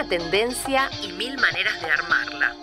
una 0.00 0.08
tendencia 0.08 0.88
y 1.02 1.12
mil 1.12 1.36
maneras 1.36 1.78
de 1.82 1.90
armarla. 1.90 2.54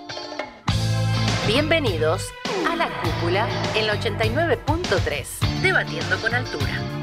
Bienvenidos 1.45 2.23
a 2.67 2.75
La 2.75 2.89
Cúpula 3.01 3.47
en 3.75 3.85
la 3.85 3.93
89.3, 3.93 5.61
debatiendo 5.61 6.17
con 6.19 6.33
altura. 6.33 6.96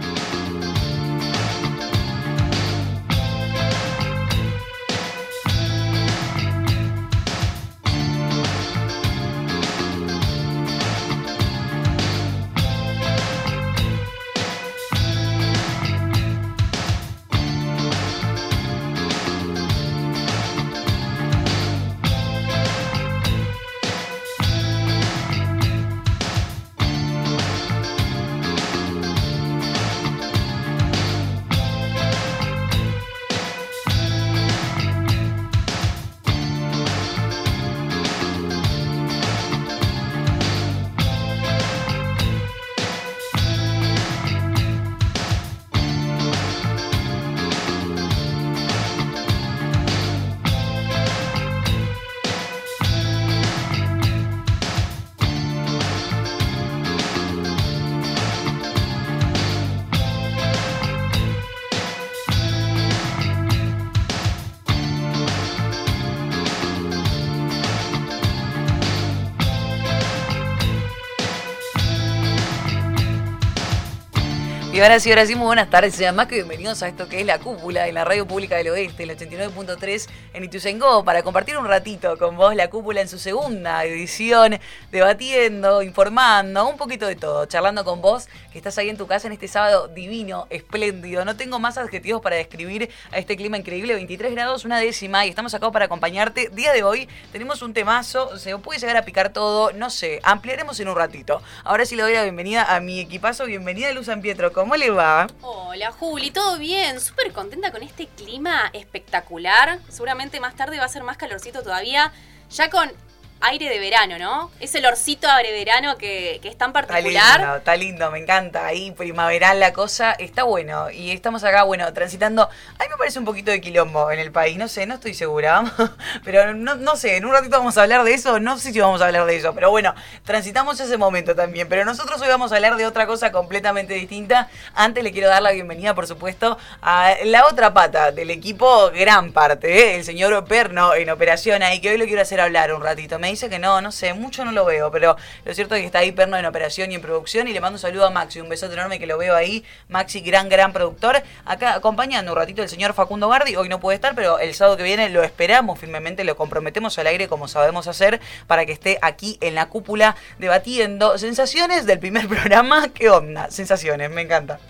Y 74.84 75.00
sí, 75.00 75.10
ahora 75.10 75.24
sí, 75.24 75.34
muy 75.34 75.46
buenas 75.46 75.70
tardes. 75.70 75.94
Sean 75.94 76.14
más 76.14 76.26
que 76.26 76.34
bienvenidos 76.34 76.82
a 76.82 76.88
esto 76.88 77.08
que 77.08 77.18
es 77.18 77.26
la 77.26 77.38
cúpula 77.38 77.88
en 77.88 77.94
la 77.94 78.04
radio 78.04 78.26
pública 78.26 78.56
del 78.56 78.68
oeste, 78.68 79.04
el 79.04 79.16
89.3 79.16 80.06
en 80.34 80.42
Ituzaingó, 80.42 81.04
para 81.04 81.22
compartir 81.22 81.56
un 81.56 81.64
ratito 81.64 82.18
con 82.18 82.36
vos 82.36 82.56
la 82.56 82.68
cúpula 82.68 83.00
en 83.00 83.08
su 83.08 83.20
segunda 83.20 83.84
edición, 83.84 84.58
debatiendo, 84.90 85.80
informando, 85.80 86.68
un 86.68 86.76
poquito 86.76 87.06
de 87.06 87.14
todo, 87.14 87.46
charlando 87.46 87.84
con 87.84 88.02
vos 88.02 88.26
que 88.52 88.58
estás 88.58 88.76
ahí 88.78 88.88
en 88.88 88.96
tu 88.96 89.06
casa 89.06 89.28
en 89.28 89.32
este 89.32 89.46
sábado 89.46 89.86
divino, 89.86 90.48
espléndido. 90.50 91.24
No 91.24 91.36
tengo 91.36 91.60
más 91.60 91.78
adjetivos 91.78 92.20
para 92.20 92.34
describir 92.34 92.90
a 93.12 93.18
este 93.18 93.36
clima 93.36 93.58
increíble, 93.58 93.94
23 93.94 94.32
grados, 94.32 94.64
una 94.64 94.78
décima, 94.78 95.24
y 95.24 95.28
estamos 95.28 95.54
acá 95.54 95.70
para 95.70 95.84
acompañarte. 95.84 96.48
Día 96.52 96.72
de 96.72 96.82
hoy 96.82 97.08
tenemos 97.30 97.62
un 97.62 97.72
temazo, 97.72 98.36
se 98.36 98.58
puede 98.58 98.80
llegar 98.80 98.96
a 98.96 99.04
picar 99.04 99.32
todo, 99.32 99.72
no 99.72 99.88
sé, 99.88 100.18
ampliaremos 100.24 100.80
en 100.80 100.88
un 100.88 100.96
ratito. 100.96 101.42
Ahora 101.62 101.86
sí 101.86 101.94
le 101.94 102.02
doy 102.02 102.14
la 102.14 102.24
bienvenida 102.24 102.74
a 102.74 102.80
mi 102.80 102.98
equipazo, 102.98 103.46
bienvenida 103.46 103.92
Luz 103.92 104.06
San 104.06 104.20
Pietro. 104.20 104.52
¿Cómo 104.52 104.74
le 104.74 104.90
va? 104.90 105.28
Hola 105.42 105.92
Juli, 105.92 106.32
¿todo 106.32 106.58
bien? 106.58 107.00
Súper 107.00 107.32
contenta 107.32 107.70
con 107.70 107.84
este 107.84 108.08
clima 108.08 108.70
espectacular. 108.72 109.78
Seguramente 109.88 110.23
más 110.40 110.54
tarde 110.54 110.78
va 110.78 110.84
a 110.84 110.88
ser 110.88 111.02
más 111.02 111.16
calorcito 111.16 111.62
todavía. 111.62 112.12
Ya 112.50 112.70
con 112.70 112.90
aire 113.40 113.68
de 113.68 113.78
verano, 113.78 114.18
¿no? 114.18 114.50
Ese 114.60 114.78
olorcito 114.78 115.28
a 115.28 115.42
verano 115.42 115.96
que, 115.96 116.38
que 116.42 116.48
es 116.48 116.56
tan 116.56 116.72
particular. 116.72 117.04
Está 117.06 117.38
lindo, 117.38 117.56
está 117.56 117.76
lindo, 117.76 118.10
me 118.10 118.18
encanta. 118.18 118.66
Ahí 118.66 118.90
primaveral 118.92 119.60
la 119.60 119.72
cosa, 119.72 120.12
está 120.12 120.44
bueno. 120.44 120.90
Y 120.90 121.10
estamos 121.10 121.44
acá, 121.44 121.64
bueno, 121.64 121.92
transitando. 121.92 122.42
A 122.42 122.82
mí 122.82 122.88
me 122.90 122.96
parece 122.96 123.18
un 123.18 123.24
poquito 123.24 123.50
de 123.50 123.60
quilombo 123.60 124.10
en 124.10 124.18
el 124.18 124.32
país, 124.32 124.56
no 124.56 124.68
sé, 124.68 124.86
no 124.86 124.94
estoy 124.94 125.14
segura. 125.14 125.64
Pero 126.24 126.54
no, 126.54 126.76
no 126.76 126.96
sé, 126.96 127.16
en 127.16 127.24
un 127.24 127.32
ratito 127.32 127.58
vamos 127.58 127.76
a 127.76 127.82
hablar 127.82 128.04
de 128.04 128.14
eso, 128.14 128.40
no 128.40 128.58
sé 128.58 128.72
si 128.72 128.80
vamos 128.80 129.00
a 129.00 129.06
hablar 129.06 129.26
de 129.26 129.36
eso. 129.36 129.54
Pero 129.54 129.70
bueno, 129.70 129.94
transitamos 130.24 130.80
ese 130.80 130.96
momento 130.96 131.34
también. 131.34 131.68
Pero 131.68 131.84
nosotros 131.84 132.20
hoy 132.22 132.28
vamos 132.28 132.52
a 132.52 132.56
hablar 132.56 132.76
de 132.76 132.86
otra 132.86 133.06
cosa 133.06 133.30
completamente 133.30 133.94
distinta. 133.94 134.48
Antes 134.74 135.04
le 135.04 135.12
quiero 135.12 135.28
dar 135.28 135.42
la 135.42 135.52
bienvenida, 135.52 135.94
por 135.94 136.06
supuesto, 136.06 136.58
a 136.82 137.14
la 137.24 137.46
otra 137.46 137.74
pata 137.74 138.10
del 138.10 138.30
equipo, 138.30 138.90
gran 138.90 139.32
parte, 139.32 139.92
¿eh? 139.92 139.96
el 139.96 140.04
señor 140.04 140.44
Perno 140.46 140.94
en 140.94 141.10
operación 141.10 141.62
ahí, 141.62 141.80
que 141.80 141.90
hoy 141.90 141.98
lo 141.98 142.06
quiero 142.06 142.22
hacer 142.22 142.40
hablar 142.40 142.72
un 142.72 142.82
ratito. 142.82 143.18
Me 143.24 143.30
dice 143.30 143.48
que 143.48 143.58
no, 143.58 143.80
no 143.80 143.90
sé, 143.90 144.12
mucho 144.12 144.44
no 144.44 144.52
lo 144.52 144.66
veo, 144.66 144.90
pero 144.90 145.16
lo 145.46 145.54
cierto 145.54 145.74
es 145.74 145.80
que 145.80 145.86
está 145.86 146.00
ahí 146.00 146.12
Perno 146.12 146.36
en 146.36 146.44
operación 146.44 146.92
y 146.92 146.96
en 146.96 147.00
producción 147.00 147.48
y 147.48 147.54
le 147.54 147.60
mando 147.62 147.76
un 147.76 147.80
saludo 147.80 148.04
a 148.04 148.10
Maxi, 148.10 148.38
un 148.38 148.50
besote 148.50 148.74
enorme 148.74 148.98
que 148.98 149.06
lo 149.06 149.16
veo 149.16 149.34
ahí, 149.34 149.64
Maxi, 149.88 150.20
gran, 150.20 150.50
gran 150.50 150.74
productor, 150.74 151.22
acá 151.46 151.72
acompañando 151.72 152.32
un 152.32 152.36
ratito 152.36 152.62
el 152.62 152.68
señor 152.68 152.92
Facundo 152.92 153.30
Gardi, 153.30 153.56
hoy 153.56 153.70
no 153.70 153.80
puede 153.80 153.94
estar, 153.94 154.14
pero 154.14 154.38
el 154.40 154.52
sábado 154.52 154.76
que 154.76 154.82
viene 154.82 155.08
lo 155.08 155.22
esperamos 155.22 155.78
firmemente, 155.78 156.22
lo 156.22 156.36
comprometemos 156.36 156.98
al 156.98 157.06
aire 157.06 157.26
como 157.26 157.48
sabemos 157.48 157.88
hacer, 157.88 158.20
para 158.46 158.66
que 158.66 158.72
esté 158.72 158.98
aquí 159.00 159.38
en 159.40 159.54
la 159.54 159.70
cúpula 159.70 160.16
debatiendo 160.38 161.16
sensaciones 161.16 161.86
del 161.86 162.00
primer 162.00 162.28
programa, 162.28 162.88
¿qué 162.88 163.08
onda? 163.08 163.50
Sensaciones, 163.50 164.10
me 164.10 164.20
encanta. 164.20 164.60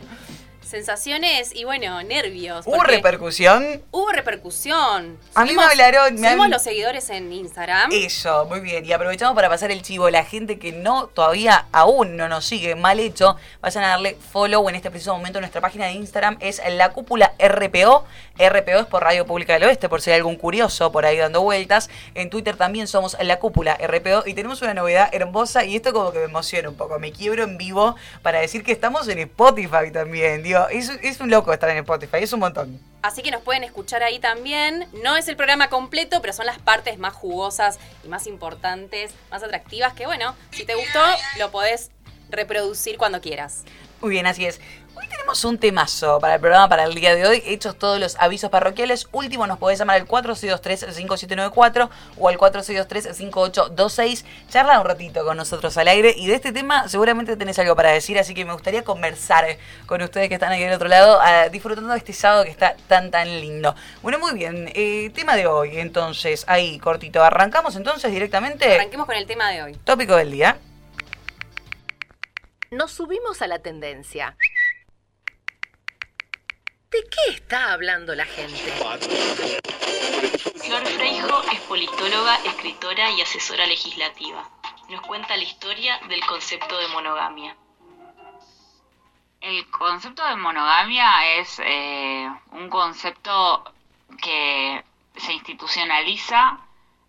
Sensaciones 0.65 1.55
y 1.55 1.65
bueno, 1.65 2.03
nervios. 2.03 2.67
¿Hubo 2.67 2.83
repercusión? 2.83 3.83
Hubo 3.91 4.11
repercusión. 4.11 5.19
A 5.35 5.45
mí 5.45 5.53
me 5.53 5.63
hablaron, 5.63 6.15
me 6.15 6.29
Subimos 6.29 6.45
han- 6.47 6.51
los 6.51 6.63
seguidores 6.63 7.11
en 7.11 7.33
Instagram. 7.33 7.91
Eso, 7.93 8.47
muy 8.47 8.61
bien. 8.61 8.85
Y 8.85 8.93
aprovechamos 8.93 9.35
para 9.35 9.49
pasar 9.49 9.71
el 9.71 9.83
chivo. 9.83 10.09
La 10.11 10.25
gente 10.25 10.59
que 10.59 10.73
no, 10.73 11.07
todavía 11.09 11.67
aún 11.73 12.17
no 12.17 12.29
nos 12.29 12.45
sigue, 12.45 12.75
mal 12.75 13.01
hecho, 13.01 13.37
vayan 13.61 13.85
a 13.85 13.89
darle 13.89 14.17
follow 14.33 14.69
en 14.69 14.75
este 14.77 14.91
preciso 14.91 15.15
momento. 15.17 15.41
Nuestra 15.41 15.61
página 15.61 15.87
de 15.87 15.93
Instagram 15.93 16.37
es 16.41 16.61
la 16.71 16.93
cúpula 16.93 17.33
RPO. 17.39 18.05
RPO 18.39 18.81
es 18.81 18.87
por 18.87 19.03
Radio 19.05 19.27
Pública 19.27 19.53
del 19.53 19.65
Oeste, 19.65 19.89
por 19.89 20.01
si 20.01 20.11
hay 20.11 20.17
algún 20.17 20.37
curioso 20.37 20.91
por 20.91 21.05
ahí 21.07 21.17
dando 21.19 21.43
vueltas. 21.43 21.89
En 22.15 22.31
Twitter 22.31 22.57
también 22.57 22.87
somos 22.89 23.17
la 23.21 23.39
cúpula 23.39 23.77
RPO. 23.81 24.25
Y 24.27 24.35
tenemos 24.35 24.63
una 24.63 24.75
novedad 24.75 25.09
hermosa 25.13 25.65
y 25.65 25.77
esto 25.77 25.93
como 25.93 26.11
que 26.13 26.19
me 26.19 26.25
emociona 26.25 26.69
un 26.69 26.77
poco. 26.77 26.99
Me 26.99 27.13
quiebro 27.13 27.45
en 27.45 27.59
vivo 27.59 27.95
para 28.23 28.41
decir 28.41 28.65
que 28.65 28.73
estamos 28.73 29.09
en 29.09 29.19
Spotify 29.19 29.91
también. 29.93 30.43
Digo, 30.55 30.69
es, 30.69 30.89
es 31.03 31.21
un 31.21 31.31
loco 31.31 31.53
estar 31.53 31.69
en 31.69 31.79
Spotify, 31.79 32.19
es 32.21 32.33
un 32.33 32.39
montón. 32.39 32.81
Así 33.03 33.23
que 33.23 33.33
nos 33.33 33.43
pueden 33.43 33.65
escuchar 33.65 34.05
ahí 34.05 34.21
también. 34.21 34.87
No 35.03 35.17
es 35.17 35.27
el 35.27 35.35
programa 35.35 35.69
completo, 35.69 36.21
pero 36.21 36.33
son 36.33 36.47
las 36.47 36.61
partes 36.61 36.97
más 36.97 37.13
jugosas 37.13 37.81
y 38.05 38.09
más 38.09 38.29
importantes, 38.29 39.11
más 39.33 39.43
atractivas. 39.43 39.95
Que 39.95 40.07
bueno, 40.07 40.37
si 40.53 40.65
te 40.65 40.77
gustó, 40.77 41.01
lo 41.41 41.51
podés 41.51 41.91
reproducir 42.31 42.99
cuando 42.99 43.21
quieras. 43.21 43.65
Muy 44.01 44.11
bien, 44.11 44.29
así 44.29 44.47
es. 44.47 44.61
Hoy 44.97 45.09
tenemos 45.09 45.45
un 45.45 45.59
temazo 45.59 46.21
para 46.21 46.35
el 46.37 46.41
programa 46.41 46.69
para 46.69 46.85
el 46.85 46.95
día 46.95 47.17
de 47.17 47.27
hoy. 47.27 47.43
Hechos 47.47 47.77
todos 47.77 47.99
los 47.99 48.15
avisos 48.17 48.49
parroquiales. 48.51 49.09
Último, 49.11 49.47
nos 49.47 49.59
podés 49.59 49.79
llamar 49.79 49.97
al 50.01 50.07
4623-5794 50.07 51.89
o 52.17 52.29
al 52.29 52.39
4623-5826. 52.39 54.25
Charla 54.49 54.79
un 54.81 54.87
ratito 54.87 55.25
con 55.25 55.37
nosotros 55.37 55.77
al 55.79 55.89
aire. 55.89 56.15
Y 56.17 56.29
de 56.29 56.35
este 56.35 56.53
tema 56.53 56.87
seguramente 56.89 57.37
tenés 57.37 57.59
algo 57.59 57.75
para 57.75 57.91
decir, 57.91 58.19
así 58.19 58.35
que 58.35 58.45
me 58.45 58.53
gustaría 58.53 58.85
conversar 58.85 59.59
con 59.87 60.01
ustedes 60.03 60.29
que 60.29 60.35
están 60.35 60.53
ahí 60.53 60.63
del 60.63 60.75
otro 60.75 60.87
lado, 60.89 61.19
ah, 61.21 61.49
disfrutando 61.49 61.91
de 61.91 61.99
este 61.99 62.13
sábado 62.13 62.45
que 62.45 62.51
está 62.51 62.77
tan, 62.87 63.11
tan 63.11 63.29
lindo. 63.41 63.75
Bueno, 64.03 64.21
muy 64.21 64.33
bien. 64.35 64.71
eh, 64.75 65.11
tema 65.15 65.35
de 65.35 65.49
hoy, 65.49 65.79
entonces, 65.81 66.45
ahí, 66.47 66.79
cortito. 66.79 67.25
Arrancamos 67.25 67.75
entonces 67.75 68.13
directamente. 68.13 68.75
Arranquemos 68.75 69.07
con 69.07 69.17
el 69.17 69.27
tema 69.27 69.51
de 69.51 69.63
hoy. 69.65 69.75
Tópico 69.85 70.15
del 70.15 70.31
día. 70.31 70.59
Nos 72.71 72.93
subimos 72.93 73.43
a 73.43 73.47
la 73.47 73.59
tendencia. 73.61 74.37
¿De 76.95 77.03
qué 77.11 77.35
está 77.35 77.73
hablando 77.73 78.15
la 78.15 78.25
gente? 78.25 78.57
Flor 80.65 80.87
Freijo 80.87 81.43
es 81.53 81.61
politóloga, 81.63 82.37
escritora 82.45 83.11
y 83.11 83.21
asesora 83.21 83.67
legislativa. 83.67 84.49
Nos 84.89 85.01
cuenta 85.01 85.37
la 85.37 85.43
historia 85.43 85.99
del 86.09 86.25
concepto 86.25 86.79
de 86.79 86.87
monogamia. 86.87 87.57
El 89.41 89.69
concepto 89.71 90.25
de 90.25 90.37
monogamia 90.37 91.35
es 91.41 91.61
eh, 91.65 92.31
un 92.53 92.69
concepto 92.71 93.75
que 94.23 94.85
se 95.17 95.33
institucionaliza 95.33 96.61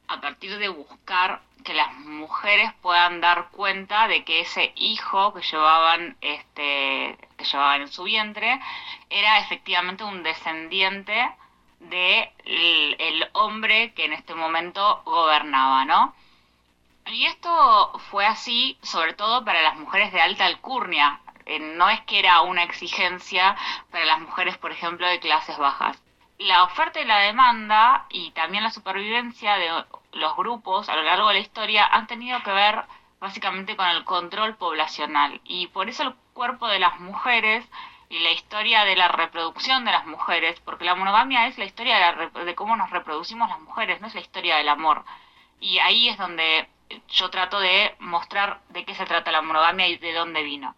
a 0.08 0.20
partir 0.20 0.58
de 0.58 0.70
buscar 0.70 1.44
que 1.66 1.74
las 1.74 1.92
mujeres 1.96 2.72
puedan 2.82 3.20
dar 3.20 3.50
cuenta 3.50 4.08
de 4.08 4.24
que 4.24 4.42
ese 4.42 4.72
hijo 4.76 5.34
que 5.34 5.42
llevaban, 5.42 6.16
este, 6.22 7.18
que 7.38 7.44
llevaban 7.44 7.82
en 7.82 7.92
su 7.92 8.04
vientre 8.04 8.62
era 9.10 9.40
efectivamente 9.40 10.04
un 10.04 10.24
descendiente 10.24 11.32
de 11.80 12.32
el, 12.46 13.28
hombre 13.34 13.94
que 13.94 14.06
en 14.06 14.14
este 14.14 14.36
momento 14.36 15.02
gobernaba, 15.06 15.86
¿no? 15.86 16.16
Y 17.08 17.26
esto 17.26 18.00
fue 18.12 18.26
así, 18.26 18.78
sobre 18.82 19.14
todo 19.14 19.44
para 19.44 19.62
las 19.62 19.76
mujeres 19.78 20.14
de 20.14 20.22
alta 20.22 20.46
alcurnia. 20.46 21.20
Eh, 21.46 21.60
no 21.60 21.90
es 21.90 22.02
que 22.02 22.20
era 22.20 22.42
una 22.42 22.64
exigencia 22.64 23.56
para 23.92 24.06
las 24.06 24.20
mujeres, 24.22 24.58
por 24.58 24.72
ejemplo, 24.72 25.08
de 25.08 25.20
clases 25.20 25.58
bajas. 25.58 26.02
la 26.38 26.64
oferta 26.64 27.00
y 27.00 27.06
la 27.06 27.20
demanda 27.20 28.06
y 28.10 28.32
también 28.32 28.64
la 28.64 28.72
supervivencia 28.72 29.56
de 29.58 29.72
los 30.16 30.36
grupos 30.36 30.90
a 30.90 30.96
lo 30.96 31.04
largo 31.04 31.28
de 31.28 31.36
la 31.36 31.40
historia 31.42 31.86
han 31.86 32.08
tenido 32.08 32.42
que 32.44 32.52
ver 32.52 32.84
básicamente 33.20 33.76
con 33.76 33.88
el 33.88 34.04
control 34.06 34.56
poblacional 34.56 35.42
y 35.44 35.68
por 35.68 35.90
eso 35.90 36.04
el 36.04 36.16
cuerpo 36.34 36.68
de 36.68 36.80
las 36.80 37.00
mujeres 37.00 37.66
y 38.10 38.20
la 38.20 38.32
historia 38.32 38.86
de 38.86 38.96
la 38.96 39.08
reproducción 39.10 39.84
de 39.84 39.92
las 39.92 40.06
mujeres, 40.06 40.60
porque 40.62 40.86
la 40.86 40.96
monogamia 40.96 41.48
es 41.48 41.58
la 41.58 41.66
historia 41.66 41.96
de, 41.96 42.30
la 42.34 42.46
de 42.46 42.56
cómo 42.56 42.76
nos 42.76 42.92
reproducimos 42.92 43.50
las 43.50 43.60
mujeres, 43.62 44.00
no 44.00 44.08
es 44.08 44.16
la 44.16 44.22
historia 44.22 44.58
del 44.58 44.70
amor. 44.70 45.04
Y 45.60 45.80
ahí 45.80 46.08
es 46.08 46.18
donde 46.18 46.68
yo 47.10 47.30
trato 47.30 47.60
de 47.60 47.96
mostrar 48.00 48.62
de 48.70 48.86
qué 48.86 48.94
se 48.96 49.06
trata 49.06 49.32
la 49.32 49.42
monogamia 49.42 49.88
y 49.88 49.98
de 49.98 50.14
dónde 50.14 50.44
vino. 50.44 50.76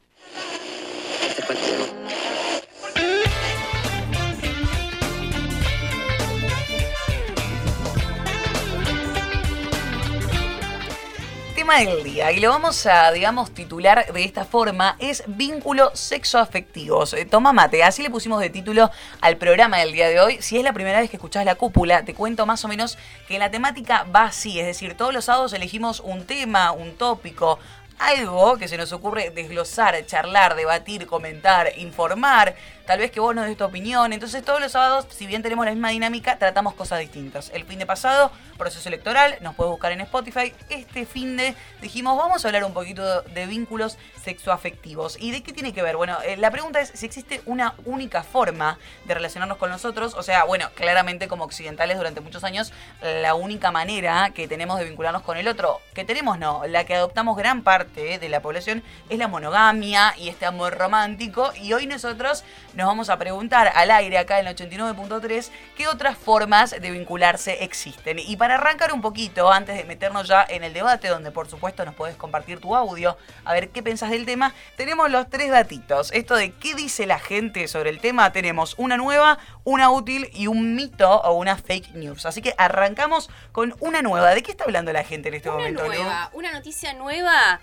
Tema 11.68 11.80
del 11.80 12.02
día, 12.02 12.32
y 12.32 12.40
lo 12.40 12.50
vamos 12.50 12.86
a, 12.86 13.12
digamos, 13.12 13.54
titular 13.54 14.14
de 14.14 14.24
esta 14.24 14.46
forma, 14.46 14.96
es 15.00 15.22
vínculos 15.28 16.00
sexoafectivos. 16.00 17.12
Eh, 17.12 17.26
toma 17.26 17.52
mate, 17.52 17.84
así 17.84 18.02
le 18.02 18.10
pusimos 18.10 18.40
de 18.40 18.50
título 18.50 18.90
al 19.20 19.36
programa 19.36 19.80
del 19.80 19.92
día 19.92 20.08
de 20.08 20.22
hoy. 20.22 20.38
Si 20.40 20.58
es 20.58 20.64
la 20.64 20.72
primera 20.72 21.02
vez 21.02 21.10
que 21.10 21.18
escuchás 21.18 21.44
la 21.44 21.56
cúpula, 21.56 22.06
te 22.06 22.14
cuento 22.14 22.46
más 22.46 22.64
o 22.64 22.70
menos 22.70 22.98
que 23.28 23.38
la 23.38 23.52
temática 23.52 24.06
va 24.16 24.24
así, 24.24 24.62
es 24.62 24.66
decir, 24.66 24.96
todos 24.96 25.14
los 25.14 25.26
sábados 25.26 25.52
elegimos 25.52 26.00
un 26.00 26.26
tema, 26.26 26.72
un 26.72 26.96
tópico, 26.96 27.60
algo 28.00 28.58
que 28.58 28.68
se 28.68 28.78
nos 28.78 28.92
ocurre 28.94 29.32
desglosar, 29.32 30.06
charlar, 30.06 30.56
debatir, 30.56 31.08
comentar, 31.08 31.72
informar, 31.78 32.56
tal 32.86 33.00
vez 33.00 33.12
que 33.12 33.20
vos 33.20 33.34
nos 33.34 33.46
des 33.46 33.58
tu 33.58 33.64
opinión. 33.64 34.14
Entonces 34.14 34.44
todos 34.44 34.62
los 34.62 34.72
sábados, 34.72 35.08
si 35.10 35.28
bien 35.28 35.42
tenemos 35.42 35.66
la 35.66 35.72
misma 35.72 35.90
dinámica, 35.90 36.38
tratamos 36.38 36.74
cosas 36.74 37.00
distintas. 37.00 37.50
El 37.54 37.66
fin 37.66 37.80
de 37.80 37.86
pasado, 37.86 38.32
proceso 38.58 38.88
electoral, 38.90 39.38
nos 39.42 39.56
puedes 39.56 39.72
buscar 39.72 39.92
en 39.92 40.02
Spotify. 40.02 40.54
Este 40.70 41.06
fin 41.06 41.38
de 41.38 41.56
dijimos, 41.82 42.18
vamos 42.18 42.46
a 42.46 42.48
hablar 42.48 42.64
un 42.64 42.74
poquito 42.74 43.22
de 43.24 43.46
vínculos 43.46 43.98
sexoafectivos. 44.24 45.18
¿Y 45.20 45.32
de 45.32 45.42
qué 45.42 45.52
tiene 45.52 45.74
que 45.74 45.82
ver? 45.82 45.98
Bueno, 45.98 46.18
eh, 46.24 46.38
la 46.38 46.52
pregunta 46.52 46.80
es 46.80 46.92
si 46.94 47.06
existe 47.06 47.42
una 47.46 47.74
única 47.86 48.24
forma 48.24 48.78
de 49.06 49.14
relacionarnos 49.14 49.58
con 49.58 49.70
nosotros. 49.70 50.14
O 50.14 50.24
sea, 50.24 50.44
bueno, 50.44 50.70
claramente 50.76 51.28
como 51.28 51.44
occidentales 51.44 51.98
durante 51.98 52.22
muchos 52.22 52.44
años, 52.44 52.72
la 53.02 53.34
única 53.34 53.72
manera 53.72 54.32
que 54.34 54.48
tenemos 54.48 54.80
de 54.80 54.86
vincularnos 54.86 55.24
con 55.24 55.38
el 55.38 55.48
otro, 55.48 55.82
que 55.94 56.06
tenemos 56.06 56.38
no, 56.38 56.66
la 56.68 56.86
que 56.86 56.96
adoptamos 56.96 57.38
gran 57.38 57.64
parte 57.64 57.87
de 57.96 58.30
la 58.30 58.42
población, 58.42 58.84
es 59.10 59.18
la 59.18 59.28
monogamia 59.28 60.14
y 60.18 60.30
este 60.30 60.46
amor 60.46 60.78
romántico. 60.78 61.52
Y 61.62 61.74
hoy 61.74 61.88
nosotros 61.88 62.44
nos 62.74 62.88
vamos 62.88 63.10
a 63.10 63.18
preguntar 63.18 63.72
al 63.74 63.92
aire 63.92 64.18
acá 64.18 64.40
en 64.40 64.48
el 64.48 64.56
89.3 64.56 65.50
qué 65.76 65.88
otras 65.88 66.18
formas 66.18 66.72
de 66.72 66.92
vincularse 66.92 67.64
existen. 67.64 68.20
Y 68.20 68.36
para 68.38 68.56
arrancar 68.56 68.94
un 68.94 69.02
poquito, 69.02 69.52
antes 69.52 69.78
de 69.78 69.84
meternos 69.84 70.28
ya 70.28 70.46
en 70.48 70.64
el 70.64 70.74
debate, 70.74 71.08
donde 71.08 71.32
por 71.32 71.48
supuesto 71.50 71.86
nos 71.86 71.96
puedes 71.96 72.16
compartir 72.16 72.60
tu 72.60 72.76
audio, 72.76 73.18
a 73.46 73.54
ver 73.54 73.70
qué 73.70 73.82
pensás 73.82 74.12
del 74.12 74.26
tema, 74.26 74.54
tenemos 74.76 75.10
los 75.10 75.30
tres 75.30 75.50
datitos. 75.50 76.12
Esto 76.12 76.36
de 76.36 76.52
qué 76.52 76.76
dice 76.76 77.06
la 77.06 77.20
gente 77.20 77.68
sobre 77.68 77.90
el 77.90 78.00
tema, 78.00 78.32
tenemos 78.32 78.76
una 78.78 78.98
nueva, 78.98 79.40
una 79.64 79.90
útil 79.90 80.30
y 80.34 80.48
un 80.48 80.76
mito 80.76 81.10
o 81.22 81.34
una 81.34 81.58
fake 81.58 81.94
news. 81.94 82.26
Así 82.26 82.42
que 82.42 82.54
arrancamos 82.58 83.30
con 83.52 83.76
una 83.80 84.02
nueva. 84.02 84.34
¿De 84.34 84.44
qué 84.44 84.52
está 84.52 84.66
hablando 84.66 84.92
la 84.94 85.04
gente 85.04 85.30
en 85.30 85.36
este 85.36 85.50
Una 85.50 85.58
momento, 85.58 85.86
nueva, 85.86 86.30
una 86.34 86.52
noticia 86.52 86.94
nueva, 86.94 87.60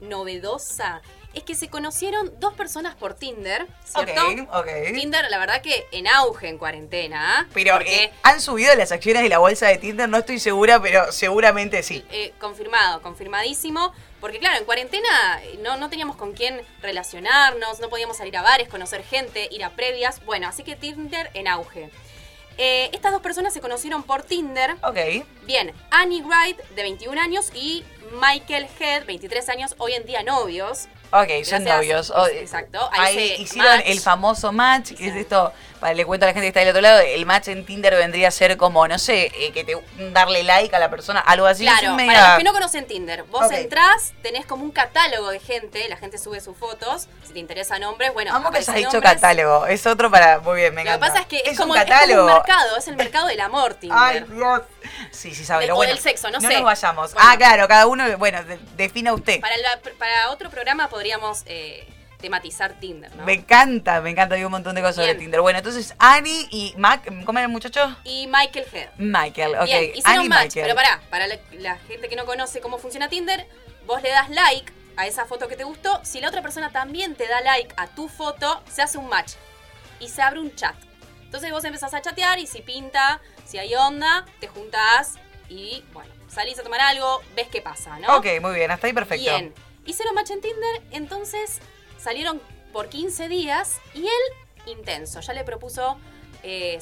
novedosa, 0.00 1.02
es 1.34 1.42
que 1.42 1.54
se 1.54 1.68
conocieron 1.68 2.32
dos 2.38 2.54
personas 2.54 2.94
por 2.94 3.14
Tinder, 3.14 3.66
¿cierto? 3.84 4.26
Ok, 4.28 4.48
ok. 4.52 4.68
Tinder, 4.94 5.28
la 5.30 5.38
verdad 5.38 5.62
que 5.62 5.86
en 5.92 6.06
auge 6.06 6.48
en 6.48 6.58
cuarentena. 6.58 7.40
¿ah? 7.40 7.46
Pero 7.52 7.74
porque, 7.74 8.04
eh, 8.04 8.12
han 8.22 8.40
subido 8.40 8.74
las 8.76 8.92
acciones 8.92 9.22
de 9.22 9.28
la 9.28 9.38
bolsa 9.38 9.66
de 9.66 9.78
Tinder, 9.78 10.08
no 10.08 10.18
estoy 10.18 10.38
segura, 10.38 10.80
pero 10.80 11.10
seguramente 11.12 11.82
sí. 11.82 12.04
eh, 12.10 12.32
confirmado, 12.38 13.02
confirmadísimo. 13.02 13.92
Porque 14.20 14.38
claro, 14.38 14.58
en 14.58 14.64
cuarentena 14.64 15.42
eh, 15.42 15.58
no, 15.60 15.76
no 15.76 15.90
teníamos 15.90 16.16
con 16.16 16.32
quién 16.32 16.62
relacionarnos, 16.80 17.80
no 17.80 17.90
podíamos 17.90 18.16
salir 18.16 18.36
a 18.36 18.42
bares, 18.42 18.68
conocer 18.68 19.04
gente, 19.04 19.48
ir 19.50 19.64
a 19.64 19.70
previas. 19.70 20.24
Bueno, 20.24 20.48
así 20.48 20.62
que 20.62 20.76
Tinder 20.76 21.30
en 21.34 21.48
auge. 21.48 21.90
Eh, 22.56 22.88
estas 22.92 23.12
dos 23.12 23.20
personas 23.20 23.52
se 23.52 23.60
conocieron 23.60 24.02
por 24.02 24.22
Tinder. 24.22 24.76
Ok. 24.82 25.26
Bien, 25.44 25.72
Annie 25.90 26.22
Wright, 26.22 26.58
de 26.74 26.82
21 26.82 27.20
años, 27.20 27.50
y 27.52 27.84
Michael 28.12 28.68
Head, 28.78 29.06
23 29.06 29.48
años, 29.48 29.74
hoy 29.78 29.94
en 29.94 30.04
día 30.04 30.22
novios. 30.22 30.86
Ok, 31.10 31.44
son 31.44 31.62
novios. 31.64 32.10
Oh, 32.14 32.26
Exacto, 32.26 32.88
ahí 32.92 33.16
Ahí 33.18 33.36
hicieron 33.42 33.76
match. 33.76 33.84
el 33.86 34.00
famoso 34.00 34.50
match, 34.52 34.94
que 34.94 35.08
es 35.08 35.14
esto, 35.14 35.52
para 35.78 35.94
le 35.94 36.04
cuento 36.04 36.26
a 36.26 36.28
la 36.28 36.32
gente 36.32 36.46
que 36.46 36.48
está 36.48 36.60
del 36.60 36.70
otro 36.70 36.80
lado, 36.80 36.98
el 37.00 37.24
match 37.24 37.48
en 37.48 37.64
Tinder 37.64 37.94
vendría 37.94 38.28
a 38.28 38.30
ser 38.32 38.56
como, 38.56 38.88
no 38.88 38.98
sé, 38.98 39.30
eh, 39.36 39.52
que 39.52 39.62
te 39.62 39.76
darle 40.12 40.42
like 40.42 40.74
a 40.74 40.78
la 40.80 40.90
persona, 40.90 41.20
algo 41.20 41.46
así. 41.46 41.64
Claro, 41.64 41.96
es 41.96 42.06
para 42.06 42.28
los 42.30 42.38
que 42.38 42.44
no 42.44 42.52
conocen 42.52 42.86
Tinder, 42.88 43.22
vos 43.24 43.44
Ok. 43.46 43.52
entrás, 43.52 44.12
tenés 44.22 44.44
como 44.44 44.64
un 44.64 44.72
catálogo 44.72 45.30
de 45.30 45.38
gente, 45.38 45.88
la 45.88 45.96
gente 45.98 46.18
sube 46.18 46.40
sus 46.40 46.56
fotos, 46.56 47.06
si 47.24 47.32
te 47.32 47.38
interesan 47.38 47.82
nombres, 47.82 48.12
bueno, 48.12 48.34
Amo 48.34 48.50
que 48.50 48.58
hayas 48.58 48.74
dicho 48.74 49.00
catálogo, 49.00 49.66
es 49.66 49.86
otro 49.86 50.10
para, 50.10 50.40
muy 50.40 50.56
bien, 50.56 50.74
me 50.74 50.82
Lo 50.82 50.90
que 50.90 50.96
encanta. 50.96 51.06
pasa 51.06 51.20
es 51.20 51.26
que 51.28 51.42
es, 51.48 51.52
un 51.52 51.68
como, 51.68 51.74
es 51.76 51.82
como 51.84 51.92
catálogo. 51.94 52.26
un 52.26 52.32
mercado, 52.32 52.76
es 52.76 52.88
el 52.88 52.96
mercado 52.96 53.26
del 53.28 53.40
amor 53.40 53.74
Tinder. 53.80 53.96
Ay, 54.00 54.24
Dios. 54.28 54.62
Sí, 55.12 55.34
sí, 55.34 55.44
sabe. 55.44 55.66
Lo 55.66 55.74
o 55.74 55.76
bueno, 55.76 55.92
del 55.94 56.02
sexo, 56.02 56.28
no 56.30 56.38
No 56.40 56.48
sé. 56.48 56.54
nos 56.56 56.64
vayamos. 56.64 57.14
Bueno. 57.14 57.28
Ah, 57.30 57.36
claro, 57.38 57.66
cada 57.68 57.86
uno, 57.86 57.93
bueno, 58.18 58.42
de- 58.44 58.58
defina 58.76 59.12
usted. 59.12 59.40
Para, 59.40 59.56
la- 59.56 59.80
para 59.98 60.30
otro 60.30 60.50
programa 60.50 60.88
podríamos 60.88 61.42
eh, 61.46 61.86
tematizar 62.20 62.74
Tinder, 62.80 63.14
¿no? 63.16 63.24
Me 63.24 63.34
encanta, 63.34 64.00
me 64.00 64.10
encanta, 64.10 64.34
digo 64.34 64.48
un 64.48 64.52
montón 64.52 64.74
de 64.74 64.80
cosas 64.80 64.96
sobre. 64.96 65.14
Tinder. 65.14 65.40
Bueno, 65.40 65.58
entonces 65.58 65.94
Annie 65.98 66.48
y 66.50 66.74
Mac, 66.78 67.02
¿cómo 67.24 67.38
era 67.38 67.46
el 67.46 67.52
muchacho? 67.52 67.96
Y 68.04 68.26
Michael 68.28 68.66
Head. 68.72 68.88
Michael, 68.98 69.54
ok. 69.56 69.64
Bien, 69.64 69.84
hicieron 69.94 70.06
Annie 70.18 70.28
match, 70.28 70.44
Michael. 70.56 70.64
pero 70.64 70.74
pará, 70.74 71.00
para 71.10 71.26
la, 71.26 71.36
la 71.52 71.76
gente 71.88 72.08
que 72.08 72.16
no 72.16 72.24
conoce 72.24 72.60
cómo 72.60 72.78
funciona 72.78 73.08
Tinder, 73.08 73.46
vos 73.86 74.00
le 74.02 74.10
das 74.10 74.30
like 74.30 74.72
a 74.96 75.06
esa 75.06 75.26
foto 75.26 75.48
que 75.48 75.56
te 75.56 75.64
gustó, 75.64 76.00
si 76.04 76.20
la 76.20 76.28
otra 76.28 76.40
persona 76.40 76.70
también 76.70 77.14
te 77.16 77.26
da 77.26 77.40
like 77.40 77.74
a 77.76 77.88
tu 77.88 78.08
foto, 78.08 78.62
se 78.70 78.80
hace 78.80 78.96
un 78.96 79.08
match 79.08 79.32
y 80.00 80.08
se 80.08 80.22
abre 80.22 80.40
un 80.40 80.54
chat. 80.54 80.76
Entonces 81.24 81.50
vos 81.50 81.64
empezás 81.64 81.92
a 81.94 82.00
chatear 82.00 82.38
y 82.38 82.46
si 82.46 82.62
pinta, 82.62 83.20
si 83.44 83.58
hay 83.58 83.74
onda, 83.74 84.24
te 84.38 84.46
juntás 84.46 85.14
y 85.48 85.82
bueno, 85.92 86.13
salís 86.34 86.58
a 86.58 86.62
tomar 86.62 86.80
algo, 86.80 87.22
ves 87.36 87.48
qué 87.48 87.62
pasa, 87.62 87.98
¿no? 87.98 88.16
Ok, 88.16 88.26
muy 88.40 88.54
bien, 88.54 88.70
hasta 88.70 88.86
ahí 88.86 88.92
perfecto. 88.92 89.24
Bien. 89.24 89.54
Hicieron 89.86 90.14
match 90.14 90.30
en 90.30 90.40
Tinder, 90.40 90.82
entonces 90.90 91.60
salieron 91.98 92.40
por 92.72 92.88
15 92.88 93.28
días 93.28 93.80
y 93.94 94.00
él 94.02 94.70
intenso. 94.72 95.20
Ya 95.20 95.32
le 95.32 95.44
propuso 95.44 95.98
eh, 96.42 96.78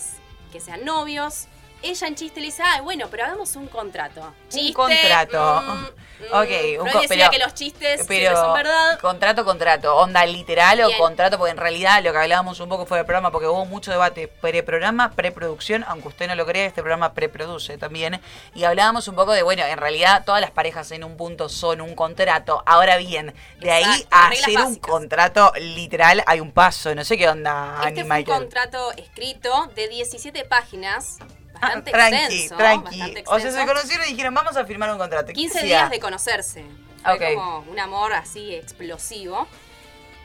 que 0.52 0.60
sean 0.60 0.84
novios. 0.84 1.48
Ella 1.82 2.06
en 2.06 2.14
chiste 2.14 2.40
le 2.40 2.46
dice, 2.46 2.62
ay, 2.64 2.80
bueno, 2.80 3.08
pero 3.10 3.24
hagamos 3.24 3.56
un 3.56 3.66
contrato. 3.66 4.32
Chiste. 4.48 4.72
contrato. 4.72 5.62
mm, 5.62 5.72
mm. 5.72 5.86
Ok, 6.34 6.80
un 6.80 6.88
Freud 6.88 6.92
co- 6.92 7.00
decía 7.00 7.08
pero- 7.08 7.30
que 7.32 7.38
los 7.40 7.54
chistes 7.54 8.04
Pero, 8.06 8.36
son 8.36 8.54
verdad. 8.54 9.00
contrato, 9.00 9.44
contrato, 9.44 9.96
onda 9.96 10.24
literal 10.24 10.80
o 10.82 10.96
contrato, 10.96 11.36
porque 11.36 11.50
en 11.50 11.56
realidad 11.56 12.00
lo 12.04 12.12
que 12.12 12.18
hablábamos 12.18 12.60
un 12.60 12.68
poco 12.68 12.86
fue 12.86 12.98
del 12.98 13.04
programa, 13.06 13.32
porque 13.32 13.48
hubo 13.48 13.64
mucho 13.64 13.90
debate 13.90 14.28
pre-programa, 14.28 15.10
preproducción, 15.10 15.84
aunque 15.88 16.06
usted 16.08 16.28
no 16.28 16.36
lo 16.36 16.46
crea, 16.46 16.66
este 16.66 16.80
programa 16.80 17.12
preproduce 17.12 17.76
también, 17.76 18.20
y 18.54 18.62
hablábamos 18.62 19.08
un 19.08 19.16
poco 19.16 19.32
de, 19.32 19.42
bueno, 19.42 19.64
en 19.64 19.78
realidad 19.78 20.22
todas 20.24 20.40
las 20.40 20.52
parejas 20.52 20.92
en 20.92 21.02
un 21.02 21.16
punto 21.16 21.48
son 21.48 21.80
un 21.80 21.96
contrato, 21.96 22.62
ahora 22.66 22.98
bien, 22.98 23.34
de 23.58 23.72
ahí 23.72 24.06
a 24.12 24.28
hacer 24.28 24.60
un 24.60 24.76
contrato 24.76 25.52
literal 25.58 26.22
hay 26.26 26.38
un 26.38 26.52
paso, 26.52 26.94
no 26.94 27.04
sé 27.04 27.18
qué 27.18 27.28
onda, 27.28 27.80
Annie 27.80 28.02
Este 28.02 28.04
fue 28.04 28.18
un 28.18 28.24
contrato 28.24 28.92
escrito 28.92 29.66
de 29.74 29.88
17 29.88 30.44
páginas, 30.44 31.18
Ah, 31.20 31.26
bastante 31.62 31.90
tranqui, 31.90 32.16
extenso. 32.16 32.56
tranqui. 32.56 32.98
bastante 32.98 33.24
O 33.26 33.30
sea, 33.30 33.40
se 33.40 33.46
extenso. 33.48 33.72
conocieron 33.72 34.06
y 34.06 34.10
dijeron, 34.10 34.34
vamos 34.34 34.56
a 34.56 34.64
firmar 34.66 34.90
un 34.92 34.98
contrato. 34.98 35.26
¿Qué 35.28 35.32
15 35.34 35.54
decía? 35.60 35.76
días 35.78 35.90
de 35.90 36.00
conocerse. 36.00 36.64
Fue 37.04 37.34
como 37.34 37.60
un 37.70 37.78
amor 37.80 38.12
así 38.12 38.54
explosivo. 38.54 39.46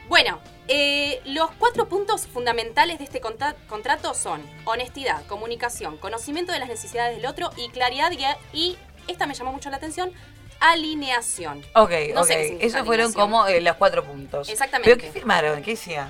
Bueno, 0.10 0.40
eh, 0.68 1.22
los 1.26 1.50
cuatro 1.60 1.90
puntos 1.90 2.28
fundamentales 2.28 2.98
de 2.98 3.04
este 3.06 3.20
contra- 3.20 3.56
contrato 3.68 4.14
son 4.14 4.42
honestidad, 4.66 5.26
comunicación, 5.26 5.98
conocimiento 5.98 6.52
de 6.54 6.60
las 6.60 6.70
necesidades 6.70 7.16
del 7.18 7.26
otro 7.26 7.52
y 7.58 7.70
claridad 7.70 8.12
y, 8.12 8.58
y 8.58 8.78
esta 9.08 9.26
me 9.28 9.34
llamó 9.34 9.52
mucho 9.52 9.70
la 9.70 9.78
atención, 9.78 10.14
alineación. 10.60 11.60
Ok, 11.76 11.92
No 12.14 12.22
ok. 12.22 12.28
sé 12.28 12.58
qué 12.60 12.66
Esos 12.68 12.86
fueron 12.86 13.12
como 13.14 13.48
eh, 13.48 13.60
los 13.62 13.76
cuatro 13.76 14.04
puntos. 14.04 14.48
Exactamente. 14.50 14.96
¿Pero 14.96 15.02
qué 15.06 15.12
firmaron? 15.12 15.62
¿Qué 15.62 15.72
decía? 15.72 16.10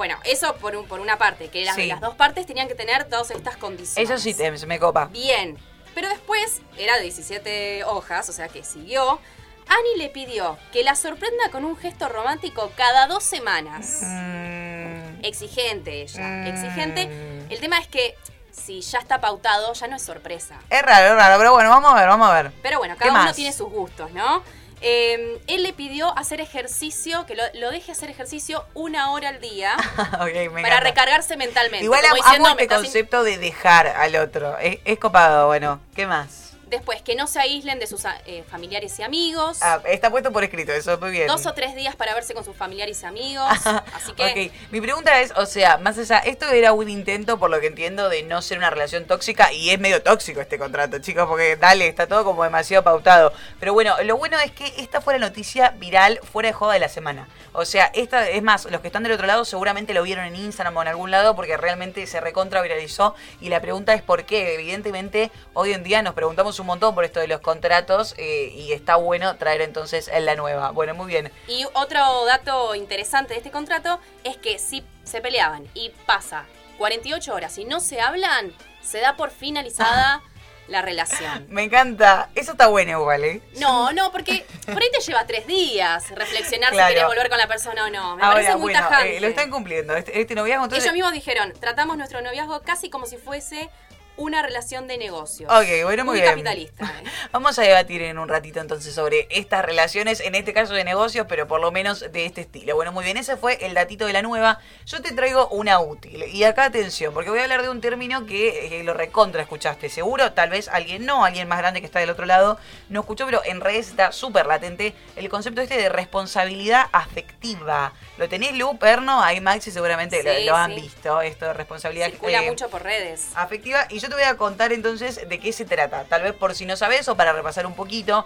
Bueno, 0.00 0.16
eso 0.24 0.54
por, 0.56 0.74
un- 0.76 0.86
por 0.88 0.98
una 0.98 1.18
parte, 1.18 1.48
que 1.50 1.62
las, 1.62 1.74
Sí. 1.74 1.84
las 1.84 2.00
dos 2.00 2.14
partes 2.14 2.46
tenían 2.46 2.68
que 2.68 2.74
tener 2.74 3.04
todas 3.10 3.30
estas 3.32 3.58
condiciones. 3.58 4.08
Eso 4.08 4.18
sí 4.18 4.32
te, 4.32 4.50
me 4.66 4.78
copa. 4.78 5.08
Bien, 5.12 5.58
pero 5.94 6.08
después 6.08 6.62
era 6.78 6.96
de 6.96 7.02
17 7.02 7.84
hojas, 7.84 8.26
o 8.30 8.32
sea 8.32 8.48
que 8.48 8.64
siguió. 8.64 9.20
Annie 9.68 9.98
le 9.98 10.08
pidió 10.08 10.56
que 10.72 10.84
la 10.84 10.94
sorprenda 10.94 11.50
con 11.50 11.66
un 11.66 11.76
gesto 11.76 12.08
romántico 12.08 12.72
cada 12.78 13.08
dos 13.08 13.22
semanas. 13.24 13.98
Mm, 14.00 15.22
Exigente 15.22 16.00
ella, 16.00 16.22
Mm. 16.26 16.46
exigente. 16.46 17.02
El 17.50 17.60
tema 17.60 17.76
es 17.78 17.86
que 17.86 18.14
si 18.52 18.80
ya 18.80 19.00
está 19.00 19.20
pautado, 19.20 19.70
ya 19.74 19.86
no 19.86 19.96
es 19.96 20.02
sorpresa. 20.02 20.58
es 20.70 20.80
raro, 20.80 21.08
es 21.08 21.14
raro, 21.14 21.36
pero 21.36 21.52
bueno, 21.52 21.68
vamos 21.68 21.92
a 21.92 21.94
ver, 21.96 22.08
vamos 22.08 22.26
a 22.30 22.42
ver. 22.42 22.52
Pero 22.62 22.78
bueno, 22.78 22.94
¿Qué 22.94 23.00
cada 23.00 23.12
uno 23.12 23.24
más? 23.24 23.36
tiene 23.36 23.52
sus 23.52 23.68
gustos, 23.70 24.10
¿no? 24.12 24.42
Eh, 24.82 25.38
él 25.46 25.62
le 25.62 25.72
pidió 25.72 26.16
hacer 26.16 26.40
ejercicio, 26.40 27.26
que 27.26 27.34
lo, 27.34 27.42
lo 27.54 27.70
deje 27.70 27.92
hacer 27.92 28.08
ejercicio 28.10 28.64
una 28.74 29.10
hora 29.12 29.28
al 29.28 29.40
día 29.40 29.76
para 30.12 30.30
encanta. 30.30 30.80
recargarse 30.80 31.36
mentalmente. 31.36 31.84
Igual 31.84 32.04
amo 32.06 32.14
diciendo, 32.16 32.48
este 32.50 32.66
concepto 32.68 33.22
de 33.22 33.38
dejar 33.38 33.86
al 33.88 34.16
otro. 34.16 34.56
Es, 34.58 34.78
es 34.84 34.98
copado, 34.98 35.46
bueno. 35.48 35.80
¿Qué 35.94 36.06
más? 36.06 36.49
Después, 36.70 37.02
que 37.02 37.16
no 37.16 37.26
se 37.26 37.40
aíslen 37.40 37.80
de 37.80 37.86
sus 37.88 38.04
eh, 38.26 38.44
familiares 38.48 38.96
y 39.00 39.02
amigos. 39.02 39.58
Ah, 39.60 39.80
está 39.86 40.08
puesto 40.08 40.30
por 40.30 40.44
escrito, 40.44 40.72
eso 40.72 40.96
muy 40.98 41.10
bien. 41.10 41.26
Dos 41.26 41.44
o 41.46 41.52
tres 41.52 41.74
días 41.74 41.96
para 41.96 42.14
verse 42.14 42.32
con 42.32 42.44
sus 42.44 42.56
familiares 42.56 43.02
y 43.02 43.06
amigos. 43.06 43.48
Así 43.94 44.12
que 44.12 44.50
Ok, 44.50 44.70
mi 44.70 44.80
pregunta 44.80 45.20
es, 45.20 45.32
o 45.36 45.46
sea, 45.46 45.78
más 45.78 45.98
allá, 45.98 46.18
esto 46.18 46.46
era 46.48 46.72
un 46.72 46.88
intento, 46.88 47.38
por 47.40 47.50
lo 47.50 47.60
que 47.60 47.66
entiendo, 47.66 48.08
de 48.08 48.22
no 48.22 48.40
ser 48.40 48.58
una 48.58 48.70
relación 48.70 49.04
tóxica 49.04 49.52
y 49.52 49.70
es 49.70 49.80
medio 49.80 50.00
tóxico 50.02 50.40
este 50.40 50.58
contrato, 50.58 51.00
chicos, 51.00 51.26
porque 51.26 51.56
dale, 51.56 51.88
está 51.88 52.06
todo 52.06 52.24
como 52.24 52.44
demasiado 52.44 52.84
pautado. 52.84 53.32
Pero 53.58 53.72
bueno, 53.72 53.96
lo 54.04 54.16
bueno 54.16 54.38
es 54.38 54.52
que 54.52 54.72
esta 54.78 55.00
fue 55.00 55.14
la 55.14 55.26
noticia 55.26 55.70
viral 55.70 56.20
fuera 56.22 56.50
de 56.50 56.52
joda 56.52 56.74
de 56.74 56.80
la 56.80 56.88
semana. 56.88 57.26
O 57.52 57.64
sea, 57.64 57.90
esta 57.94 58.28
es 58.28 58.42
más, 58.44 58.64
los 58.66 58.80
que 58.80 58.86
están 58.86 59.02
del 59.02 59.12
otro 59.12 59.26
lado 59.26 59.44
seguramente 59.44 59.92
lo 59.92 60.04
vieron 60.04 60.24
en 60.24 60.36
Instagram 60.36 60.76
o 60.76 60.82
en 60.82 60.88
algún 60.88 61.10
lado 61.10 61.34
porque 61.34 61.56
realmente 61.56 62.06
se 62.06 62.20
recontra 62.20 62.62
viralizó 62.62 63.16
y 63.40 63.48
la 63.48 63.60
pregunta 63.60 63.92
es 63.92 64.02
por 64.02 64.24
qué. 64.24 64.54
Evidentemente, 64.54 65.32
hoy 65.52 65.72
en 65.72 65.82
día 65.82 66.00
nos 66.02 66.14
preguntamos 66.14 66.59
un 66.60 66.66
montón 66.66 66.94
por 66.94 67.04
esto 67.04 67.18
de 67.20 67.26
los 67.26 67.40
contratos 67.40 68.14
eh, 68.18 68.52
y 68.54 68.72
está 68.72 68.96
bueno 68.96 69.36
traer 69.36 69.62
entonces 69.62 70.10
la 70.20 70.36
nueva. 70.36 70.70
Bueno, 70.70 70.94
muy 70.94 71.06
bien. 71.08 71.32
Y 71.48 71.64
otro 71.74 72.24
dato 72.26 72.74
interesante 72.74 73.32
de 73.34 73.38
este 73.38 73.50
contrato 73.50 73.98
es 74.24 74.36
que 74.36 74.58
si 74.58 74.84
se 75.04 75.20
peleaban 75.20 75.66
y 75.74 75.90
pasa 76.06 76.44
48 76.78 77.34
horas 77.34 77.58
y 77.58 77.64
no 77.64 77.80
se 77.80 78.00
hablan, 78.00 78.52
se 78.82 79.00
da 79.00 79.16
por 79.16 79.30
finalizada 79.30 80.22
la 80.68 80.82
relación. 80.82 81.46
Me 81.50 81.64
encanta. 81.64 82.28
Eso 82.36 82.52
está 82.52 82.68
bueno 82.68 82.92
igual, 83.00 83.24
¿eh? 83.24 83.42
No, 83.58 83.90
no, 83.92 84.12
porque 84.12 84.46
por 84.66 84.80
ahí 84.80 84.88
te 84.92 85.00
lleva 85.00 85.26
tres 85.26 85.44
días 85.48 86.08
reflexionar 86.10 86.70
Claro. 86.70 86.86
si 86.88 86.94
quieres 86.94 87.08
volver 87.08 87.28
con 87.28 87.38
la 87.38 87.48
persona 87.48 87.86
o 87.86 87.90
no. 87.90 88.16
Me 88.16 88.22
Ahora, 88.22 88.34
parece 88.36 88.52
muy 88.52 88.72
bueno, 88.72 88.78
tajante. 88.78 89.16
eh, 89.16 89.20
lo 89.20 89.26
están 89.26 89.50
cumpliendo. 89.50 89.96
Este, 89.96 90.20
este 90.20 90.34
noviazgo, 90.36 90.64
entonces... 90.64 90.84
Ellos 90.84 90.94
mismos 90.94 91.12
dijeron, 91.12 91.52
tratamos 91.58 91.96
nuestro 91.96 92.22
noviazgo 92.22 92.60
casi 92.62 92.88
como 92.88 93.06
si 93.06 93.16
fuese 93.16 93.68
una 94.16 94.42
relación 94.42 94.86
de 94.86 94.98
negocios. 94.98 95.50
Ok, 95.50 95.84
bueno, 95.84 96.04
muy, 96.04 96.12
muy 96.12 96.20
bien. 96.20 96.30
capitalista. 96.32 96.84
¿eh? 97.04 97.10
Vamos 97.32 97.58
a 97.58 97.62
debatir 97.62 98.02
en 98.02 98.18
un 98.18 98.28
ratito 98.28 98.60
entonces 98.60 98.94
sobre 98.94 99.26
estas 99.30 99.64
relaciones, 99.64 100.20
en 100.20 100.34
este 100.34 100.52
caso 100.52 100.74
de 100.74 100.84
negocios, 100.84 101.26
pero 101.28 101.46
por 101.46 101.60
lo 101.60 101.70
menos 101.72 102.00
de 102.12 102.26
este 102.26 102.42
estilo. 102.42 102.74
Bueno, 102.74 102.92
muy 102.92 103.04
bien, 103.04 103.16
ese 103.16 103.36
fue 103.36 103.64
el 103.64 103.74
datito 103.74 104.06
de 104.06 104.12
la 104.12 104.22
nueva. 104.22 104.60
Yo 104.86 105.00
te 105.00 105.12
traigo 105.12 105.48
una 105.48 105.80
útil. 105.80 106.24
Y 106.24 106.44
acá 106.44 106.64
atención, 106.64 107.14
porque 107.14 107.30
voy 107.30 107.40
a 107.40 107.44
hablar 107.44 107.62
de 107.62 107.70
un 107.70 107.80
término 107.80 108.26
que 108.26 108.80
eh, 108.80 108.84
lo 108.84 108.94
recontra 108.94 109.42
escuchaste. 109.42 109.88
Seguro, 109.88 110.32
tal 110.32 110.50
vez 110.50 110.68
alguien 110.68 111.06
no, 111.06 111.24
alguien 111.24 111.48
más 111.48 111.58
grande 111.58 111.80
que 111.80 111.86
está 111.86 112.00
del 112.00 112.10
otro 112.10 112.26
lado, 112.26 112.58
no 112.88 113.00
escuchó, 113.00 113.26
pero 113.26 113.42
en 113.44 113.60
redes 113.60 113.88
está 113.88 114.12
súper 114.12 114.46
latente 114.46 114.94
el 115.16 115.28
concepto 115.28 115.60
este 115.60 115.76
de 115.76 115.88
responsabilidad 115.88 116.86
afectiva. 116.92 117.92
¿Lo 118.18 118.28
tenés, 118.28 118.56
Lu, 118.56 118.78
Perno? 118.78 119.22
Ahí 119.22 119.40
Maxi 119.40 119.70
seguramente 119.70 120.22
lo, 120.44 120.56
han 120.56 120.74
sí. 120.74 120.80
visto, 120.80 121.20
esto 121.22 121.46
de 121.46 121.52
responsabilidad 121.54 122.10
Circula 122.10 122.42
eh, 122.42 122.50
mucho 122.50 122.68
por 122.68 122.82
redes. 122.82 123.28
afectiva 123.34 123.86
y 123.88 123.99
yo 124.00 124.08
te 124.08 124.14
voy 124.14 124.24
a 124.24 124.36
contar 124.36 124.72
entonces 124.72 125.28
de 125.28 125.38
qué 125.38 125.52
se 125.52 125.64
trata, 125.64 126.04
tal 126.04 126.22
vez 126.22 126.32
por 126.32 126.54
si 126.54 126.66
no 126.66 126.76
sabes 126.76 127.08
o 127.08 127.16
para 127.16 127.32
repasar 127.32 127.66
un 127.66 127.74
poquito. 127.74 128.24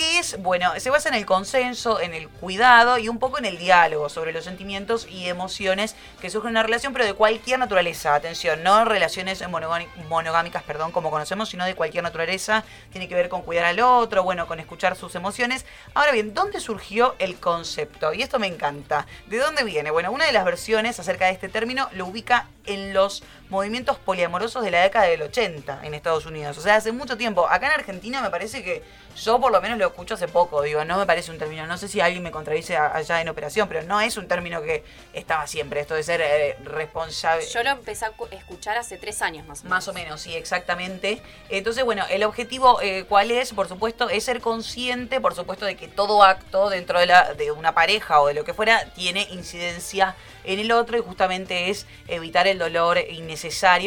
¿Qué 0.00 0.18
es? 0.18 0.40
Bueno, 0.40 0.72
se 0.78 0.88
basa 0.88 1.10
en 1.10 1.14
el 1.14 1.26
consenso, 1.26 2.00
en 2.00 2.14
el 2.14 2.30
cuidado 2.30 2.96
y 2.96 3.10
un 3.10 3.18
poco 3.18 3.36
en 3.36 3.44
el 3.44 3.58
diálogo 3.58 4.08
sobre 4.08 4.32
los 4.32 4.44
sentimientos 4.44 5.06
y 5.06 5.28
emociones 5.28 5.94
que 6.22 6.30
surgen 6.30 6.48
en 6.48 6.52
una 6.52 6.62
relación, 6.62 6.94
pero 6.94 7.04
de 7.04 7.12
cualquier 7.12 7.58
naturaleza. 7.58 8.14
Atención, 8.14 8.62
no 8.62 8.86
relaciones 8.86 9.44
monogámicas, 10.08 10.62
perdón, 10.62 10.90
como 10.90 11.10
conocemos, 11.10 11.50
sino 11.50 11.66
de 11.66 11.74
cualquier 11.74 12.02
naturaleza. 12.02 12.64
Tiene 12.92 13.08
que 13.08 13.14
ver 13.14 13.28
con 13.28 13.42
cuidar 13.42 13.66
al 13.66 13.80
otro, 13.80 14.22
bueno, 14.22 14.46
con 14.46 14.58
escuchar 14.58 14.96
sus 14.96 15.14
emociones. 15.16 15.66
Ahora 15.92 16.12
bien, 16.12 16.32
¿dónde 16.32 16.60
surgió 16.60 17.14
el 17.18 17.38
concepto? 17.38 18.14
Y 18.14 18.22
esto 18.22 18.38
me 18.38 18.46
encanta. 18.46 19.06
¿De 19.26 19.36
dónde 19.36 19.64
viene? 19.64 19.90
Bueno, 19.90 20.12
una 20.12 20.24
de 20.24 20.32
las 20.32 20.46
versiones 20.46 20.98
acerca 20.98 21.26
de 21.26 21.32
este 21.32 21.50
término 21.50 21.90
lo 21.92 22.06
ubica 22.06 22.48
en 22.64 22.94
los 22.94 23.22
movimientos 23.50 23.98
poliamorosos 23.98 24.62
de 24.64 24.70
la 24.70 24.82
década 24.82 25.06
del 25.06 25.22
80 25.22 25.80
en 25.82 25.94
Estados 25.94 26.24
Unidos. 26.24 26.56
O 26.56 26.60
sea, 26.60 26.76
hace 26.76 26.92
mucho 26.92 27.16
tiempo. 27.16 27.46
Acá 27.48 27.66
en 27.66 27.72
Argentina 27.72 28.22
me 28.22 28.30
parece 28.30 28.62
que 28.62 28.82
yo 29.16 29.40
por 29.40 29.50
lo 29.50 29.60
menos 29.60 29.76
lo 29.76 29.86
escucho 29.88 30.14
hace 30.14 30.28
poco. 30.28 30.62
Digo, 30.62 30.84
no 30.84 30.96
me 30.96 31.04
parece 31.04 31.32
un 31.32 31.38
término. 31.38 31.66
No 31.66 31.76
sé 31.76 31.88
si 31.88 32.00
alguien 32.00 32.22
me 32.22 32.30
contradice 32.30 32.76
allá 32.76 33.20
en 33.20 33.28
operación, 33.28 33.68
pero 33.68 33.82
no 33.82 34.00
es 34.00 34.16
un 34.16 34.28
término 34.28 34.62
que 34.62 34.84
estaba 35.12 35.46
siempre. 35.48 35.80
Esto 35.80 35.94
de 35.94 36.02
ser 36.04 36.20
eh, 36.22 36.56
responsable. 36.64 37.44
Yo 37.52 37.62
lo 37.64 37.70
empecé 37.70 38.04
a 38.04 38.10
cu- 38.12 38.28
escuchar 38.30 38.78
hace 38.78 38.96
tres 38.98 39.20
años 39.20 39.44
más 39.48 39.60
o 39.60 39.64
menos. 39.64 39.70
Más 39.70 39.88
o 39.88 39.92
menos, 39.92 40.20
sí, 40.20 40.36
exactamente. 40.36 41.20
Entonces, 41.48 41.84
bueno, 41.84 42.04
el 42.08 42.22
objetivo, 42.22 42.80
eh, 42.80 43.04
¿cuál 43.08 43.32
es? 43.32 43.52
Por 43.52 43.66
supuesto, 43.66 44.08
es 44.08 44.22
ser 44.24 44.40
consciente, 44.40 45.20
por 45.20 45.34
supuesto, 45.34 45.66
de 45.66 45.76
que 45.76 45.88
todo 45.88 46.22
acto 46.22 46.70
dentro 46.70 47.00
de, 47.00 47.06
la, 47.06 47.34
de 47.34 47.50
una 47.50 47.74
pareja 47.74 48.20
o 48.20 48.28
de 48.28 48.34
lo 48.34 48.44
que 48.44 48.54
fuera 48.54 48.84
tiene 48.94 49.26
incidencia 49.30 50.14
en 50.44 50.58
el 50.60 50.70
otro 50.72 50.96
y 50.96 51.00
justamente 51.02 51.68
es 51.68 51.84
evitar 52.08 52.46
el 52.46 52.58
dolor 52.58 52.96
innecesario 52.98 53.39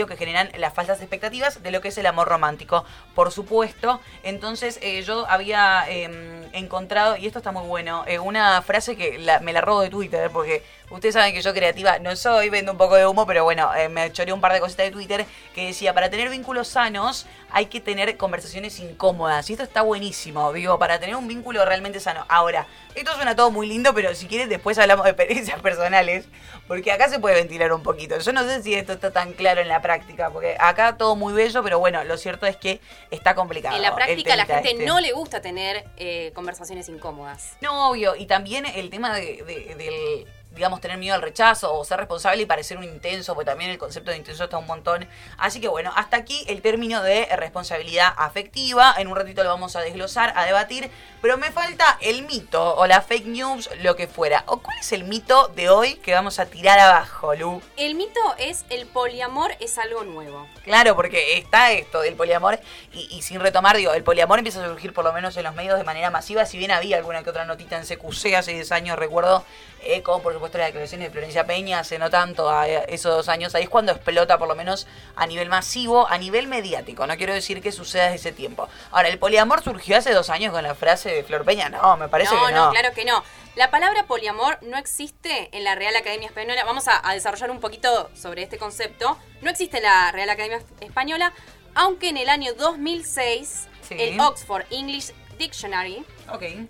que 0.08 0.18
generan 0.18 0.50
las 0.58 0.74
falsas 0.74 1.00
expectativas 1.00 1.62
de 1.62 1.72
lo 1.72 1.82
que 1.82 1.90
es 1.90 1.98
el 1.98 2.06
amor 2.06 2.28
romántico, 2.28 2.86
por 3.16 3.32
supuesto. 3.32 4.02
Entonces, 4.24 4.80
eh, 4.82 5.02
yo 5.04 5.26
había 5.30 5.86
eh, 5.90 6.50
encontrado, 6.54 7.18
y 7.18 7.28
esto 7.28 7.40
está 7.40 7.52
muy 7.52 7.68
bueno, 7.68 8.04
eh, 8.08 8.20
una 8.20 8.62
frase 8.62 8.96
que 8.96 9.18
la- 9.20 9.40
me 9.40 9.54
la 9.54 9.62
robo 9.62 9.82
de 9.82 9.90
Twitter, 9.90 10.30
porque 10.32 10.64
ustedes 10.94 11.14
saben 11.14 11.34
que 11.34 11.42
yo 11.42 11.54
creativa 11.54 12.00
no 12.00 12.16
soy, 12.16 12.50
vendo 12.50 12.72
un 12.72 12.78
poco 12.78 12.96
de 12.96 13.06
humo, 13.06 13.26
pero 13.26 13.44
bueno, 13.44 13.74
eh, 13.76 13.90
me 13.90 14.12
choré 14.12 14.32
un 14.34 14.42
par 14.42 14.54
de 14.54 14.60
cositas 14.60 14.86
de 14.86 14.92
Twitter 14.92 15.26
que 15.54 15.68
decía, 15.68 15.94
para 15.94 16.10
tener 16.10 16.30
vínculos 16.30 16.68
sanos 16.68 17.26
hay 17.52 17.68
que 17.68 17.80
tener 17.80 18.18
conversaciones 18.18 18.80
incómodas. 18.80 19.50
Y 19.50 19.54
esto 19.54 19.64
está 19.64 19.82
buenísimo, 19.84 20.52
digo, 20.54 20.80
para 20.80 21.00
tener 21.00 21.16
un 21.16 21.28
vínculo 21.28 21.64
realmente 21.66 22.00
sano. 22.00 22.26
Ahora, 22.28 22.66
esto 22.96 23.14
suena 23.14 23.36
todo 23.36 23.52
muy 23.52 23.68
lindo, 23.68 23.94
pero 23.94 24.16
si 24.16 24.26
quieren 24.28 24.50
después 24.50 24.78
hablamos 24.80 25.04
de 25.06 25.12
experiencias 25.12 25.62
personales, 25.62 26.26
porque 26.68 26.92
acá 26.92 27.10
se 27.10 27.20
puede 27.20 27.36
ventilar 27.36 27.72
un 27.74 27.84
poquito. 27.84 28.18
Yo 28.18 28.32
no 28.34 28.44
sé 28.44 28.64
si 28.64 28.74
esto 28.74 28.94
está 28.94 29.12
tan 29.12 29.34
claro 29.34 29.62
en 29.62 29.68
la 29.68 29.82
práctica, 29.82 30.30
porque 30.32 30.56
acá 30.60 30.98
todo 30.98 31.16
muy 31.16 31.34
bello, 31.34 31.62
pero 31.64 31.78
bueno, 31.80 32.04
lo 32.04 32.18
cierto 32.18 32.46
es 32.48 32.58
que 32.58 32.80
está 33.12 33.36
complicado. 33.36 33.76
En 33.76 33.82
la 33.84 33.94
práctica 33.94 34.34
a 34.34 34.38
la 34.38 34.46
gente 34.46 34.72
este. 34.72 34.86
no 34.86 35.00
le 35.00 35.12
gusta 35.12 35.42
tener 35.42 35.84
eh, 35.98 36.32
conversaciones 36.34 36.90
incómodas. 36.90 37.58
No, 37.62 37.90
obvio. 37.90 38.16
Y 38.16 38.26
también 38.26 38.66
el 38.66 38.90
tema 38.90 39.14
de, 39.14 39.44
de- 39.44 39.76
del, 39.76 40.28
digamos, 40.54 40.82
tener 40.82 40.98
miedo 40.98 41.16
al 41.16 41.22
rechazo 41.22 41.74
o 41.74 41.84
ser 41.86 41.98
responsable 42.00 42.44
y 42.44 42.46
parecer 42.46 42.78
un 42.78 42.84
intenso, 42.84 43.34
porque 43.36 43.50
también 43.50 43.72
el 43.72 43.78
concepto 43.78 44.12
de 44.12 44.18
intenso 44.18 44.44
está 44.44 44.58
un 44.58 44.68
montón. 44.68 45.08
Así 45.38 45.60
que 45.60 45.68
bueno, 45.68 45.92
hasta 45.96 46.18
aquí 46.18 46.44
el 46.48 46.62
término 46.62 47.02
de 47.04 47.28
responsabilidad 47.36 48.14
afectiva. 48.18 48.96
En 48.98 49.08
un 49.08 49.16
ratito 49.16 49.44
lo 49.44 49.50
vamos 49.50 49.76
a 49.76 49.82
desglosar, 49.82 50.34
a 50.36 50.46
debatir. 50.46 50.90
Pero 51.22 51.38
me 51.38 51.52
falta 51.52 51.98
el 52.02 52.24
mito 52.24 52.76
o 52.76 52.86
la 52.86 53.02
fake 53.02 53.28
news, 53.28 53.70
lo 53.82 53.96
que 53.96 54.08
fuera. 54.08 54.44
¿O 54.48 54.58
cuál 54.58 54.78
es 54.80 54.92
el 54.92 55.06
mito 55.06 55.48
de 55.50 55.70
hoy 55.70 55.96
que 55.96 56.14
vamos 56.14 56.40
a 56.40 56.48
tirar 56.48 56.80
abajo, 56.80 57.34
Lu? 57.36 57.62
El 57.78 57.96
mito 57.96 58.20
es 58.38 58.66
el 58.70 58.86
poliamor 58.88 59.52
es 59.60 59.78
algo 59.78 60.04
nuevo. 60.04 60.48
Claro, 60.64 60.96
porque 60.96 61.38
está 61.38 61.72
esto 61.72 62.02
del 62.02 62.16
poliamor 62.16 62.60
y, 62.92 63.08
y 63.16 63.22
sin 63.22 63.40
retomar, 63.40 63.78
digo, 63.78 63.94
el 63.94 64.04
poliamor 64.04 64.40
empieza 64.40 64.64
a 64.64 64.68
surgir 64.68 64.94
por 64.94 65.06
lo 65.06 65.14
menos 65.14 65.36
en 65.38 65.44
los 65.44 65.56
medios 65.56 65.78
de 65.78 65.84
manera 65.84 66.10
masiva, 66.10 66.46
si 66.46 66.58
bien 66.58 66.72
había 66.72 66.98
alguna 66.98 67.24
que 67.24 67.30
otra 67.30 67.46
notita 67.46 67.78
en 67.78 67.86
CQC 67.86 68.36
hace 68.36 68.54
10 68.54 68.72
años, 68.72 69.00
recuerdo, 69.00 69.44
eh, 69.82 70.02
como 70.02 70.22
por 70.22 70.34
supuesto 70.44 70.58
las 70.58 70.68
declaraciones 70.68 71.08
de 71.08 71.12
Florencia 71.12 71.46
Peña, 71.46 71.80
hace 71.80 71.98
no 71.98 72.10
tanto, 72.10 72.50
a 72.50 72.68
eh, 72.68 72.84
esos 72.90 73.16
dos 73.16 73.30
años, 73.30 73.56
ahí 73.56 73.64
es 73.64 73.70
cuando 73.70 73.94
explota 73.94 74.38
por 74.38 74.50
lo 74.50 74.56
menos 74.56 74.88
a 75.16 75.26
nivel 75.26 75.48
masivo, 75.48 76.06
a 76.10 76.18
nivel 76.18 76.48
mediático, 76.48 77.08
no 77.08 77.16
quiero 77.16 77.34
decir 77.34 77.62
que 77.62 77.72
suceda 77.72 78.04
desde 78.10 78.16
ese 78.16 78.32
tiempo. 78.34 78.68
Ahora, 78.92 79.08
¿el 79.08 79.18
poliamor 79.20 79.64
surgió 79.64 79.96
hace 79.98 80.12
dos 80.12 80.30
años 80.30 80.52
con 80.52 80.62
la 80.62 80.76
frase 80.76 81.10
de 81.12 81.24
Flor 81.24 81.46
Peña? 81.46 81.70
No, 81.70 81.96
me 81.96 82.10
parece 82.10 82.36
no, 82.36 82.46
que 82.46 82.52
no. 82.52 82.66
no, 82.66 82.72
claro 82.72 82.94
que 82.94 83.06
no. 83.06 83.24
La 83.56 83.72
palabra 83.72 84.06
poliamor 84.06 84.58
no 84.64 84.78
existe 84.78 85.50
en 85.54 85.64
la 85.64 85.76
Real 85.76 85.96
Academia 85.96 86.28
Española. 86.28 86.66
Vamos 86.66 86.90
a, 86.90 87.08
a 87.08 87.14
desarrollar 87.14 87.50
un 87.50 87.62
poquito 87.62 88.10
sobre 88.14 88.44
este 88.44 88.58
concepto. 88.58 89.18
No 89.42 89.50
existe 89.50 89.78
en 89.78 89.84
la 89.84 90.12
Real 90.12 90.30
Academia 90.30 90.60
Española, 90.82 91.32
aunque 91.74 92.10
en 92.10 92.18
el 92.18 92.28
año 92.28 92.54
2006 92.56 93.70
Sí. 93.84 93.96
el 94.00 94.20
Oxford 94.20 94.64
English 94.72 95.12
Dictionary 95.38 96.06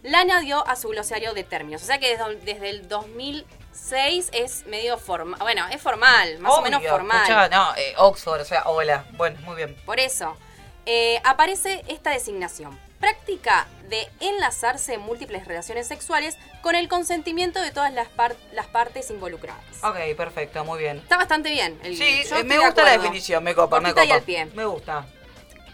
la 0.04 0.20
añadió 0.20 0.68
a 0.68 0.76
su 0.76 0.90
glosario 0.90 1.34
de 1.34 1.44
términos. 1.44 1.84
O 1.84 1.86
sea 1.86 2.00
que 2.00 2.18
desde, 2.18 2.36
desde 2.38 2.70
el 2.70 2.88
2006 3.74 4.30
es 4.34 4.66
medio 4.68 4.98
formal. 4.98 5.40
Bueno, 5.40 5.66
es 5.72 5.82
formal, 5.82 6.40
más 6.40 6.54
o 6.54 6.62
menos 6.62 6.84
formal. 6.84 7.18
escuchá, 7.24 7.50
no, 7.50 7.76
eh, 7.76 7.94
Oxford, 7.98 8.42
o 8.42 8.46
sea, 8.46 8.64
hola. 8.66 9.06
Bueno, 9.14 9.40
muy 9.42 9.56
bien. 9.56 9.76
Por 9.86 10.00
eso, 10.00 10.38
eh, 10.86 11.20
aparece 11.24 11.84
esta 11.88 12.12
designación. 12.12 12.80
Práctica 13.00 13.68
de 13.90 14.08
enlazarse 14.22 14.94
en 14.94 15.02
múltiples 15.02 15.46
relaciones 15.46 15.88
sexuales 15.88 16.38
con 16.62 16.76
el 16.76 16.88
consentimiento 16.88 17.60
de 17.62 17.72
todas 17.72 17.92
las, 17.92 18.08
par- 18.10 18.36
las 18.54 18.68
partes 18.68 19.10
involucradas. 19.10 19.62
Ok, 19.84 19.98
perfecto, 20.16 20.64
muy 20.64 20.80
bien. 20.80 20.98
Está 21.00 21.18
bastante 21.18 21.50
bien. 21.50 21.78
el- 21.84 21.98
Sí, 21.98 22.24
me 22.32 22.44
de 22.44 22.58
gusta 22.60 22.84
la 22.84 22.92
definición, 22.92 23.44
me 23.44 23.54
copa, 23.56 23.80
me 23.82 23.90
Cortita 23.94 24.06
y 24.06 24.08
copa. 24.08 24.18
al 24.20 24.24
pie. 24.24 24.46
Me 24.54 24.66
gusta. 24.66 25.06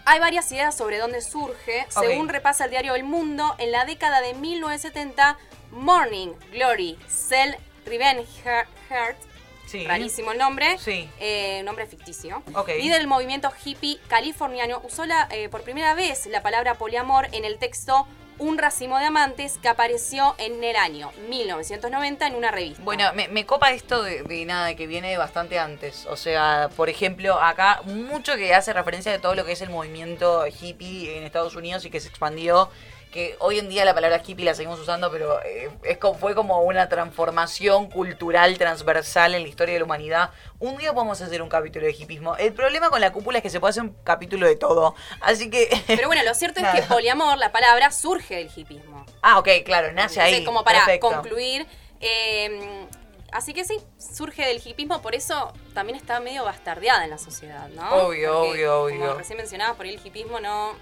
Hay 0.06 0.18
varias 0.18 0.50
ideas 0.50 0.74
sobre 0.76 0.98
dónde 0.98 1.20
surge. 1.20 1.86
Según 1.90 2.28
repasa 2.30 2.64
el 2.64 2.70
diario 2.70 2.94
El 2.96 3.04
Mundo, 3.04 3.54
en 3.58 3.70
la 3.70 3.84
década 3.84 4.20
de 4.22 4.34
1970, 4.34 5.38
Morning 5.70 6.32
Glory 6.50 6.98
Cell 7.06 7.54
Revenge 7.90 8.24
Heart, 8.44 9.18
Sí. 9.66 9.86
rarísimo 9.86 10.32
el 10.32 10.38
nombre, 10.38 10.78
Sí. 10.78 11.08
eh, 11.20 11.62
nombre 11.64 11.86
ficticio, 11.86 12.42
Ok. 12.54 12.68
líder 12.68 12.98
del 12.98 13.06
movimiento 13.06 13.52
hippie 13.64 13.98
californiano, 14.08 14.80
usó 14.84 15.04
la, 15.06 15.28
eh, 15.30 15.48
por 15.48 15.62
primera 15.62 15.94
vez 15.94 16.26
la 16.26 16.42
palabra 16.42 16.74
poliamor 16.74 17.28
en 17.32 17.44
el 17.44 17.58
texto 17.58 18.06
Un 18.42 18.56
racimo 18.56 18.98
de 18.98 19.04
amantes 19.04 19.58
que 19.58 19.68
apareció 19.68 20.34
en 20.38 20.64
el 20.64 20.74
año 20.74 21.12
1990 21.28 22.26
en 22.26 22.34
una 22.34 22.50
revista. 22.50 22.82
Bueno, 22.82 23.12
me, 23.12 23.28
me 23.28 23.44
copa 23.44 23.70
esto 23.70 24.02
de, 24.02 24.22
de 24.22 24.46
nada, 24.46 24.74
que 24.74 24.86
viene 24.86 25.14
bastante 25.18 25.58
antes. 25.58 26.06
O 26.06 26.16
sea, 26.16 26.70
por 26.74 26.88
ejemplo, 26.88 27.34
acá 27.38 27.82
mucho 27.84 28.36
que 28.36 28.54
hace 28.54 28.72
referencia 28.72 29.12
de 29.12 29.18
todo 29.18 29.34
lo 29.34 29.44
que 29.44 29.52
es 29.52 29.60
el 29.60 29.68
movimiento 29.68 30.46
hippie 30.46 31.18
en 31.18 31.24
Estados 31.24 31.54
Unidos 31.54 31.84
y 31.84 31.90
que 31.90 32.00
se 32.00 32.08
expandió. 32.08 32.70
Que 33.10 33.34
hoy 33.40 33.58
en 33.58 33.68
día 33.68 33.84
la 33.84 33.92
palabra 33.92 34.22
hippie 34.24 34.44
la 34.44 34.54
seguimos 34.54 34.78
usando, 34.78 35.10
pero 35.10 35.42
eh, 35.42 35.68
es 35.82 35.98
como, 35.98 36.16
fue 36.16 36.34
como 36.34 36.60
una 36.60 36.88
transformación 36.88 37.90
cultural 37.90 38.56
transversal 38.56 39.34
en 39.34 39.42
la 39.42 39.48
historia 39.48 39.74
de 39.74 39.80
la 39.80 39.84
humanidad. 39.84 40.30
Un 40.60 40.76
día 40.76 40.92
podemos 40.92 41.20
hacer 41.20 41.42
un 41.42 41.48
capítulo 41.48 41.86
de 41.86 41.92
hippismo. 41.92 42.36
El 42.36 42.52
problema 42.52 42.88
con 42.88 43.00
la 43.00 43.12
cúpula 43.12 43.38
es 43.38 43.42
que 43.42 43.50
se 43.50 43.58
puede 43.58 43.70
hacer 43.70 43.82
un 43.82 43.96
capítulo 44.04 44.46
de 44.46 44.54
todo. 44.56 44.94
Así 45.20 45.50
que. 45.50 45.68
Pero 45.88 46.06
bueno, 46.06 46.22
lo 46.22 46.34
cierto 46.34 46.60
es 46.60 46.68
que 46.68 46.82
poliamor, 46.82 47.36
la 47.38 47.50
palabra, 47.50 47.90
surge 47.90 48.36
del 48.36 48.50
hippismo. 48.54 49.04
Ah, 49.22 49.38
ok, 49.40 49.48
claro, 49.64 49.90
nace 49.92 50.20
ahí. 50.20 50.34
Entonces, 50.34 50.46
como 50.46 50.62
para 50.64 50.84
Perfecto. 50.84 51.08
concluir. 51.10 51.66
eh, 52.00 52.86
así 53.32 53.52
que 53.54 53.64
sí, 53.64 53.78
surge 53.98 54.44
del 54.46 54.62
hipismo, 54.64 55.02
por 55.02 55.14
eso 55.14 55.52
también 55.74 55.96
está 55.96 56.20
medio 56.20 56.44
bastardeada 56.44 57.04
en 57.04 57.10
la 57.10 57.18
sociedad, 57.18 57.68
¿no? 57.70 57.88
Obvio, 57.90 58.34
Porque, 58.44 58.68
obvio, 58.68 58.82
obvio. 58.82 59.00
Como 59.00 59.14
recién 59.14 59.36
mencionabas, 59.36 59.76
por 59.76 59.86
ahí 59.86 59.94
el 59.94 60.06
hipismo 60.06 60.38
no. 60.40 60.74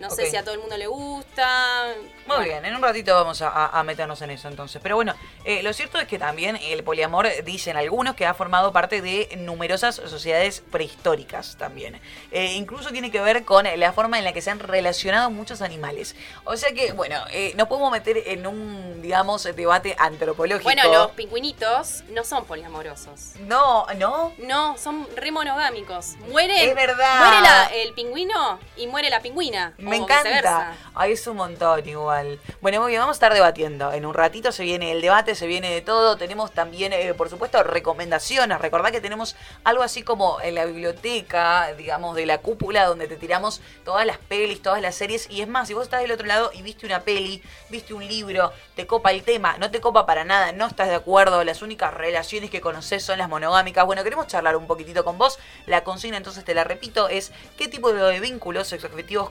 No 0.00 0.10
sé 0.10 0.30
si 0.30 0.36
a 0.36 0.42
todo 0.44 0.54
el 0.54 0.60
mundo 0.60 0.76
le 0.76 0.86
gusta. 0.86 1.86
Muy 2.26 2.36
Bueno, 2.36 2.44
bien, 2.44 2.64
en 2.64 2.76
un 2.76 2.82
ratito 2.82 3.14
vamos 3.14 3.42
a, 3.42 3.82
meternos 3.84 4.20
en 4.22 4.30
eso 4.30 4.48
entonces. 4.48 4.80
Pero 4.82 4.96
bueno, 4.96 5.14
eh, 5.44 5.62
lo 5.62 5.72
cierto 5.72 5.98
es 5.98 6.06
que 6.06 6.18
también 6.18 6.56
el 6.56 6.84
poliamor, 6.84 7.26
dicen 7.44 7.76
algunos, 7.76 8.14
que 8.14 8.26
ha 8.26 8.34
formado 8.34 8.72
parte 8.72 9.00
de 9.02 9.28
numerosas 9.38 9.96
sociedades 9.96 10.62
prehistóricas 10.70 11.56
también. 11.56 12.00
Eh, 12.30 12.52
incluso 12.54 12.90
tiene 12.90 13.10
que 13.10 13.20
ver 13.20 13.44
con 13.44 13.66
la 13.76 13.92
forma 13.92 14.18
en 14.18 14.24
la 14.24 14.32
que 14.32 14.40
se 14.42 14.50
han 14.50 14.60
relacionado 14.60 15.30
muchos 15.30 15.62
animales. 15.62 16.14
O 16.44 16.56
sea 16.56 16.72
que, 16.72 16.92
bueno, 16.92 17.16
eh, 17.32 17.52
nos 17.56 17.68
podemos 17.68 17.90
meter 17.90 18.18
en 18.26 18.46
un, 18.46 19.00
digamos, 19.02 19.44
debate 19.44 19.96
antropológico. 19.98 20.64
Bueno, 20.64 20.84
los 20.92 21.10
pingüinitos 21.12 22.04
no 22.10 22.24
son 22.24 22.44
poliamorosos. 22.44 23.32
No, 23.40 23.86
no. 23.96 24.32
No, 24.38 24.76
son 24.78 25.08
re 25.16 25.30
monogámicos. 25.30 26.16
Mueren. 26.30 26.68
Es 26.68 26.74
verdad. 26.74 27.18
Muere 27.18 27.40
la- 27.40 27.64
el 27.66 27.92
pingüino 27.94 28.58
y 28.76 28.86
muere 28.86 29.10
la 29.10 29.20
pingüina. 29.20 29.74
Me 29.88 30.00
o 30.00 30.02
encanta. 30.02 30.74
Ay, 30.94 31.12
es 31.12 31.26
un 31.26 31.36
montón 31.36 31.88
igual. 31.88 32.38
Bueno, 32.60 32.80
muy 32.80 32.90
bien, 32.90 33.00
vamos 33.00 33.14
a 33.14 33.18
estar 33.18 33.32
debatiendo. 33.32 33.92
En 33.92 34.04
un 34.04 34.14
ratito 34.14 34.52
se 34.52 34.64
viene 34.64 34.92
el 34.92 35.00
debate, 35.00 35.34
se 35.34 35.46
viene 35.46 35.70
de 35.72 35.80
todo. 35.80 36.16
Tenemos 36.16 36.52
también, 36.52 36.92
eh, 36.92 37.14
por 37.14 37.28
supuesto, 37.28 37.62
recomendaciones. 37.62 38.60
Recordá 38.60 38.90
que 38.90 39.00
tenemos 39.00 39.36
algo 39.64 39.82
así 39.82 40.02
como 40.02 40.40
en 40.40 40.54
la 40.54 40.64
biblioteca, 40.64 41.72
digamos, 41.74 42.16
de 42.16 42.26
la 42.26 42.38
cúpula, 42.38 42.84
donde 42.84 43.08
te 43.08 43.16
tiramos 43.16 43.60
todas 43.84 44.06
las 44.06 44.18
pelis, 44.18 44.62
todas 44.62 44.82
las 44.82 44.94
series. 44.94 45.30
Y 45.30 45.42
es 45.42 45.48
más, 45.48 45.68
si 45.68 45.74
vos 45.74 45.84
estás 45.84 46.00
del 46.00 46.12
otro 46.12 46.26
lado 46.26 46.50
y 46.52 46.62
viste 46.62 46.86
una 46.86 47.00
peli, 47.00 47.42
viste 47.68 47.94
un 47.94 48.06
libro, 48.06 48.52
te 48.74 48.86
copa 48.86 49.10
el 49.10 49.22
tema, 49.22 49.56
no 49.58 49.70
te 49.70 49.80
copa 49.80 50.06
para 50.06 50.24
nada, 50.24 50.52
no 50.52 50.66
estás 50.66 50.88
de 50.88 50.94
acuerdo, 50.94 51.44
las 51.44 51.62
únicas 51.62 51.94
relaciones 51.94 52.50
que 52.50 52.60
conoces 52.60 53.04
son 53.04 53.18
las 53.18 53.28
monogámicas. 53.28 53.86
Bueno, 53.86 54.04
queremos 54.04 54.26
charlar 54.26 54.56
un 54.56 54.66
poquitito 54.66 55.04
con 55.04 55.18
vos. 55.18 55.38
La 55.66 55.84
consigna, 55.84 56.16
entonces 56.16 56.44
te 56.44 56.54
la 56.54 56.64
repito, 56.64 57.08
es 57.08 57.32
qué 57.56 57.68
tipo 57.68 57.92
de 57.92 58.20
vínculos 58.20 58.68
sexoafectivos 58.68 59.30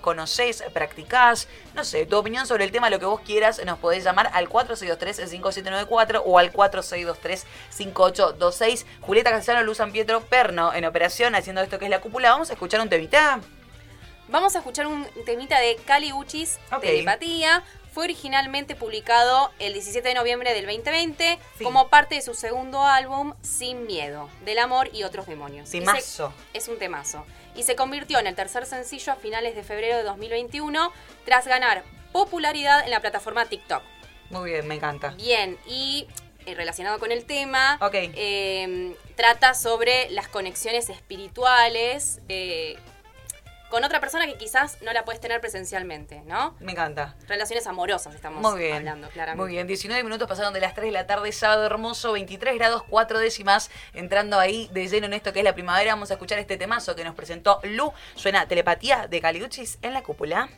practicás, 0.73 1.47
no 1.73 1.83
sé, 1.83 2.05
tu 2.05 2.17
opinión 2.17 2.47
sobre 2.47 2.63
el 2.63 2.71
tema, 2.71 2.89
lo 2.89 2.99
que 2.99 3.05
vos 3.05 3.21
quieras, 3.21 3.61
nos 3.65 3.77
podés 3.79 4.03
llamar 4.03 4.29
al 4.33 4.49
4623-5794 4.49 6.21
o 6.25 6.37
al 6.39 6.51
4623-5826. 6.51 8.85
Julieta 9.01 9.31
Castellano, 9.31 9.65
Luz 9.65 9.77
San 9.77 9.91
Pietro, 9.91 10.21
Perno 10.21 10.73
en 10.73 10.85
operación, 10.85 11.35
haciendo 11.35 11.61
esto 11.61 11.79
que 11.79 11.85
es 11.85 11.91
la 11.91 12.01
cúpula. 12.01 12.31
Vamos 12.31 12.49
a 12.49 12.53
escuchar 12.53 12.81
un 12.81 12.89
temita. 12.89 13.39
Vamos 14.29 14.55
a 14.55 14.59
escuchar 14.59 14.87
un 14.87 15.07
temita 15.25 15.57
de 15.59 15.77
Cali 15.85 16.11
Uchis, 16.11 16.59
Ok. 16.71 16.81
Telepatía. 16.81 17.63
Fue 17.93 18.03
originalmente 18.03 18.75
publicado 18.75 19.49
el 19.57 19.73
17 19.73 20.07
de 20.09 20.13
noviembre 20.13 20.53
del 20.53 20.65
2020 20.67 21.39
Sí. 21.57 21.63
como 21.63 21.87
parte 21.87 22.13
de 22.15 22.21
su 22.21 22.35
segundo 22.35 22.83
álbum 22.83 23.33
Sin 23.41 23.87
Miedo, 23.87 24.29
del 24.45 24.59
amor 24.59 24.89
y 24.93 25.01
otros 25.03 25.25
demonios. 25.25 25.69
Y 25.69 25.71
se- 25.71 25.79
Timazo. 25.79 26.31
Es 26.53 26.67
un 26.67 26.77
temazo. 26.77 27.25
Y 27.57 27.63
se 27.63 27.75
convirtió 27.75 28.19
en 28.19 28.27
el 28.27 28.35
tercer 28.35 28.65
sencillo 28.65 29.11
a 29.11 29.15
finales 29.15 29.55
de 29.55 29.63
febrero 29.63 29.97
de 29.97 30.03
2021 30.03 30.93
tras 31.25 31.47
ganar 31.47 31.83
popularidad 32.13 32.83
en 32.85 32.91
la 32.91 33.01
plataforma 33.01 33.45
TikTok. 33.45 33.81
Muy 34.29 34.51
bien, 34.51 34.67
me 34.67 34.75
encanta. 34.75 35.09
Bien, 35.17 35.57
y 35.67 36.07
eh, 36.45 36.55
relacionado 36.55 36.99
con 36.99 37.11
el 37.11 37.25
tema, 37.25 37.77
Ok. 37.81 37.93
eh, 37.95 38.95
trata 39.15 39.53
sobre 39.53 40.09
las 40.11 40.27
conexiones 40.27 40.89
espirituales 40.89 42.21
eh, 42.29 42.77
con 43.69 43.83
otra 43.83 43.99
persona 43.99 44.25
que 44.25 44.35
quizás 44.37 44.77
no 44.81 44.93
la 44.93 45.03
puedes 45.05 45.19
tener 45.19 45.41
presencialmente, 45.41 46.21
¿no? 46.25 46.55
Me 46.59 46.71
encanta. 46.71 47.15
Relaciones 47.27 47.67
amorosas 47.67 48.15
estamos 48.15 48.41
Muy 48.41 48.61
bien. 48.61 48.77
hablando, 48.77 49.09
claramente. 49.09 49.41
Muy 49.43 49.51
bien, 49.53 49.67
19 49.67 50.03
minutos 50.03 50.27
pasaron 50.27 50.53
de 50.53 50.59
las 50.61 50.73
3 50.73 50.85
de 50.87 50.91
la 50.91 51.07
tarde, 51.07 51.31
sábado 51.31 51.65
hermoso, 51.65 52.13
23 52.13 52.55
grados 52.55 52.83
4 52.89 53.19
décimas, 53.19 53.69
entrando 53.93 54.39
ahí 54.39 54.69
de 54.71 54.87
lleno 54.87 55.07
en 55.07 55.13
esto 55.13 55.33
que 55.33 55.39
es 55.39 55.45
la 55.45 55.53
primavera. 55.53 55.93
Vamos 55.93 56.11
a 56.11 56.13
escuchar 56.13 56.39
este 56.39 56.57
temazo 56.57 56.95
que 56.95 57.03
nos 57.03 57.15
presentó 57.15 57.59
Lu. 57.63 57.91
Suena 58.15 58.47
Telepatía 58.47 59.07
de 59.07 59.21
Caliuchis 59.21 59.79
en 59.81 59.93
la 59.93 60.01
cúpula. 60.03 60.49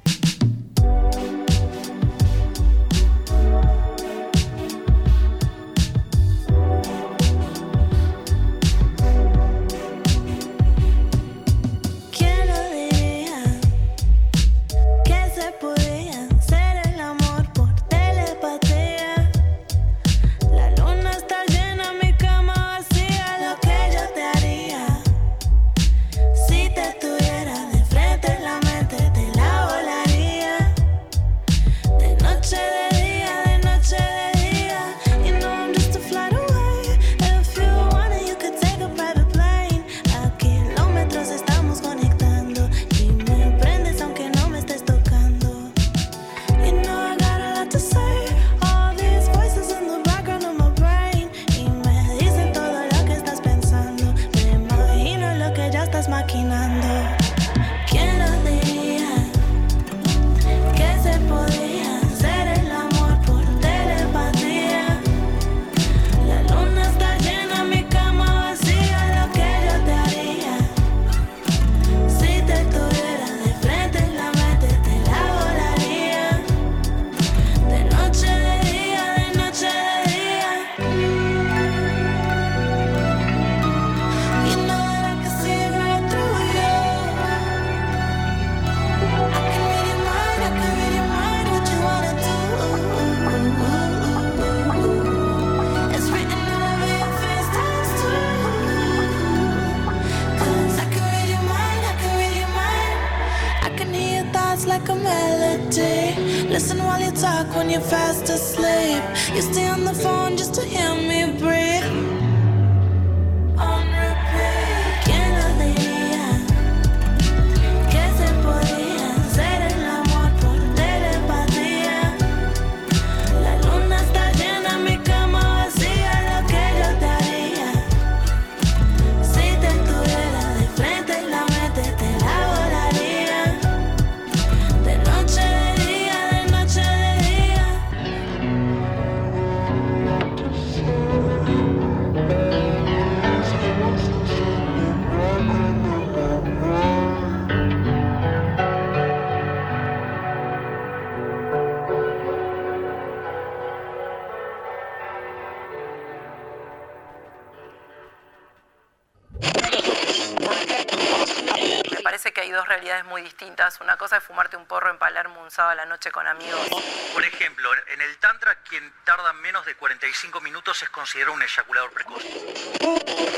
Muy 163.10 163.24
distintas. 163.24 163.82
Una 163.82 163.98
cosa 163.98 164.18
es 164.18 164.24
fumarte 164.24 164.56
un 164.56 164.66
porro 164.66 164.92
en 164.92 164.98
Palermo 164.98 165.42
un 165.42 165.52
sábado 165.52 165.72
a 165.72 165.76
la 165.76 165.86
noche 165.86 166.12
con 166.12 166.26
amigos. 166.28 166.70
Por 167.14 167.26
ejemplo, 167.26 167.70
en 167.88 168.02
el 168.02 168.18
Tantra, 168.20 168.56
quien 168.62 168.94
tarda 169.04 169.34
menos 169.34 169.66
de 169.66 169.76
45 169.76 170.40
minutos 170.40 170.82
es 170.84 170.90
considerado 170.90 171.34
un 171.34 171.42
eyaculador 171.42 171.92
precoz. 171.92 172.24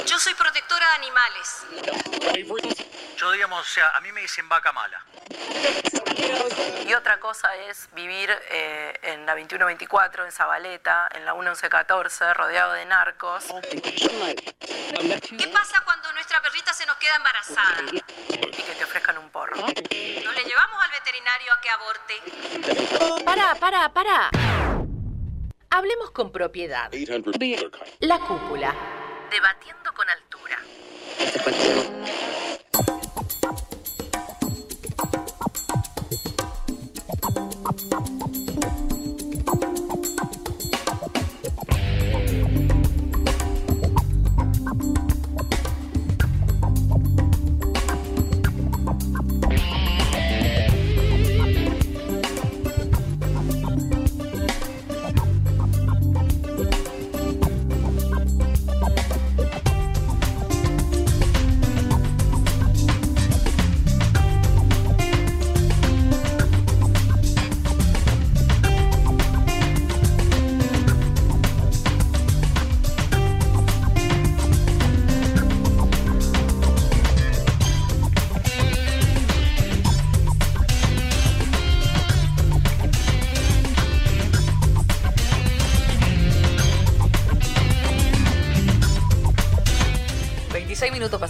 Yo 0.06 0.20
soy 0.20 0.34
protectora 0.36 0.86
de 0.90 0.96
animales. 0.96 1.66
Yo, 3.18 3.32
digamos, 3.32 3.62
o 3.62 3.70
sea, 3.70 3.90
a 3.96 4.02
mí 4.02 4.12
me 4.12 4.22
dicen 4.22 4.48
vaca 4.50 4.74
mala. 4.74 5.04
Y 6.88 6.94
otra 6.94 7.20
cosa 7.20 7.56
es 7.70 7.88
vivir 7.94 8.30
eh, 8.50 8.94
en 9.04 9.26
la 9.26 9.34
2124, 9.34 10.26
en 10.26 10.32
Zabaleta, 10.32 11.08
en 11.14 11.26
la 11.26 11.34
1114, 11.34 12.34
rodeado 12.34 12.74
de 12.74 12.86
narcos. 12.86 13.46
¿Qué 13.72 15.48
pasa 15.48 15.82
cuando 15.86 16.12
nuestra 16.14 16.42
perrita 16.42 16.74
se 16.74 16.86
nos 16.86 16.98
queda 16.98 17.16
embarazada? 17.16 17.82
Y 17.92 18.62
que 18.62 18.76
te 18.76 18.84
ofrezcan 18.84 19.18
un 19.18 19.30
porro. 19.30 19.56
¿No 19.56 19.66
le 19.72 20.44
llevamos 20.44 20.84
al 20.84 20.92
veterinario 20.92 21.54
a 21.54 21.62
que 21.62 21.70
aborte? 21.70 23.24
Para, 23.24 23.56
para, 23.56 23.90
para. 23.94 24.30
Hablemos 25.70 26.12
con 26.12 26.32
propiedad. 26.32 26.92
La 28.00 28.20
cúpula. 28.20 28.76
Debatiendo 29.32 29.94
con 29.94 30.10
altura. 30.10 30.58
up, 37.72 37.94
up. 37.94 38.11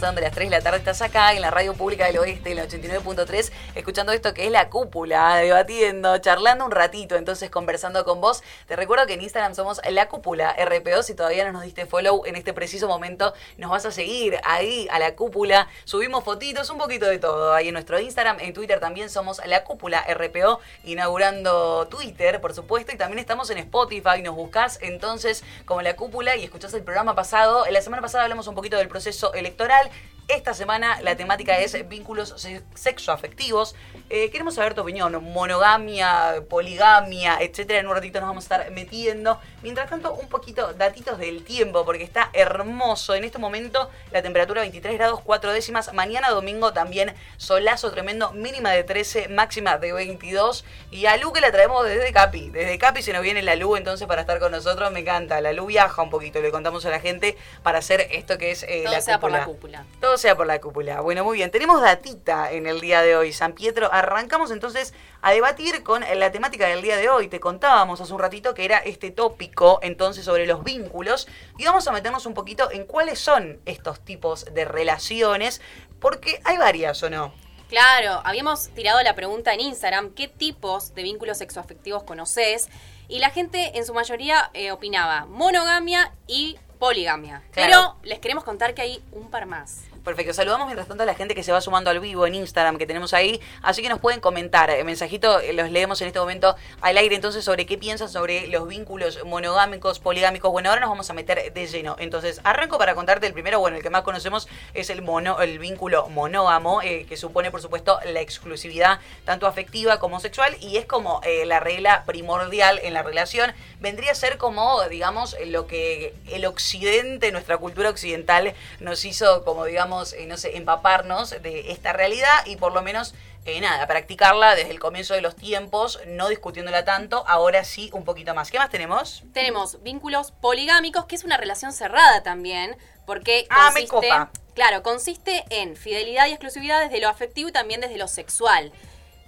Pasaron 0.01 0.15
de 0.15 0.21
las 0.21 0.31
3 0.31 0.49
de 0.49 0.57
la 0.57 0.63
tarde. 0.63 0.79
Estás 0.79 1.03
acá 1.03 1.31
en 1.33 1.41
la 1.41 1.51
radio 1.51 1.75
pública 1.75 2.07
del 2.07 2.17
oeste, 2.17 2.49
en 2.49 2.57
la 2.57 2.65
89.3, 2.65 3.51
escuchando 3.75 4.11
esto 4.13 4.33
que 4.33 4.45
es 4.45 4.51
la 4.51 4.67
cúpula, 4.67 5.35
debatiendo, 5.35 6.17
charlando 6.17 6.65
un 6.65 6.71
ratito, 6.71 7.17
entonces 7.17 7.51
conversando 7.51 8.03
con 8.03 8.19
vos. 8.19 8.41
Te 8.65 8.75
recuerdo 8.75 9.05
que 9.05 9.13
en 9.13 9.21
Instagram 9.21 9.53
somos 9.53 9.79
la 9.87 10.09
cúpula 10.09 10.55
RPO. 10.57 11.03
Si 11.03 11.13
todavía 11.13 11.45
no 11.45 11.51
nos 11.51 11.61
diste 11.61 11.85
follow 11.85 12.25
en 12.25 12.35
este 12.35 12.51
preciso 12.51 12.87
momento, 12.87 13.35
nos 13.57 13.69
vas 13.69 13.85
a 13.85 13.91
seguir 13.91 14.39
ahí 14.43 14.87
a 14.89 14.97
la 14.97 15.13
cúpula. 15.13 15.67
Subimos 15.83 16.23
fotitos, 16.23 16.71
un 16.71 16.79
poquito 16.79 17.05
de 17.05 17.19
todo 17.19 17.53
ahí 17.53 17.67
en 17.67 17.75
nuestro 17.75 17.99
Instagram. 17.99 18.39
En 18.39 18.53
Twitter 18.53 18.79
también 18.79 19.07
somos 19.07 19.39
la 19.45 19.63
cúpula 19.63 20.03
RPO, 20.11 20.61
inaugurando 20.83 21.87
Twitter, 21.89 22.41
por 22.41 22.55
supuesto. 22.55 22.91
Y 22.91 22.97
también 22.97 23.19
estamos 23.19 23.51
en 23.51 23.59
Spotify. 23.59 24.23
Nos 24.23 24.33
buscas 24.33 24.79
entonces 24.81 25.43
como 25.65 25.83
la 25.83 25.95
cúpula 25.95 26.35
y 26.37 26.43
escuchás 26.43 26.73
el 26.73 26.81
programa 26.81 27.13
pasado. 27.13 27.65
La 27.69 27.83
semana 27.83 28.01
pasada 28.01 28.23
hablamos 28.23 28.47
un 28.47 28.55
poquito 28.55 28.77
del 28.77 28.87
proceso 28.87 29.35
electoral. 29.35 29.90
Esta 30.33 30.53
semana 30.53 31.01
la 31.01 31.15
temática 31.17 31.57
es 31.59 31.87
vínculos 31.89 32.33
se- 32.37 32.61
sexoafectivos. 32.73 33.75
Eh, 34.09 34.29
queremos 34.29 34.55
saber 34.55 34.73
tu 34.73 34.81
opinión, 34.81 35.11
monogamia, 35.33 36.43
poligamia, 36.49 37.37
etcétera. 37.41 37.79
En 37.79 37.87
un 37.87 37.95
ratito 37.95 38.19
nos 38.21 38.29
vamos 38.29 38.43
a 38.49 38.55
estar 38.55 38.71
metiendo. 38.71 39.39
Mientras 39.61 39.89
tanto, 39.89 40.13
un 40.13 40.29
poquito 40.29 40.73
datitos 40.73 41.17
del 41.17 41.43
tiempo, 41.43 41.83
porque 41.83 42.03
está 42.03 42.29
hermoso. 42.33 43.13
En 43.13 43.23
este 43.25 43.39
momento 43.39 43.89
la 44.11 44.21
temperatura 44.21 44.61
23 44.61 44.93
grados 44.97 45.19
4 45.21 45.51
décimas. 45.51 45.93
Mañana 45.93 46.29
domingo 46.29 46.71
también 46.71 47.13
solazo 47.37 47.91
tremendo, 47.91 48.31
mínima 48.31 48.71
de 48.71 48.83
13, 48.83 49.27
máxima 49.27 49.77
de 49.77 49.91
22. 49.91 50.63
Y 50.91 51.07
a 51.07 51.17
Lu 51.17 51.33
que 51.33 51.41
la 51.41 51.51
traemos 51.51 51.85
desde 51.85 52.11
Capi. 52.13 52.49
Desde 52.51 52.77
Capi 52.77 53.01
se 53.01 53.11
nos 53.11 53.21
viene 53.21 53.41
la 53.41 53.55
Lu 53.55 53.75
entonces 53.75 54.07
para 54.07 54.21
estar 54.21 54.39
con 54.39 54.51
nosotros. 54.53 54.91
Me 54.91 55.01
encanta. 55.01 55.41
La 55.41 55.51
Lu 55.51 55.65
viaja 55.65 56.01
un 56.01 56.09
poquito, 56.09 56.41
le 56.41 56.51
contamos 56.51 56.85
a 56.85 56.89
la 56.89 56.99
gente 57.01 57.37
para 57.63 57.79
hacer 57.79 58.07
esto 58.11 58.37
que 58.37 58.51
es 58.51 58.63
eh, 58.63 58.81
Todo 58.85 58.93
la 58.93 59.01
sea 59.01 59.19
por 59.19 59.29
la 59.31 59.43
cúpula. 59.45 59.79
cúpula. 59.79 59.99
Todo 59.99 60.17
sea 60.21 60.37
por 60.37 60.45
la 60.45 60.61
cúpula. 60.61 61.01
Bueno, 61.01 61.23
muy 61.23 61.37
bien. 61.37 61.49
Tenemos 61.49 61.81
datita 61.81 62.51
en 62.51 62.67
el 62.67 62.79
día 62.79 63.01
de 63.01 63.15
hoy, 63.15 63.33
San 63.33 63.53
Pietro. 63.53 63.91
Arrancamos 63.91 64.51
entonces 64.51 64.93
a 65.23 65.31
debatir 65.31 65.81
con 65.81 66.05
la 66.15 66.31
temática 66.31 66.67
del 66.67 66.83
día 66.83 66.95
de 66.95 67.09
hoy. 67.09 67.27
Te 67.27 67.39
contábamos 67.39 67.99
hace 68.01 68.13
un 68.13 68.19
ratito 68.19 68.53
que 68.53 68.63
era 68.63 68.77
este 68.77 69.09
tópico 69.09 69.79
entonces 69.81 70.23
sobre 70.23 70.45
los 70.45 70.63
vínculos. 70.63 71.27
Y 71.57 71.65
vamos 71.65 71.87
a 71.87 71.91
meternos 71.91 72.27
un 72.27 72.35
poquito 72.35 72.69
en 72.71 72.85
cuáles 72.85 73.17
son 73.17 73.59
estos 73.65 73.99
tipos 74.01 74.45
de 74.53 74.63
relaciones. 74.63 75.59
Porque 75.99 76.39
hay 76.43 76.57
varias, 76.57 77.01
¿o 77.01 77.09
no? 77.09 77.33
Claro, 77.67 78.21
habíamos 78.23 78.69
tirado 78.69 79.01
la 79.01 79.15
pregunta 79.15 79.53
en 79.53 79.61
Instagram, 79.61 80.13
¿qué 80.13 80.27
tipos 80.27 80.93
de 80.93 81.03
vínculos 81.03 81.39
sexoafectivos 81.39 82.03
conoces? 82.03 82.69
Y 83.07 83.19
la 83.19 83.31
gente 83.31 83.77
en 83.77 83.85
su 83.85 83.93
mayoría 83.95 84.51
eh, 84.53 84.71
opinaba 84.71 85.25
monogamia 85.25 86.13
y 86.27 86.59
poligamia. 86.77 87.41
Claro. 87.51 87.71
Pero 87.71 87.95
les 88.03 88.19
queremos 88.19 88.43
contar 88.43 88.75
que 88.75 88.83
hay 88.83 89.03
un 89.11 89.31
par 89.31 89.47
más. 89.47 89.90
Perfecto, 90.03 90.33
saludamos 90.33 90.65
mientras 90.65 90.87
tanto 90.87 91.03
a 91.03 91.05
la 91.05 91.13
gente 91.13 91.35
que 91.35 91.43
se 91.43 91.51
va 91.51 91.61
sumando 91.61 91.91
al 91.91 91.99
vivo 91.99 92.25
en 92.25 92.33
Instagram 92.33 92.79
que 92.79 92.87
tenemos 92.87 93.13
ahí, 93.13 93.39
así 93.61 93.83
que 93.83 93.89
nos 93.89 93.99
pueden 93.99 94.19
comentar, 94.19 94.71
eh, 94.71 94.83
mensajito 94.83 95.39
eh, 95.39 95.53
los 95.53 95.69
leemos 95.69 96.01
en 96.01 96.07
este 96.07 96.19
momento 96.19 96.55
al 96.81 96.97
aire 96.97 97.13
entonces 97.13 97.45
sobre 97.45 97.67
qué 97.67 97.77
piensan 97.77 98.09
sobre 98.09 98.47
los 98.47 98.67
vínculos 98.67 99.19
monogámicos, 99.25 99.99
poligámicos. 99.99 100.51
Bueno, 100.51 100.69
ahora 100.69 100.81
nos 100.81 100.89
vamos 100.89 101.07
a 101.11 101.13
meter 101.13 101.53
de 101.53 101.67
lleno. 101.67 101.97
Entonces, 101.99 102.41
arranco 102.43 102.79
para 102.79 102.95
contarte 102.95 103.27
el 103.27 103.33
primero, 103.33 103.59
bueno, 103.59 103.77
el 103.77 103.83
que 103.83 103.91
más 103.91 104.01
conocemos 104.01 104.47
es 104.73 104.89
el 104.89 105.03
mono, 105.03 105.39
el 105.39 105.59
vínculo 105.59 106.09
monógamo, 106.09 106.81
eh, 106.81 107.05
que 107.07 107.15
supone 107.15 107.51
por 107.51 107.61
supuesto 107.61 107.99
la 108.03 108.21
exclusividad 108.21 108.99
tanto 109.23 109.45
afectiva 109.45 109.99
como 109.99 110.19
sexual 110.19 110.57
y 110.61 110.77
es 110.77 110.85
como 110.87 111.21
la 111.45 111.59
regla 111.59 112.05
primordial 112.07 112.79
en 112.81 112.95
la 112.95 113.03
relación. 113.03 113.53
Vendría 113.79 114.13
a 114.13 114.15
ser 114.15 114.39
como, 114.39 114.81
digamos, 114.89 115.35
lo 115.45 115.67
que 115.67 116.15
el 116.27 116.45
occidente, 116.45 117.31
nuestra 117.31 117.57
cultura 117.57 117.89
occidental 117.89 118.55
nos 118.79 119.05
hizo 119.05 119.43
como, 119.43 119.65
digamos, 119.65 119.90
eh, 120.13 120.25
no 120.27 120.37
sé, 120.37 120.57
empaparnos 120.57 121.29
de 121.41 121.71
esta 121.71 121.93
realidad 121.93 122.45
y 122.45 122.55
por 122.55 122.73
lo 122.73 122.81
menos, 122.81 123.13
eh, 123.45 123.59
nada, 123.61 123.85
practicarla 123.87 124.55
desde 124.55 124.71
el 124.71 124.79
comienzo 124.79 125.13
de 125.13 125.21
los 125.21 125.35
tiempos, 125.35 125.99
no 126.07 126.29
discutiéndola 126.29 126.85
tanto, 126.85 127.23
ahora 127.27 127.63
sí 127.63 127.89
un 127.93 128.03
poquito 128.05 128.33
más. 128.33 128.51
¿Qué 128.51 128.57
más 128.57 128.69
tenemos? 128.69 129.23
Tenemos 129.33 129.81
vínculos 129.83 130.31
poligámicos, 130.31 131.05
que 131.05 131.15
es 131.15 131.23
una 131.23 131.37
relación 131.37 131.73
cerrada 131.73 132.23
también, 132.23 132.77
porque 133.05 133.47
Ah, 133.49 133.71
me 133.73 133.87
copa. 133.87 134.31
claro, 134.53 134.83
consiste 134.83 135.43
en 135.49 135.75
fidelidad 135.75 136.27
y 136.27 136.31
exclusividad 136.31 136.81
desde 136.81 136.99
lo 137.01 137.09
afectivo 137.09 137.49
y 137.49 137.51
también 137.51 137.81
desde 137.81 137.97
lo 137.97 138.07
sexual. 138.07 138.71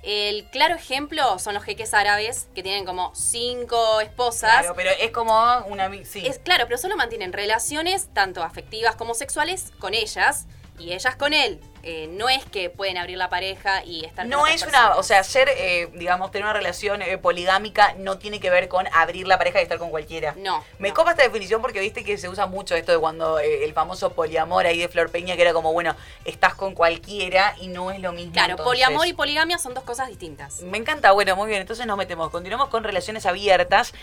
El 0.03 0.49
claro 0.49 0.75
ejemplo 0.75 1.39
son 1.39 1.53
los 1.53 1.63
jeques 1.63 1.93
árabes, 1.93 2.49
que 2.53 2.61
tienen 2.61 2.85
como 2.85 3.15
cinco 3.15 4.01
esposas. 4.01 4.51
Claro, 4.59 4.73
pero 4.75 4.89
es 4.99 5.11
como 5.11 5.33
una... 5.67 5.89
Sí. 6.03 6.27
Es 6.27 6.39
claro, 6.39 6.65
pero 6.65 6.77
solo 6.77 6.97
mantienen 6.97 7.31
relaciones 7.31 8.09
tanto 8.13 8.43
afectivas 8.43 8.95
como 8.95 9.13
sexuales 9.13 9.71
con 9.79 9.93
ellas 9.93 10.45
y 10.77 10.91
ellas 10.91 11.15
con 11.15 11.33
él. 11.33 11.61
Eh, 11.85 12.07
no 12.13 12.29
es 12.29 12.45
que 12.45 12.69
pueden 12.69 12.97
abrir 12.97 13.17
la 13.17 13.29
pareja 13.29 13.83
y 13.83 14.05
estar 14.05 14.23
con 14.23 14.29
No 14.29 14.47
es 14.47 14.63
una, 14.65 14.95
o 14.95 15.03
sea, 15.03 15.21
ser, 15.25 15.49
eh, 15.49 15.89
digamos, 15.93 16.31
tener 16.31 16.45
una 16.45 16.53
relación 16.53 17.01
eh, 17.01 17.17
poligámica 17.17 17.93
no 17.97 18.17
tiene 18.17 18.39
que 18.39 18.49
ver 18.49 18.69
con 18.69 18.87
abrir 18.93 19.27
la 19.27 19.37
pareja 19.37 19.59
y 19.59 19.63
estar 19.63 19.77
con 19.79 19.89
cualquiera. 19.89 20.33
No. 20.37 20.63
Me 20.79 20.89
no. 20.89 20.93
copa 20.95 21.11
esta 21.11 21.23
definición 21.23 21.61
porque 21.61 21.81
viste 21.81 22.05
que 22.05 22.17
se 22.17 22.29
usa 22.29 22.45
mucho 22.45 22.73
esto 22.75 22.93
de 22.93 22.99
cuando 22.99 23.37
el 23.39 23.73
famoso 23.73 24.13
poliamor 24.13 24.65
ahí 24.65 24.79
de 24.79 24.87
Flor 24.87 25.11
Peña, 25.11 25.35
que 25.35 25.41
era 25.41 25.51
como, 25.51 25.73
bueno, 25.73 25.93
estás 26.23 26.55
con 26.55 26.73
cualquiera 26.73 27.53
y 27.59 27.67
no 27.67 27.91
es 27.91 27.99
lo 27.99 28.13
mismo. 28.13 28.31
Claro, 28.31 28.51
entonces. 28.51 28.65
poliamor 28.65 29.05
y 29.07 29.13
poligamia 29.13 29.57
son 29.57 29.73
dos 29.73 29.83
cosas 29.83 30.07
distintas. 30.07 30.61
Me 30.61 30.77
encanta, 30.77 31.11
bueno, 31.11 31.35
muy 31.35 31.49
bien, 31.49 31.59
entonces 31.59 31.85
nos 31.85 31.97
metemos, 31.97 32.29
continuamos 32.29 32.69
con 32.69 32.85
relaciones 32.85 33.25
abiertas. 33.25 33.93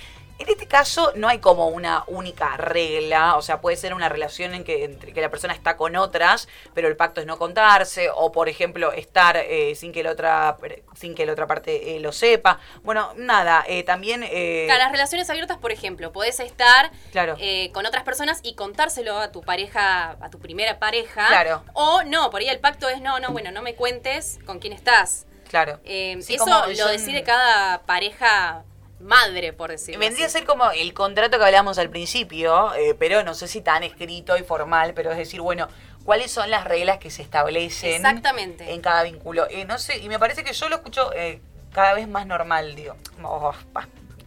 En 0.41 0.49
este 0.49 0.67
caso 0.67 1.13
no 1.17 1.29
hay 1.29 1.39
como 1.39 1.69
una 1.69 2.03
única 2.07 2.57
regla, 2.57 3.37
o 3.37 3.43
sea, 3.43 3.61
puede 3.61 3.77
ser 3.77 3.93
una 3.93 4.09
relación 4.09 4.55
en 4.55 4.65
que, 4.65 4.85
entre 4.85 5.13
que 5.13 5.21
la 5.21 5.29
persona 5.29 5.53
está 5.53 5.77
con 5.77 5.97
otras, 5.97 6.49
pero 6.73 6.89
el 6.89 6.97
pacto 6.97 7.21
es 7.21 7.27
no 7.27 7.37
contar, 7.37 7.70
o 8.15 8.33
por 8.33 8.49
ejemplo 8.49 8.93
estar 8.93 9.37
eh, 9.37 9.75
sin 9.75 9.93
que 9.93 10.03
la 10.03 10.11
otra 10.13 10.57
sin 10.95 11.15
que 11.15 11.25
la 11.27 11.33
otra 11.33 11.47
parte 11.47 11.97
eh, 11.97 12.01
lo 12.01 12.13
sepa. 12.13 12.59
Bueno, 12.83 13.13
nada, 13.17 13.65
eh, 13.67 13.83
también 13.83 14.23
eh, 14.25 14.65
Claro, 14.67 14.83
las 14.85 14.93
relaciones 14.93 15.29
abiertas, 15.31 15.59
por 15.59 15.73
ejemplo, 15.73 16.13
podés 16.13 16.41
estar 16.41 16.91
Claro. 17.13 17.37
con 17.73 17.87
otras 17.87 18.05
personas 18.05 18.41
y 18.43 18.55
contárselo 18.55 19.19
a 19.19 19.33
tu 19.33 19.43
pareja, 19.43 20.17
a 20.21 20.31
tu 20.31 20.39
primera 20.39 20.79
pareja. 20.79 21.27
Claro. 21.27 21.65
O 21.75 22.03
no, 22.05 22.31
por 22.31 22.41
ahí 22.41 22.49
el 22.49 22.61
pacto 22.61 22.89
es 22.89 23.01
no, 23.01 23.21
no, 23.21 23.31
bueno, 23.31 23.51
no 23.51 23.63
me 23.63 23.75
cuentes 23.75 24.39
con 24.47 24.59
quién 24.59 24.73
estás. 24.73 25.27
claro. 25.49 25.81
Sí, 25.85 26.35
eso 26.35 26.67
lo 26.77 26.89
decide 26.89 27.23
cada 27.23 27.83
pareja 27.83 28.65
madre, 29.01 29.53
por 29.53 29.71
decirlo 29.71 29.99
Vendría 30.01 30.27
a 30.27 30.29
ser 30.29 30.45
como 30.45 30.71
el 30.71 30.93
contrato 30.95 31.39
que 31.39 31.45
hablábamos 31.45 31.79
al 31.79 31.91
principio, 31.91 32.75
eh, 32.75 32.95
pero 32.99 33.23
no 33.23 33.35
sé 33.35 33.49
si 33.49 33.61
tan 33.63 33.83
escrito 33.83 34.37
y 34.37 34.43
formal, 34.43 34.93
pero 34.95 35.11
es 35.11 35.17
decir, 35.17 35.41
bueno, 35.41 35.69
¿cuáles 36.05 36.31
son 36.31 36.51
las 36.51 36.65
reglas 36.65 36.99
que 36.99 37.11
se 37.11 37.23
establecen 37.23 37.97
Exactamente. 37.97 38.73
en 38.73 38.81
cada 38.81 39.03
vínculo? 39.03 39.47
Eh, 39.51 39.65
no 39.65 39.79
sé, 39.79 39.99
y 39.99 40.09
me 40.09 40.19
parece 40.19 40.45
que 40.45 40.53
yo 40.53 40.69
lo 40.69 40.77
escucho 40.77 41.13
eh, 41.15 41.41
cada 41.73 41.95
vez 41.95 42.09
más 42.09 42.27
normal, 42.27 42.75
digo. 42.75 42.97
Oh, 43.23 43.53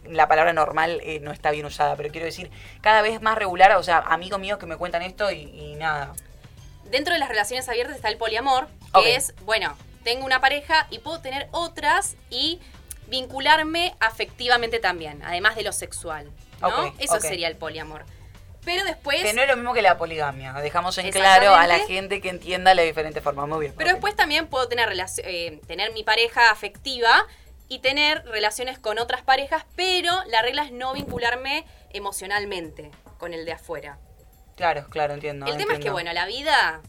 la 0.06 0.28
palabra 0.28 0.52
normal 0.52 1.00
eh, 1.02 1.20
no 1.20 1.32
está 1.32 1.50
bien 1.50 1.66
usada, 1.66 1.96
pero 1.96 2.10
quiero 2.10 2.26
decir, 2.26 2.50
cada 2.80 3.02
vez 3.02 3.22
más 3.22 3.36
regular, 3.36 3.72
o 3.76 3.82
sea, 3.82 3.98
amigos 3.98 4.38
míos 4.38 4.58
que 4.58 4.66
me 4.66 4.76
cuentan 4.76 5.02
esto 5.02 5.30
y, 5.30 5.42
y 5.42 5.74
nada. 5.76 6.12
Dentro 6.90 7.14
de 7.14 7.20
las 7.20 7.28
relaciones 7.28 7.68
abiertas 7.68 7.96
está 7.96 8.08
el 8.08 8.18
poliamor, 8.18 8.68
que 8.92 9.16
es, 9.16 9.34
bueno, 9.44 9.76
tengo 10.04 10.24
una 10.24 10.40
pareja 10.40 10.86
y 10.90 10.98
puedo 10.98 11.20
tener 11.20 11.48
otras 11.50 12.16
y 12.30 12.60
vincularme 13.08 13.94
afectivamente 14.00 14.78
también, 14.78 15.22
además 15.22 15.56
de 15.56 15.62
lo 15.62 15.72
sexual. 15.72 16.30
¿no? 16.60 16.94
Eso 16.98 17.20
sería 17.20 17.48
el 17.48 17.56
poliamor. 17.56 18.04
Pero 18.64 18.84
después... 18.84 19.22
Que 19.22 19.32
no 19.32 19.42
es 19.42 19.48
lo 19.48 19.56
mismo 19.56 19.74
que 19.74 19.82
la 19.82 19.98
poligamia, 19.98 20.52
dejamos 20.54 20.96
en 20.98 21.10
claro 21.10 21.54
a 21.54 21.66
la 21.66 21.78
gente 21.80 22.20
que 22.20 22.30
entienda 22.30 22.74
la 22.74 22.82
diferente 22.82 23.20
forma. 23.20 23.46
Muy 23.46 23.60
bien. 23.60 23.74
Pero 23.76 23.90
después 23.90 24.16
también 24.16 24.46
puedo 24.46 24.68
tener, 24.68 24.88
eh, 25.18 25.60
tener 25.66 25.92
mi 25.92 26.02
pareja 26.02 26.50
afectiva 26.50 27.26
y 27.68 27.80
tener 27.80 28.24
relaciones 28.26 28.78
con 28.78 28.98
otras 28.98 29.22
parejas, 29.22 29.64
pero 29.76 30.12
la 30.26 30.42
regla 30.42 30.64
es 30.64 30.72
no 30.72 30.92
vincularme 30.92 31.64
emocionalmente 31.90 32.90
con 33.18 33.34
el 33.34 33.44
de 33.44 33.52
afuera. 33.52 33.98
Claro, 34.56 34.86
claro, 34.88 35.14
entiendo. 35.14 35.46
el 35.46 35.56
tema 35.56 35.74
es 35.74 35.80
que, 35.80 35.90
bueno, 35.90 36.12
la 36.12 36.26
vida 36.26 36.80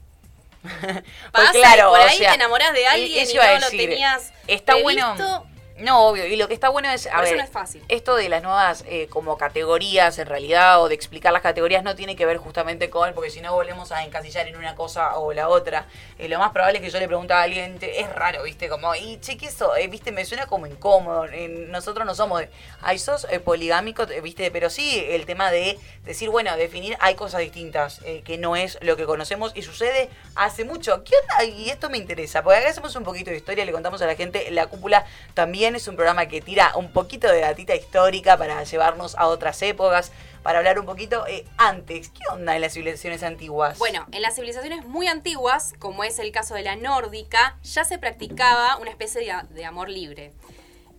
Pues 0.84 1.04
pasa 1.32 1.52
claro, 1.52 1.90
y 1.90 1.92
por 1.92 2.00
o 2.00 2.04
ahí 2.04 2.18
sea, 2.18 2.30
te 2.30 2.36
enamoras 2.36 2.74
de 2.74 2.88
alguien 2.88 3.30
y, 3.30 3.34
no 3.34 3.60
lo 3.60 3.70
tenías 3.70 4.34
Está 4.48 4.74
previsto. 4.74 5.14
bueno. 5.16 5.55
No, 5.78 6.08
obvio. 6.08 6.26
Y 6.26 6.38
lo 6.38 6.48
que 6.48 6.54
está 6.54 6.70
bueno 6.70 6.90
es, 6.90 7.06
a 7.08 7.16
Por 7.16 7.24
eso 7.26 7.32
ver, 7.32 7.38
no 7.40 7.44
es 7.44 7.50
fácil. 7.50 7.84
esto 7.90 8.16
de 8.16 8.30
las 8.30 8.42
nuevas 8.42 8.86
eh, 8.88 9.08
como 9.10 9.38
categorías 9.38 10.18
en 10.20 10.26
realidad 10.28 10.82
o 10.82 10.88
de 10.88 10.96
explicar 10.96 11.34
las 11.34 11.42
categorías 11.42 11.84
no 11.84 11.96
tiene 11.96 12.16
que 12.16 12.26
ver 12.26 12.38
justamente 12.38 12.90
con, 12.90 13.14
porque 13.14 13.30
si 13.30 13.42
no 13.42 13.54
volvemos 13.54 13.92
a 13.92 14.06
encasillar 14.06 14.48
en 14.48 14.56
una 14.56 14.74
cosa 14.76 15.18
o 15.18 15.34
la 15.34 15.50
otra. 15.50 15.86
Eh, 16.18 16.30
lo 16.30 16.40
más 16.40 16.52
probable 16.52 16.78
es 16.78 16.84
que 16.86 16.90
yo 16.92 17.00
le 17.00 17.08
pregunte 17.08 17.34
a 17.34 17.42
alguien, 17.42 17.78
te- 17.78 18.00
es 18.00 18.10
raro, 18.10 18.44
viste, 18.44 18.70
como, 18.70 18.96
y 18.96 19.18
che, 19.20 19.38
¿qué 19.38 19.48
eso? 19.48 19.76
Eh, 19.76 19.88
viste, 19.88 20.14
me 20.14 20.24
suena 20.24 20.46
como 20.46 20.66
incómodo. 20.66 21.26
Eh, 21.26 21.50
nosotros 21.70 22.06
no 22.06 22.16
somos 22.16 22.40
de, 22.40 22.50
ay, 22.82 22.98
sos 22.98 23.28
eh, 23.30 23.42
poligámico, 23.42 24.06
viste, 24.24 24.50
pero 24.52 24.70
sí 24.70 25.06
el 25.10 25.26
tema 25.26 25.52
de 25.52 25.78
decir, 26.06 26.30
bueno, 26.30 26.56
definir, 26.56 26.96
hay 27.02 27.16
cosas 27.16 27.42
distintas, 27.42 28.00
que 28.24 28.38
no 28.38 28.56
es 28.56 28.78
lo 28.82 28.96
que 28.96 29.06
conocemos 29.06 29.52
y 29.56 29.62
sucede 29.64 30.10
hace 30.36 30.64
mucho. 30.64 31.04
¿Qué 31.04 31.12
onda? 31.22 31.44
Y 31.44 31.70
esto 31.70 31.90
me 31.90 31.98
interesa, 31.98 32.44
porque 32.44 32.60
acá 32.60 32.70
hacemos 32.70 32.96
un 32.96 33.04
poquito 33.04 33.30
de 33.32 33.36
historia, 33.38 33.66
le 33.66 33.72
contamos 33.74 34.02
a 34.02 34.06
la 34.06 34.16
gente, 34.16 34.50
la 34.52 34.68
cúpula 34.68 35.06
también 35.34 35.65
es 35.74 35.88
un 35.88 35.96
programa 35.96 36.28
que 36.28 36.42
tira 36.42 36.74
un 36.76 36.92
poquito 36.92 37.28
de 37.28 37.40
datita 37.40 37.74
histórica 37.76 38.38
para 38.38 38.64
llevarnos 38.64 39.16
a 39.16 39.28
otras 39.28 39.60
épocas, 39.64 40.12
para 40.44 40.60
hablar 40.60 40.78
un 40.80 40.86
poquito 40.86 41.26
eh, 41.26 41.46
antes. 41.58 42.10
¿Qué 42.10 42.22
onda 42.32 42.56
en 42.56 42.62
las 42.62 42.74
civilizaciones 42.74 43.24
antiguas? 43.24 43.80
Bueno, 43.80 44.06
en 44.12 44.22
las 44.22 44.36
civilizaciones 44.36 44.86
muy 44.86 45.08
antiguas, 45.08 45.74
como 45.80 46.04
es 46.04 46.20
el 46.20 46.32
caso 46.32 46.54
de 46.54 46.62
la 46.62 46.76
nórdica, 46.76 47.58
ya 47.64 47.84
se 47.86 47.98
practicaba 47.98 48.76
una 48.78 48.92
especie 48.92 49.22
de, 49.22 49.34
de 49.56 49.66
amor 49.66 49.90
libre. 49.90 50.34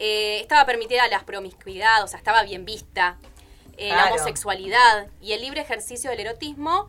Eh, 0.00 0.40
estaba 0.40 0.64
permitida 0.66 1.06
la 1.08 1.20
promiscuidad, 1.20 2.02
o 2.02 2.08
sea, 2.08 2.18
estaba 2.18 2.42
bien 2.42 2.64
vista. 2.64 3.18
eh, 3.76 3.90
La 3.90 4.06
homosexualidad 4.06 5.06
y 5.20 5.34
el 5.34 5.42
libre 5.42 5.60
ejercicio 5.60 6.10
del 6.10 6.20
erotismo 6.20 6.88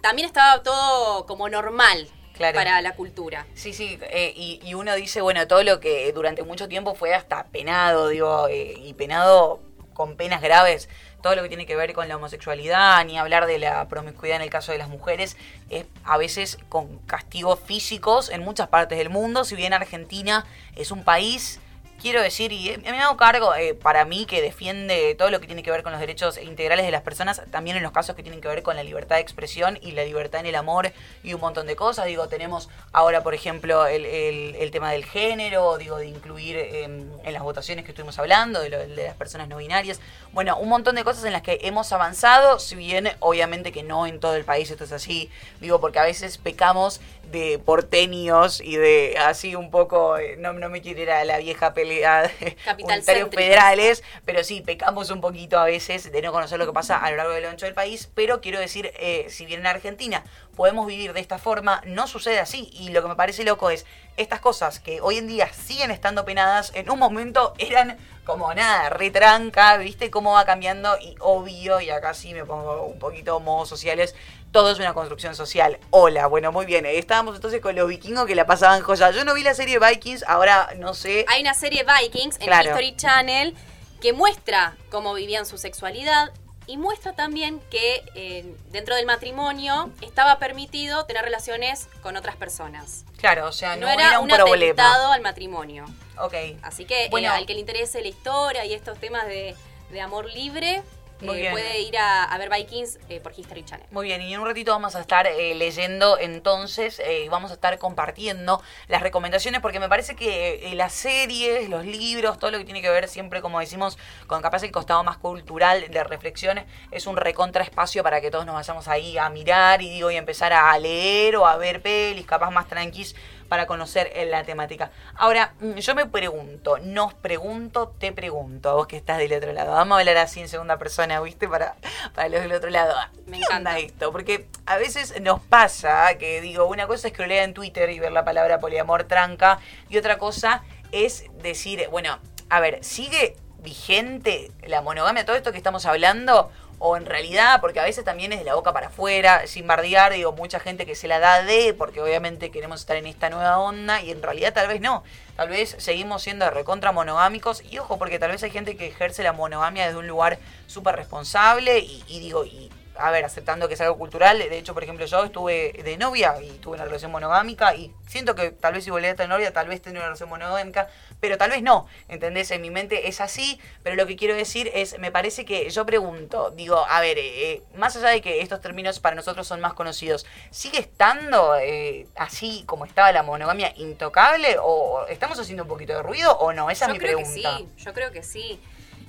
también 0.00 0.26
estaba 0.26 0.62
todo 0.62 1.26
como 1.26 1.48
normal 1.48 2.08
Claro. 2.36 2.54
para 2.54 2.80
la 2.82 2.94
cultura. 2.94 3.46
Sí, 3.54 3.72
sí, 3.72 3.98
eh, 4.10 4.32
y, 4.36 4.60
y 4.62 4.74
uno 4.74 4.94
dice, 4.94 5.20
bueno, 5.20 5.46
todo 5.46 5.62
lo 5.62 5.80
que 5.80 6.12
durante 6.12 6.42
mucho 6.42 6.68
tiempo 6.68 6.94
fue 6.94 7.14
hasta 7.14 7.44
penado, 7.44 8.08
digo, 8.08 8.48
eh, 8.48 8.74
y 8.76 8.92
penado 8.94 9.60
con 9.94 10.16
penas 10.16 10.42
graves, 10.42 10.88
todo 11.22 11.34
lo 11.34 11.42
que 11.42 11.48
tiene 11.48 11.66
que 11.66 11.74
ver 11.74 11.94
con 11.94 12.08
la 12.08 12.16
homosexualidad, 12.16 13.04
ni 13.06 13.18
hablar 13.18 13.46
de 13.46 13.58
la 13.58 13.88
promiscuidad 13.88 14.36
en 14.36 14.42
el 14.42 14.50
caso 14.50 14.72
de 14.72 14.78
las 14.78 14.88
mujeres, 14.88 15.36
es 15.70 15.86
a 16.04 16.18
veces 16.18 16.58
con 16.68 16.98
castigos 17.06 17.58
físicos 17.58 18.28
en 18.28 18.42
muchas 18.42 18.68
partes 18.68 18.98
del 18.98 19.08
mundo, 19.08 19.44
si 19.44 19.56
bien 19.56 19.72
Argentina 19.72 20.44
es 20.76 20.90
un 20.90 21.04
país... 21.04 21.60
Quiero 22.06 22.22
decir, 22.22 22.52
y 22.52 22.68
eh, 22.68 22.78
me 22.78 23.00
hago 23.00 23.16
cargo 23.16 23.52
eh, 23.56 23.74
para 23.74 24.04
mí 24.04 24.26
que 24.26 24.40
defiende 24.40 25.16
todo 25.16 25.28
lo 25.28 25.40
que 25.40 25.48
tiene 25.48 25.64
que 25.64 25.72
ver 25.72 25.82
con 25.82 25.90
los 25.90 26.00
derechos 26.00 26.38
integrales 26.38 26.86
de 26.86 26.92
las 26.92 27.02
personas, 27.02 27.42
también 27.50 27.76
en 27.76 27.82
los 27.82 27.90
casos 27.90 28.14
que 28.14 28.22
tienen 28.22 28.40
que 28.40 28.46
ver 28.46 28.62
con 28.62 28.76
la 28.76 28.84
libertad 28.84 29.16
de 29.16 29.22
expresión 29.22 29.76
y 29.82 29.90
la 29.90 30.04
libertad 30.04 30.38
en 30.38 30.46
el 30.46 30.54
amor 30.54 30.92
y 31.24 31.34
un 31.34 31.40
montón 31.40 31.66
de 31.66 31.74
cosas. 31.74 32.06
Digo, 32.06 32.28
tenemos 32.28 32.68
ahora, 32.92 33.24
por 33.24 33.34
ejemplo, 33.34 33.88
el, 33.88 34.04
el- 34.06 34.54
el 34.54 34.70
tema 34.70 34.92
del 34.92 35.04
género, 35.04 35.78
digo, 35.78 35.96
de 35.96 36.06
incluir 36.06 36.54
eh, 36.54 36.84
en 36.84 37.32
las 37.32 37.42
votaciones 37.42 37.84
que 37.84 37.90
estuvimos 37.90 38.20
hablando, 38.20 38.60
de, 38.60 38.68
lo, 38.68 38.78
de 38.78 39.04
las 39.04 39.16
personas 39.16 39.48
no 39.48 39.56
binarias. 39.56 39.98
Bueno, 40.30 40.56
un 40.58 40.68
montón 40.68 40.94
de 40.94 41.02
cosas 41.02 41.24
en 41.24 41.32
las 41.32 41.42
que 41.42 41.58
hemos 41.62 41.90
avanzado, 41.92 42.60
si 42.60 42.76
bien 42.76 43.10
obviamente 43.18 43.72
que 43.72 43.82
no 43.82 44.06
en 44.06 44.20
todo 44.20 44.36
el 44.36 44.44
país 44.44 44.70
esto 44.70 44.84
es 44.84 44.92
así, 44.92 45.28
digo, 45.60 45.80
porque 45.80 45.98
a 45.98 46.04
veces 46.04 46.38
pecamos 46.38 47.00
de 47.30 47.58
porteños 47.58 48.60
y 48.60 48.76
de 48.76 49.16
así 49.18 49.54
un 49.54 49.70
poco, 49.70 50.18
eh, 50.18 50.36
no, 50.38 50.52
no 50.52 50.68
me 50.68 50.80
quiero 50.80 51.02
ir 51.02 51.10
a 51.10 51.24
la 51.24 51.38
vieja 51.38 51.74
pelea 51.74 52.22
de 52.22 52.56
unitarios 52.82 53.30
federales, 53.30 54.02
pero 54.24 54.44
sí, 54.44 54.60
pecamos 54.60 55.10
un 55.10 55.20
poquito 55.20 55.58
a 55.58 55.64
veces 55.64 56.10
de 56.10 56.22
no 56.22 56.32
conocer 56.32 56.58
lo 56.58 56.66
que 56.66 56.72
pasa 56.72 56.98
a 56.98 57.10
lo 57.10 57.16
largo 57.16 57.32
del 57.32 57.46
ancho 57.46 57.66
del 57.66 57.74
país, 57.74 58.08
pero 58.14 58.40
quiero 58.40 58.58
decir, 58.58 58.92
eh, 58.98 59.26
si 59.28 59.46
bien 59.46 59.60
en 59.60 59.66
Argentina 59.66 60.24
podemos 60.56 60.86
vivir 60.86 61.12
de 61.12 61.20
esta 61.20 61.38
forma, 61.38 61.82
no 61.84 62.06
sucede 62.06 62.40
así. 62.40 62.70
Y 62.72 62.88
lo 62.88 63.02
que 63.02 63.08
me 63.08 63.14
parece 63.14 63.44
loco 63.44 63.70
es, 63.70 63.84
estas 64.16 64.40
cosas 64.40 64.80
que 64.80 65.00
hoy 65.00 65.18
en 65.18 65.28
día 65.28 65.52
siguen 65.52 65.90
estando 65.90 66.24
penadas, 66.24 66.72
en 66.74 66.90
un 66.90 66.98
momento 66.98 67.52
eran 67.58 67.98
como 68.24 68.52
nada, 68.54 68.88
retranca, 68.90 69.76
¿viste 69.76 70.10
cómo 70.10 70.32
va 70.32 70.44
cambiando? 70.44 70.96
Y 71.00 71.14
obvio, 71.20 71.80
y 71.80 71.90
acá 71.90 72.12
sí 72.12 72.34
me 72.34 72.44
pongo 72.44 72.82
un 72.82 72.98
poquito 72.98 73.38
modos 73.38 73.68
sociales, 73.68 74.16
todo 74.52 74.70
es 74.70 74.78
una 74.78 74.94
construcción 74.94 75.34
social. 75.34 75.78
Hola, 75.90 76.26
bueno, 76.28 76.50
muy 76.52 76.64
bien. 76.66 76.86
Estábamos 76.86 77.36
entonces 77.36 77.60
con 77.60 77.74
los 77.76 77.88
vikingos 77.88 78.26
que 78.26 78.34
la 78.34 78.46
pasaban 78.46 78.80
joya. 78.82 79.10
Yo 79.10 79.24
no 79.24 79.34
vi 79.34 79.42
la 79.42 79.54
serie 79.54 79.78
Vikings, 79.78 80.24
ahora 80.26 80.70
no 80.78 80.94
sé. 80.94 81.24
Hay 81.28 81.42
una 81.42 81.54
serie 81.54 81.84
Vikings 81.84 82.36
en 82.40 82.46
Claro. 82.46 82.70
History 82.70 82.96
Channel 82.96 83.54
que 84.00 84.12
muestra 84.12 84.76
cómo 84.90 85.14
vivían 85.14 85.46
su 85.46 85.58
sexualidad 85.58 86.32
y 86.66 86.78
muestra 86.78 87.12
también 87.12 87.60
que 87.70 88.02
eh, 88.14 88.56
dentro 88.72 88.96
del 88.96 89.06
matrimonio 89.06 89.90
estaba 90.00 90.38
permitido 90.38 91.04
tener 91.06 91.22
relaciones 91.22 91.88
con 92.02 92.16
otras 92.16 92.34
personas. 92.36 93.04
Claro, 93.18 93.46
o 93.46 93.52
sea, 93.52 93.76
no, 93.76 93.86
No, 93.86 93.92
era, 93.92 94.18
un, 94.20 94.30
un 94.30 94.36
problema. 94.36 95.12
al 95.12 95.20
matrimonio. 95.22 95.84
Ok. 96.18 96.34
Así 96.62 96.84
que 96.84 97.04
eh, 97.04 97.08
Bueno. 97.10 97.30
al 97.30 97.46
que 97.46 97.54
le 97.54 97.60
interese 97.60 98.00
la 98.02 98.08
historia 98.08 98.64
y 98.64 98.74
estos 98.74 98.98
temas 98.98 99.26
de, 99.26 99.54
de 99.90 100.00
amor 100.00 100.26
libre, 100.26 100.82
eh, 101.20 101.48
puede 101.50 101.80
ir 101.80 101.96
a, 101.96 102.24
a 102.24 102.38
ver 102.38 102.50
Vikings 102.50 102.98
eh, 103.08 103.20
por 103.20 103.32
History 103.36 103.64
Channel. 103.64 103.86
Muy 103.90 104.06
bien, 104.06 104.22
y 104.22 104.34
en 104.34 104.40
un 104.40 104.46
ratito 104.46 104.72
vamos 104.72 104.96
a 104.96 105.00
estar 105.00 105.26
eh, 105.26 105.54
leyendo 105.54 106.18
entonces, 106.18 107.00
eh, 107.00 107.26
vamos 107.30 107.50
a 107.50 107.54
estar 107.54 107.78
compartiendo 107.78 108.62
las 108.88 109.02
recomendaciones, 109.02 109.60
porque 109.60 109.80
me 109.80 109.88
parece 109.88 110.16
que 110.16 110.70
eh, 110.70 110.74
las 110.74 110.92
series, 110.92 111.68
los 111.68 111.84
libros, 111.84 112.38
todo 112.38 112.50
lo 112.50 112.58
que 112.58 112.64
tiene 112.64 112.82
que 112.82 112.90
ver 112.90 113.08
siempre, 113.08 113.40
como 113.40 113.60
decimos, 113.60 113.98
con 114.26 114.42
capaz 114.42 114.62
el 114.62 114.72
costado 114.72 115.02
más 115.04 115.18
cultural 115.18 115.88
de 115.90 116.04
reflexiones, 116.04 116.64
es 116.90 117.06
un 117.06 117.16
recontra 117.16 117.62
espacio 117.64 118.02
para 118.02 118.20
que 118.20 118.30
todos 118.30 118.46
nos 118.46 118.54
vayamos 118.54 118.88
ahí 118.88 119.18
a 119.18 119.28
mirar 119.30 119.82
y 119.82 119.90
digo, 119.90 120.10
y 120.10 120.16
empezar 120.16 120.52
a 120.52 120.78
leer 120.78 121.36
o 121.36 121.46
a 121.46 121.56
ver 121.56 121.82
pelis, 121.82 122.26
capaz 122.26 122.50
más 122.50 122.68
tranquis 122.68 123.14
para 123.48 123.66
conocer 123.66 124.10
eh, 124.14 124.26
la 124.26 124.44
temática. 124.44 124.90
Ahora, 125.14 125.54
mm, 125.60 125.74
yo 125.74 125.94
me 125.94 126.06
pregunto, 126.06 126.78
nos 126.78 127.14
pregunto, 127.14 127.94
te 127.98 128.12
pregunto, 128.12 128.70
a 128.70 128.74
vos 128.74 128.86
que 128.86 128.96
estás 128.96 129.18
del 129.18 129.32
otro 129.32 129.52
lado. 129.52 129.72
Vamos 129.72 129.96
a 129.96 130.00
hablar 130.00 130.16
así 130.18 130.40
en 130.40 130.48
segunda 130.48 130.78
persona, 130.78 131.20
¿viste? 131.20 131.48
Para, 131.48 131.76
para 132.14 132.28
los 132.28 132.40
del 132.42 132.52
otro 132.52 132.70
lado. 132.70 132.94
Me 133.26 133.38
¿Qué 133.38 133.44
onda 133.44 133.72
encanta. 133.72 133.78
esto? 133.78 134.12
Porque 134.12 134.48
a 134.66 134.76
veces 134.76 135.20
nos 135.20 135.40
pasa 135.40 136.16
que, 136.18 136.40
digo, 136.40 136.66
una 136.66 136.86
cosa 136.86 137.08
es 137.08 137.14
scrollear 137.14 137.44
en 137.44 137.54
Twitter 137.54 137.90
y 137.90 137.98
ver 137.98 138.12
la 138.12 138.24
palabra 138.24 138.58
poliamor 138.58 139.04
tranca, 139.04 139.58
y 139.88 139.98
otra 139.98 140.18
cosa 140.18 140.62
es 140.92 141.24
decir, 141.42 141.88
bueno, 141.90 142.18
a 142.48 142.60
ver, 142.60 142.82
¿sigue 142.82 143.36
vigente 143.58 144.52
la 144.66 144.80
monogamia, 144.80 145.24
todo 145.24 145.36
esto 145.36 145.50
que 145.52 145.58
estamos 145.58 145.86
hablando? 145.86 146.50
O 146.78 146.96
en 146.96 147.06
realidad, 147.06 147.60
porque 147.62 147.80
a 147.80 147.84
veces 147.84 148.04
también 148.04 148.32
es 148.34 148.38
de 148.38 148.44
la 148.44 148.54
boca 148.54 148.72
para 148.72 148.88
afuera, 148.88 149.46
sin 149.46 149.66
bardear, 149.66 150.12
digo, 150.12 150.32
mucha 150.32 150.60
gente 150.60 150.84
que 150.84 150.94
se 150.94 151.08
la 151.08 151.18
da 151.18 151.42
de, 151.42 151.72
porque 151.72 152.02
obviamente 152.02 152.50
queremos 152.50 152.80
estar 152.80 152.96
en 152.96 153.06
esta 153.06 153.30
nueva 153.30 153.58
onda, 153.58 154.02
y 154.02 154.10
en 154.10 154.22
realidad 154.22 154.52
tal 154.52 154.68
vez 154.68 154.80
no. 154.82 155.02
Tal 155.36 155.48
vez 155.48 155.74
seguimos 155.78 156.22
siendo 156.22 156.50
recontra 156.50 156.92
monogámicos, 156.92 157.62
y 157.70 157.78
ojo, 157.78 157.98
porque 157.98 158.18
tal 158.18 158.30
vez 158.30 158.42
hay 158.42 158.50
gente 158.50 158.76
que 158.76 158.88
ejerce 158.88 159.22
la 159.22 159.32
monogamia 159.32 159.86
desde 159.86 159.98
un 159.98 160.06
lugar 160.06 160.38
súper 160.66 160.96
responsable, 160.96 161.78
y, 161.78 162.04
y 162.08 162.20
digo, 162.20 162.44
y 162.44 162.70
a 162.98 163.10
ver, 163.10 163.24
aceptando 163.24 163.68
que 163.68 163.74
es 163.74 163.80
algo 163.80 163.96
cultural. 163.96 164.38
De 164.38 164.58
hecho, 164.58 164.74
por 164.74 164.82
ejemplo, 164.82 165.04
yo 165.06 165.24
estuve 165.24 165.72
de 165.84 165.96
novia 165.96 166.34
y 166.42 166.50
tuve 166.58 166.74
una 166.76 166.84
relación 166.84 167.10
monogámica 167.10 167.74
y 167.74 167.92
siento 168.06 168.34
que 168.34 168.50
tal 168.50 168.74
vez 168.74 168.84
si 168.84 168.90
volviera 168.90 169.10
a 169.10 169.14
estar 169.14 169.28
novia, 169.28 169.52
tal 169.52 169.68
vez 169.68 169.82
tenía 169.82 170.00
una 170.00 170.06
relación 170.08 170.28
monogámica, 170.28 170.88
pero 171.20 171.38
tal 171.38 171.50
vez 171.50 171.62
no, 171.62 171.86
¿entendés? 172.08 172.50
En 172.50 172.60
mi 172.62 172.70
mente 172.70 173.08
es 173.08 173.20
así, 173.20 173.60
pero 173.82 173.96
lo 173.96 174.06
que 174.06 174.16
quiero 174.16 174.34
decir 174.34 174.70
es, 174.74 174.98
me 174.98 175.10
parece 175.10 175.44
que 175.44 175.68
yo 175.70 175.86
pregunto, 175.86 176.50
digo, 176.50 176.84
a 176.88 177.00
ver, 177.00 177.18
eh, 177.18 177.62
más 177.74 177.96
allá 177.96 178.08
de 178.08 178.20
que 178.20 178.40
estos 178.40 178.60
términos 178.60 179.00
para 179.00 179.16
nosotros 179.16 179.46
son 179.46 179.60
más 179.60 179.74
conocidos, 179.74 180.26
¿sigue 180.50 180.78
estando 180.78 181.56
eh, 181.56 182.06
así 182.16 182.64
como 182.66 182.84
estaba 182.84 183.12
la 183.12 183.22
monogamia 183.22 183.72
intocable 183.76 184.56
o 184.62 185.06
estamos 185.08 185.38
haciendo 185.38 185.62
un 185.64 185.68
poquito 185.68 185.94
de 185.94 186.02
ruido 186.02 186.36
o 186.38 186.52
no? 186.52 186.70
Esa 186.70 186.86
yo 186.86 186.92
es 186.92 186.98
mi 186.98 186.98
creo 186.98 187.18
pregunta. 187.18 187.56
que 187.58 187.64
sí, 187.64 187.68
yo 187.84 187.92
creo 187.94 188.12
que 188.12 188.22
sí. 188.22 188.60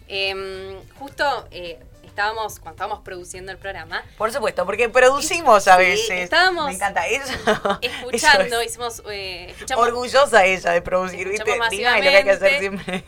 Em, 0.10 0.78
justo 0.98 1.48
eh, 1.52 1.80
estábamos, 2.18 2.60
cuando 2.60 2.72
estábamos 2.78 3.04
produciendo 3.04 3.52
el 3.52 3.60
programa, 3.60 4.04
Por 4.18 4.32
supuesto, 4.34 4.66
porque 4.66 4.90
producimos 4.90 5.68
a 5.68 5.78
veces. 5.78 6.10
estábamos 6.10 6.66
Me 6.66 6.74
encanta 6.74 7.06
eso. 7.06 7.32
escuchando, 7.82 8.44
Eso 8.46 8.62
es. 8.62 8.66
hicimos, 8.72 9.04
eh, 9.12 9.52
escuchamos 9.52 9.86
Orgullosa 9.86 10.44
ella 10.46 10.72
de 10.72 10.82
producir, 10.82 11.30
¿viste? 11.30 11.52
Diga 11.70 11.96
lo 11.98 12.02
que 12.02 12.08
hay 12.18 12.24
que 12.24 12.32
hacer 12.32 12.60
siempre. 12.60 13.04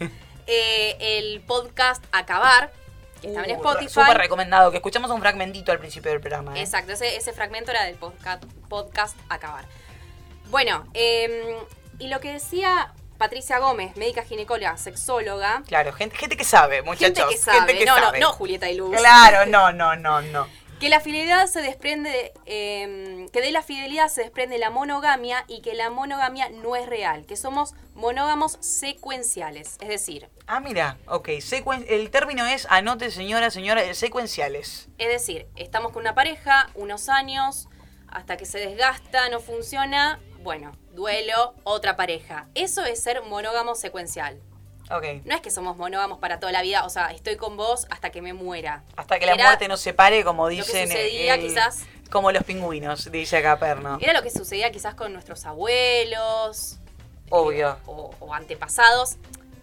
eh, 0.45 0.95
el 0.99 1.41
podcast 1.41 2.03
Acabar, 2.11 2.71
que 3.19 3.27
estaba 3.29 3.47
en 3.47 3.51
Uh, 3.55 3.55
Spotify. 3.55 3.89
Súper 3.89 4.17
recomendado, 4.17 4.69
que 4.69 4.77
escuchamos 4.77 5.09
un 5.09 5.19
fragmentito 5.21 5.71
al 5.71 5.79
principio 5.79 6.11
del 6.11 6.21
programa. 6.21 6.55
¿eh? 6.55 6.61
Exacto, 6.61 6.91
ese, 6.93 7.15
ese 7.15 7.33
fragmento 7.33 7.71
era 7.71 7.85
del 7.85 7.95
podcast, 7.95 8.43
podcast 8.69 9.17
Acabar. 9.29 9.65
Bueno, 10.51 10.85
em, 10.93 11.31
y 11.97 12.07
lo 12.09 12.19
que 12.19 12.31
decía 12.33 12.93
Patricia 13.19 13.59
Gómez, 13.59 13.95
médica 13.97 14.23
ginecóloga, 14.23 14.75
sexóloga, 14.77 15.61
Claro, 15.67 15.93
gente, 15.93 16.15
gente 16.17 16.35
que 16.37 16.43
sabe, 16.43 16.81
muchachos. 16.81 17.17
gente 17.19 17.35
que 17.35 17.37
sabe, 17.37 17.77
que 17.77 17.85
no, 17.85 17.95
sabe. 17.95 18.19
no, 18.19 18.29
no 18.29 18.33
Julieta 18.33 18.67
y 18.69 18.75
Luz. 18.77 18.95
Claro, 18.97 19.45
no, 19.45 19.71
no, 19.71 19.95
no, 19.95 20.21
no. 20.21 20.47
Que 20.79 20.87
la 20.87 21.01
fidelidad 21.01 21.45
se 21.47 21.61
desprende, 21.61 22.09
de, 22.09 22.31
em, 22.45 23.27
que 23.27 23.41
de 23.41 23.51
la 23.51 23.61
fidelidad 23.61 24.07
se 24.07 24.21
desprende 24.21 24.57
la 24.57 24.69
monogamia 24.69 25.43
y 25.49 25.61
que 25.61 25.73
la 25.73 25.89
monogamia 25.89 26.47
no 26.49 26.77
es 26.77 26.85
real, 26.87 27.25
que 27.25 27.35
somos 27.35 27.73
monógamos 27.95 28.57
secuenciales, 28.61 29.75
es 29.81 29.89
decir, 29.89 30.29
Ah, 30.47 30.61
mira, 30.61 30.97
ok. 31.07 31.27
secuen- 31.41 31.85
el 31.89 32.09
término 32.11 32.45
es, 32.45 32.65
anote 32.69 33.11
señora, 33.11 33.51
señora, 33.51 33.93
secuenciales. 33.93 34.87
es 34.97 35.09
decir, 35.09 35.47
estamos 35.57 35.91
con 35.91 36.01
una 36.03 36.15
pareja 36.15 36.69
unos 36.75 37.09
años 37.09 37.67
hasta 38.07 38.37
que 38.37 38.45
se 38.45 38.59
desgasta, 38.59 39.27
no 39.29 39.41
funciona, 39.41 40.19
bueno, 40.41 40.71
duelo, 40.93 41.53
otra 41.63 41.95
pareja. 41.95 42.47
Eso 42.55 42.83
es 42.85 43.01
ser 43.01 43.21
monógamo 43.23 43.75
secuencial. 43.75 44.39
Ok. 44.91 45.05
No 45.25 45.35
es 45.35 45.41
que 45.41 45.51
somos 45.51 45.77
monógamos 45.77 46.17
para 46.19 46.39
toda 46.39 46.51
la 46.51 46.61
vida, 46.63 46.83
o 46.85 46.89
sea, 46.89 47.07
estoy 47.11 47.35
con 47.35 47.57
vos 47.57 47.85
hasta 47.91 48.09
que 48.09 48.21
me 48.23 48.33
muera. 48.33 48.83
Hasta 48.95 49.19
que 49.19 49.25
la 49.27 49.35
muerte 49.35 49.67
nos 49.67 49.81
separe, 49.81 50.23
como 50.23 50.47
que 50.47 50.55
dicen. 50.55 50.87
sucedía 50.87 51.35
el- 51.35 51.41
quizás- 51.41 51.83
Como 52.09 52.31
los 52.31 52.43
pingüinos, 52.43 53.11
dice 53.11 53.37
acá 53.37 53.59
Perno. 53.59 53.99
Era 54.01 54.13
lo 54.13 54.23
que 54.23 54.31
sucedía 54.31 54.71
quizás 54.71 54.95
con 54.95 55.13
nuestros 55.13 55.45
abuelos, 55.45 56.77
Obvio. 57.29 57.77
o, 57.85 58.11
o 58.19 58.33
antepasados, 58.33 59.17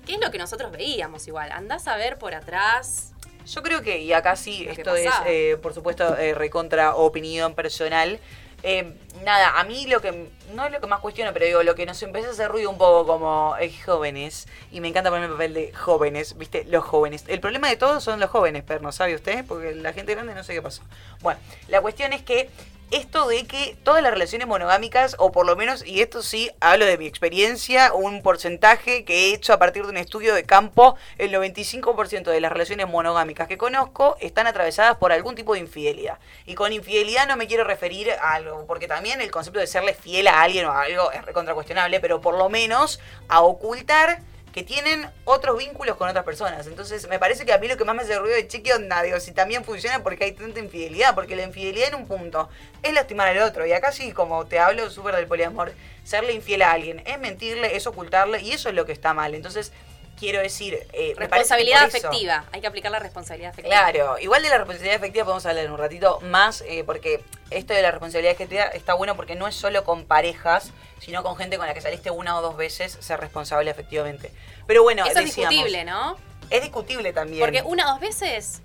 que 0.07 0.15
es 0.15 0.21
lo 0.21 0.31
que 0.31 0.39
nosotros 0.39 0.71
veíamos 0.71 1.27
igual. 1.27 1.51
Andás 1.51 1.89
a 1.89 1.97
ver 1.97 2.19
por 2.19 2.35
atrás. 2.35 3.13
Yo 3.47 3.63
creo 3.65 3.83
que, 3.83 3.99
y 3.99 4.13
acá 4.13 4.37
sí, 4.37 4.65
Lo 4.65 4.71
esto 4.73 4.95
es, 4.97 5.11
eh, 5.27 5.57
por 5.61 5.75
supuesto, 5.75 6.17
eh, 6.17 6.35
recontra 6.35 6.95
opinión 6.95 7.55
personal. 7.55 8.21
Eh, 8.63 8.95
nada, 9.25 9.59
a 9.59 9.65
mí 9.65 9.87
lo 9.87 10.01
que, 10.01 10.29
no 10.55 10.67
es 10.67 10.73
lo 10.73 10.81
que 10.81 10.87
más 10.87 11.01
cuestiono, 11.01 11.33
pero 11.33 11.47
digo, 11.47 11.63
lo 11.63 11.75
que 11.75 11.87
nos 11.87 12.03
empieza 12.03 12.29
a 12.29 12.33
hacer 12.33 12.51
ruido 12.51 12.71
un 12.71 12.79
poco 12.79 13.07
como 13.07 13.57
eh, 13.59 13.73
jóvenes, 13.85 14.49
y 14.73 14.81
me 14.81 14.89
encanta 14.89 15.11
poner 15.11 15.25
el 15.25 15.33
papel 15.33 15.55
de 15.55 15.73
jóvenes, 15.73 16.37
viste, 16.37 16.65
los 16.65 16.85
jóvenes. 16.85 17.25
El 17.29 17.41
problema 17.41 17.69
de 17.69 17.77
todos 17.77 18.03
son 18.03 18.19
los 18.21 18.31
jóvenes, 18.31 18.65
Perno, 18.65 18.93
¿sabe 18.93 19.15
usted? 19.15 19.45
Porque 19.47 19.75
la 19.75 19.93
gente 19.93 20.15
grande 20.15 20.35
no 20.35 20.43
sé 20.43 20.55
qué 20.55 20.63
pasó. 20.63 20.83
Bueno, 21.21 21.39
la 21.69 21.81
cuestión 21.81 22.13
es 22.13 22.23
que 22.23 22.51
esto 22.91 23.27
de 23.29 23.47
que 23.47 23.77
todas 23.83 24.03
las 24.03 24.13
relaciones 24.13 24.47
monogámicas, 24.47 25.17
o 25.19 25.33
por 25.33 25.47
lo 25.47 25.57
menos, 25.57 25.85
y 25.85 26.03
esto 26.03 26.23
sí, 26.23 26.51
hablo 26.61 26.87
de 26.87 26.99
mi 26.99 27.07
experiencia, 27.07 27.93
un 27.93 28.23
porcentaje 28.23 29.05
que 29.05 29.27
he 29.27 29.35
hecho 29.35 29.53
a 29.53 29.59
partir 29.59 29.83
de 29.85 29.91
un 29.91 29.97
estudio 29.97 30.35
de 30.35 30.45
campo, 30.45 30.97
el 31.19 31.33
95% 31.33 32.25
de 32.25 32.41
las 32.41 32.53
relaciones 32.53 32.89
monogámicas 32.89 33.49
que 33.49 33.59
conozco 33.59 34.17
están 34.21 34.47
atravesadas 34.47 34.97
por 34.99 35.13
algún 35.13 35.35
tipo 35.35 35.55
de 35.55 35.61
infidelidad. 35.61 36.19
Y 36.47 36.55
con 36.55 36.73
infidelidad 36.73 37.27
no 37.27 37.37
me 37.37 37.47
quiero 37.47 37.65
referir 37.65 38.11
a 38.13 38.35
algo, 38.35 38.67
porque 38.67 38.87
también 38.87 39.21
el 39.21 39.31
concepto 39.31 39.59
de 39.59 39.67
serle 39.67 39.95
fiel 39.95 40.29
a 40.29 40.43
alguien 40.43 40.67
o 40.67 40.71
a 40.71 40.83
algo 40.83 41.11
es 41.11 41.23
recontra 41.25 41.55
cuestionable, 41.55 42.01
pero 42.01 42.21
por 42.21 42.37
lo 42.37 42.49
menos 42.49 43.01
a 43.29 43.41
ocultar 43.41 44.21
que 44.57 44.63
tienen 44.63 45.07
otros 45.27 45.59
vínculos 45.59 45.99
con 45.99 46.09
otras 46.09 46.25
personas. 46.25 46.67
Entonces, 46.67 47.07
me 47.11 47.19
parece 47.19 47.45
que 47.45 47.53
a 47.53 47.59
mí 47.59 47.69
lo 47.69 47.77
que 47.77 47.85
más 47.85 47.95
me 47.95 48.05
hace 48.05 48.19
ruido 48.19 48.37
de 48.37 48.49
cheque 48.49 48.73
onda, 48.73 49.03
digo, 49.03 49.21
si 49.21 49.33
también 49.33 49.63
funciona 49.67 50.03
porque 50.03 50.25
hay 50.25 50.33
tanta 50.33 50.61
infidelidad, 50.61 51.15
porque 51.15 51.37
la 51.37 51.43
infidelidad 51.43 51.89
en 51.89 51.97
un 51.97 52.07
punto 52.07 52.49
es 52.83 52.95
lastimar 52.95 53.29
al 53.29 53.37
otro. 53.41 53.67
Y 53.67 53.75
acá 53.75 53.93
sí, 53.93 54.13
como 54.13 54.47
te 54.47 54.59
hablo 54.59 54.89
súper 54.89 55.15
del 55.15 55.27
poliamor, 55.27 55.75
serle 56.05 56.33
infiel 56.33 56.63
a 56.63 56.73
alguien 56.73 57.03
es 57.05 57.21
mentirle, 57.21 57.77
es 57.77 57.87
ocultarle, 57.87 58.41
y 58.41 58.53
eso 58.53 58.71
es 58.71 58.75
lo 58.75 58.87
que 58.87 58.93
está 58.93 59.13
mal. 59.13 59.35
Entonces, 59.35 59.73
quiero 60.19 60.41
decir... 60.41 60.87
eh, 60.93 61.15
Responsabilidad 61.17 61.87
eso- 61.87 61.97
afectiva. 62.09 62.45
Hay 62.53 62.61
que 62.61 62.67
aplicar 62.67 62.91
la 62.91 62.99
responsabilidad 62.99 63.51
afectiva. 63.51 63.77
Claro, 63.91 64.19
igual 64.19 64.43
de 64.43 64.49
la 64.49 64.59
responsabilidad 64.59 64.97
afectiva 64.97 65.25
podemos 65.25 65.47
hablar 65.47 65.65
en 65.65 65.71
un 65.73 65.79
ratito 65.79 66.21
más, 66.23 66.63
eh, 66.67 66.83
porque 66.85 67.23
esto 67.51 67.75
de 67.75 67.83
la 67.83 67.91
responsabilidad 67.91 68.35
afectiva 68.35 68.65
está 68.65 68.95
bueno 68.95 69.17
porque 69.17 69.35
no 69.35 69.47
es 69.47 69.55
solo 69.55 69.85
con 69.85 70.05
parejas, 70.05 70.73
sino 70.99 71.23
con 71.23 71.37
gente 71.37 71.59
con 71.59 71.67
la 71.67 71.75
que 71.75 71.81
saliste 71.81 72.11
una 72.11 72.37
o 72.39 72.43
dos 72.43 72.57
veces 72.57 72.97
ser 73.01 73.21
responsable 73.21 73.71
afectivamente. 73.71 74.33
Pero 74.67 74.83
bueno, 74.83 75.05
Eso 75.07 75.19
es 75.21 75.35
discutible, 75.37 75.85
¿no? 75.85 76.17
Es 76.51 76.63
discutible 76.63 77.13
también. 77.13 77.41
Porque 77.41 77.63
una 77.63 77.87
o 77.89 77.91
dos 77.93 78.01
veces 78.01 78.63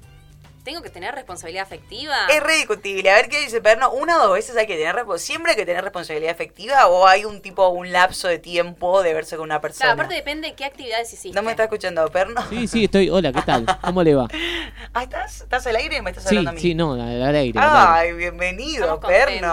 tengo 0.63 0.81
que 0.81 0.89
tener 0.89 1.13
responsabilidad 1.15 1.63
afectiva. 1.63 2.15
Es 2.29 2.41
re 2.41 2.55
discutible. 2.55 3.09
A 3.09 3.15
ver 3.15 3.29
qué 3.29 3.41
dice 3.41 3.61
Perno. 3.61 3.91
Una 3.91 4.17
o 4.17 4.27
dos 4.27 4.33
veces 4.33 4.55
hay 4.57 4.67
que 4.67 4.75
tener 4.77 4.95
siempre 5.17 5.51
hay 5.51 5.57
que 5.57 5.65
tener 5.65 5.83
responsabilidad 5.83 6.31
afectiva 6.33 6.87
o 6.87 7.07
hay 7.07 7.25
un 7.25 7.41
tipo, 7.41 7.67
un 7.69 7.91
lapso 7.91 8.27
de 8.27 8.39
tiempo 8.39 9.01
de 9.01 9.13
verse 9.13 9.35
con 9.35 9.45
una 9.45 9.59
persona. 9.61 9.85
Claro, 9.85 9.93
aparte 9.93 10.15
depende 10.15 10.49
de 10.49 10.53
qué 10.55 10.65
actividades 10.65 11.11
hiciste. 11.11 11.35
¿No 11.35 11.41
me 11.41 11.51
está 11.51 11.63
escuchando, 11.63 12.07
Perno? 12.09 12.41
Sí, 12.49 12.67
sí, 12.67 12.83
estoy. 12.85 13.09
Hola, 13.09 13.31
¿qué 13.31 13.41
tal? 13.41 13.65
¿Cómo 13.81 14.03
le 14.03 14.15
va? 14.15 14.27
Ah, 14.93 15.03
¿estás? 15.03 15.41
¿Estás 15.41 15.65
al 15.67 15.75
aire 15.77 15.97
y 15.97 16.01
me 16.01 16.09
estás 16.09 16.23
Sí, 16.25 16.29
hablando 16.29 16.49
a 16.49 16.53
mí? 16.53 16.59
sí, 16.59 16.75
no, 16.75 16.93
al 16.93 17.33
aire. 17.35 17.57
Ay, 17.61 18.11
bienvenido, 18.11 18.95
de 18.95 18.99
que 18.99 19.07
Perno. 19.07 19.47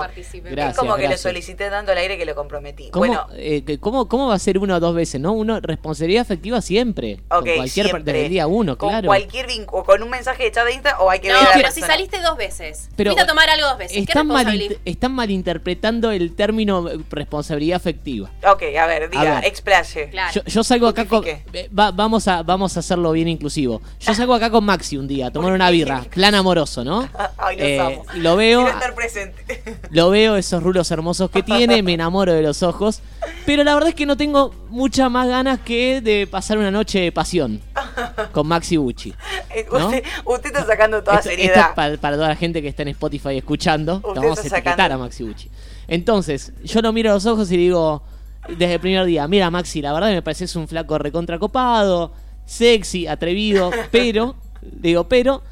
participe. 0.00 0.48
es 0.50 0.54
Gracias, 0.54 0.76
como 0.78 0.94
que 0.94 1.02
lo 1.02 1.08
gracias. 1.08 1.20
solicité 1.22 1.68
tanto 1.68 1.90
al 1.90 1.98
aire 1.98 2.16
que 2.16 2.24
lo 2.24 2.36
comprometí. 2.36 2.90
¿Cómo, 2.90 3.04
Bueno, 3.04 3.26
eh, 3.34 3.78
cómo, 3.80 4.08
¿Cómo 4.08 4.28
va 4.28 4.34
a 4.34 4.38
ser 4.38 4.58
una 4.58 4.76
o 4.76 4.80
dos 4.80 4.94
veces? 4.94 5.20
¿No? 5.20 5.32
Uno, 5.32 5.58
responsabilidad 5.60 6.22
afectiva 6.22 6.60
siempre. 6.60 7.14
ok, 7.28 7.28
con 7.28 7.42
cualquier 7.56 7.86
siempre. 7.86 8.02
desde 8.04 8.24
el 8.26 8.30
día 8.30 8.46
uno, 8.46 8.78
con 8.78 8.90
claro. 8.90 9.06
cualquier 9.06 9.48
vínculo, 9.48 9.82
con 9.84 10.00
un 10.02 10.10
mensaje 10.10 10.44
de 10.44 10.52
chat 10.54 10.64
de 10.66 10.74
Insta 10.74 10.98
o 11.00 11.10
hay 11.10 11.20
que 11.20 11.28
No, 11.28 11.34
ver 11.34 11.42
a 11.46 11.48
la 11.50 11.54
pero 11.56 11.70
si 11.70 11.80
saliste 11.80 12.20
dos 12.22 12.36
veces. 12.36 12.88
Pero 12.96 13.10
fuiste 13.10 13.22
a 13.22 13.26
tomar 13.26 13.50
algo 13.50 13.66
dos 13.66 13.78
veces. 13.78 13.94
¿Qué 13.96 14.00
Están, 14.02 14.28
malin- 14.28 14.78
están 14.84 15.12
malinterpretando 15.12 16.10
el 16.10 16.34
término 16.34 16.88
eh, 16.88 16.98
responsabilidad 17.10 17.76
afectiva. 17.76 18.30
Ok, 18.50 18.62
a 18.80 18.86
ver, 18.86 19.10
diga, 19.10 19.34
ver. 19.36 19.44
explaye. 19.44 20.08
Claro. 20.10 20.32
Yo, 20.32 20.44
yo 20.44 20.64
salgo 20.64 20.88
acá 20.88 21.06
con. 21.06 21.24
Eh, 21.26 21.68
va- 21.76 21.90
vamos, 21.90 22.26
a, 22.28 22.42
vamos 22.42 22.76
a 22.76 22.80
hacerlo 22.80 23.12
bien 23.12 23.28
inclusivo. 23.28 23.82
Yo 24.00 24.14
salgo 24.14 24.34
acá 24.34 24.50
con 24.50 24.64
Maxi 24.64 24.96
un 24.96 25.08
día 25.08 25.26
a 25.26 25.30
tomar 25.30 25.52
una 25.52 25.70
birra. 25.70 26.02
Plan 26.04 26.34
amoroso, 26.34 26.84
¿no? 26.84 27.08
Ay, 27.38 27.56
los 27.56 27.66
Eh, 27.66 27.80
amo. 27.80 28.04
lo 28.14 28.36
veo. 28.36 28.62
Quiero 28.62 28.78
estar 28.78 28.94
presente. 28.94 29.44
Lo 29.90 30.10
veo, 30.10 30.36
esos 30.36 30.62
rulos 30.62 30.90
hermosos 30.90 31.30
que 31.30 31.42
tiene, 31.42 31.82
me 31.82 31.94
enamoro 31.94 32.32
de 32.32 32.42
los 32.42 32.62
ojos. 32.62 33.00
Pero 33.46 33.62
la 33.64 33.74
verdad 33.74 33.90
es 33.90 33.94
que 33.94 34.06
no 34.06 34.16
tengo 34.16 34.52
muchas 34.68 35.10
más 35.10 35.28
ganas 35.28 35.60
que 35.60 36.00
de 36.00 36.26
pasar 36.26 36.58
una 36.58 36.70
noche 36.70 36.98
de 37.00 37.12
pasión 37.12 37.60
con 38.32 38.46
Maxi 38.46 38.76
Bucci. 38.76 39.14
Eh, 39.54 39.66
¿No? 39.70 39.86
usted, 39.86 40.02
usted 40.48 40.60
está 40.60 40.66
sacando 40.66 41.02
toda 41.02 41.18
Esto, 41.18 41.30
esto 41.30 41.42
seriedad. 41.42 41.68
es 41.70 41.74
para, 41.74 41.96
para 41.96 42.16
toda 42.16 42.28
la 42.28 42.36
gente 42.36 42.60
que 42.62 42.68
está 42.68 42.82
en 42.82 42.88
Spotify 42.88 43.36
escuchando. 43.36 43.96
Usted 43.96 44.20
vamos 44.20 44.38
a 44.38 44.40
etiquetar 44.42 44.62
sacando- 44.76 44.94
a 44.94 44.98
Maxi 44.98 45.24
Bucci. 45.24 45.50
Entonces, 45.88 46.52
yo 46.62 46.80
lo 46.80 46.92
miro 46.92 47.10
a 47.10 47.14
los 47.14 47.26
ojos 47.26 47.50
y 47.52 47.56
digo, 47.56 48.02
desde 48.48 48.74
el 48.74 48.80
primer 48.80 49.04
día, 49.06 49.26
mira 49.28 49.50
Maxi, 49.50 49.80
la 49.82 49.92
verdad 49.92 50.10
me 50.10 50.22
pareces 50.22 50.54
un 50.56 50.68
flaco 50.68 50.98
recontracopado, 50.98 52.12
sexy, 52.46 53.06
atrevido, 53.06 53.70
pero, 53.90 54.36
digo, 54.62 55.08
pero, 55.08 55.42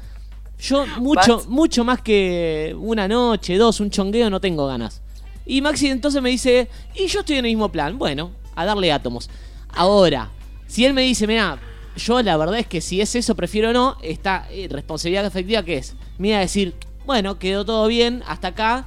yo 0.59 0.85
mucho, 0.97 1.43
mucho 1.49 1.83
más 1.83 2.01
que 2.01 2.75
una 2.79 3.07
noche, 3.07 3.57
dos, 3.57 3.79
un 3.79 3.89
chongueo, 3.89 4.29
no 4.29 4.39
tengo 4.39 4.65
ganas. 4.67 5.01
Y 5.45 5.61
Maxi 5.61 5.89
entonces 5.89 6.21
me 6.21 6.29
dice, 6.29 6.69
y 6.95 7.07
yo 7.07 7.19
estoy 7.19 7.37
en 7.37 7.45
el 7.45 7.51
mismo 7.51 7.69
plan, 7.69 7.97
bueno, 7.97 8.31
a 8.55 8.63
darle 8.63 8.91
átomos. 8.93 9.29
Ahora, 9.75 10.29
si 10.67 10.85
él 10.85 10.93
me 10.93 11.01
dice, 11.01 11.27
mira, 11.27 11.57
yo 11.95 12.21
la 12.21 12.37
verdad 12.37 12.59
es 12.59 12.67
que 12.67 12.81
si 12.81 13.01
es 13.01 13.15
eso, 13.15 13.35
prefiero 13.35 13.73
no, 13.73 13.97
esta 14.01 14.47
eh, 14.51 14.67
responsabilidad 14.69 15.25
efectiva 15.25 15.63
que 15.63 15.77
es, 15.77 15.95
me 16.17 16.29
iba 16.29 16.37
a 16.37 16.41
decir, 16.41 16.73
bueno, 17.05 17.37
quedó 17.39 17.65
todo 17.65 17.87
bien, 17.87 18.23
hasta 18.27 18.49
acá, 18.49 18.85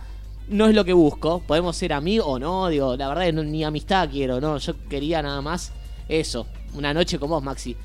no 0.49 0.67
es 0.67 0.75
lo 0.75 0.85
que 0.85 0.93
busco, 0.93 1.41
podemos 1.47 1.77
ser 1.77 1.93
amigos 1.93 2.27
o 2.29 2.39
no, 2.39 2.69
digo, 2.69 2.97
la 2.97 3.09
verdad 3.09 3.27
es 3.29 3.35
no- 3.35 3.43
ni 3.45 3.65
amistad 3.65 4.09
quiero, 4.11 4.41
no, 4.41 4.59
yo 4.59 4.75
quería 4.89 5.23
nada 5.23 5.41
más 5.43 5.73
eso, 6.09 6.47
una 6.75 6.95
noche 6.95 7.19
con 7.19 7.31
vos, 7.31 7.43
Maxi. 7.43 7.77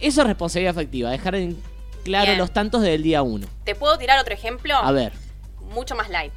Eso 0.00 0.20
es 0.22 0.26
responsabilidad 0.26 0.72
efectiva, 0.74 1.10
dejar 1.10 1.34
en 1.34 1.58
claro 2.04 2.26
Bien. 2.26 2.38
los 2.38 2.52
tantos 2.52 2.82
del 2.82 3.02
día 3.02 3.22
uno. 3.22 3.46
¿Te 3.64 3.74
puedo 3.74 3.98
tirar 3.98 4.18
otro 4.18 4.32
ejemplo? 4.34 4.74
A 4.76 4.92
ver, 4.92 5.12
Mucho 5.74 5.94
más 5.94 6.10
light. 6.10 6.32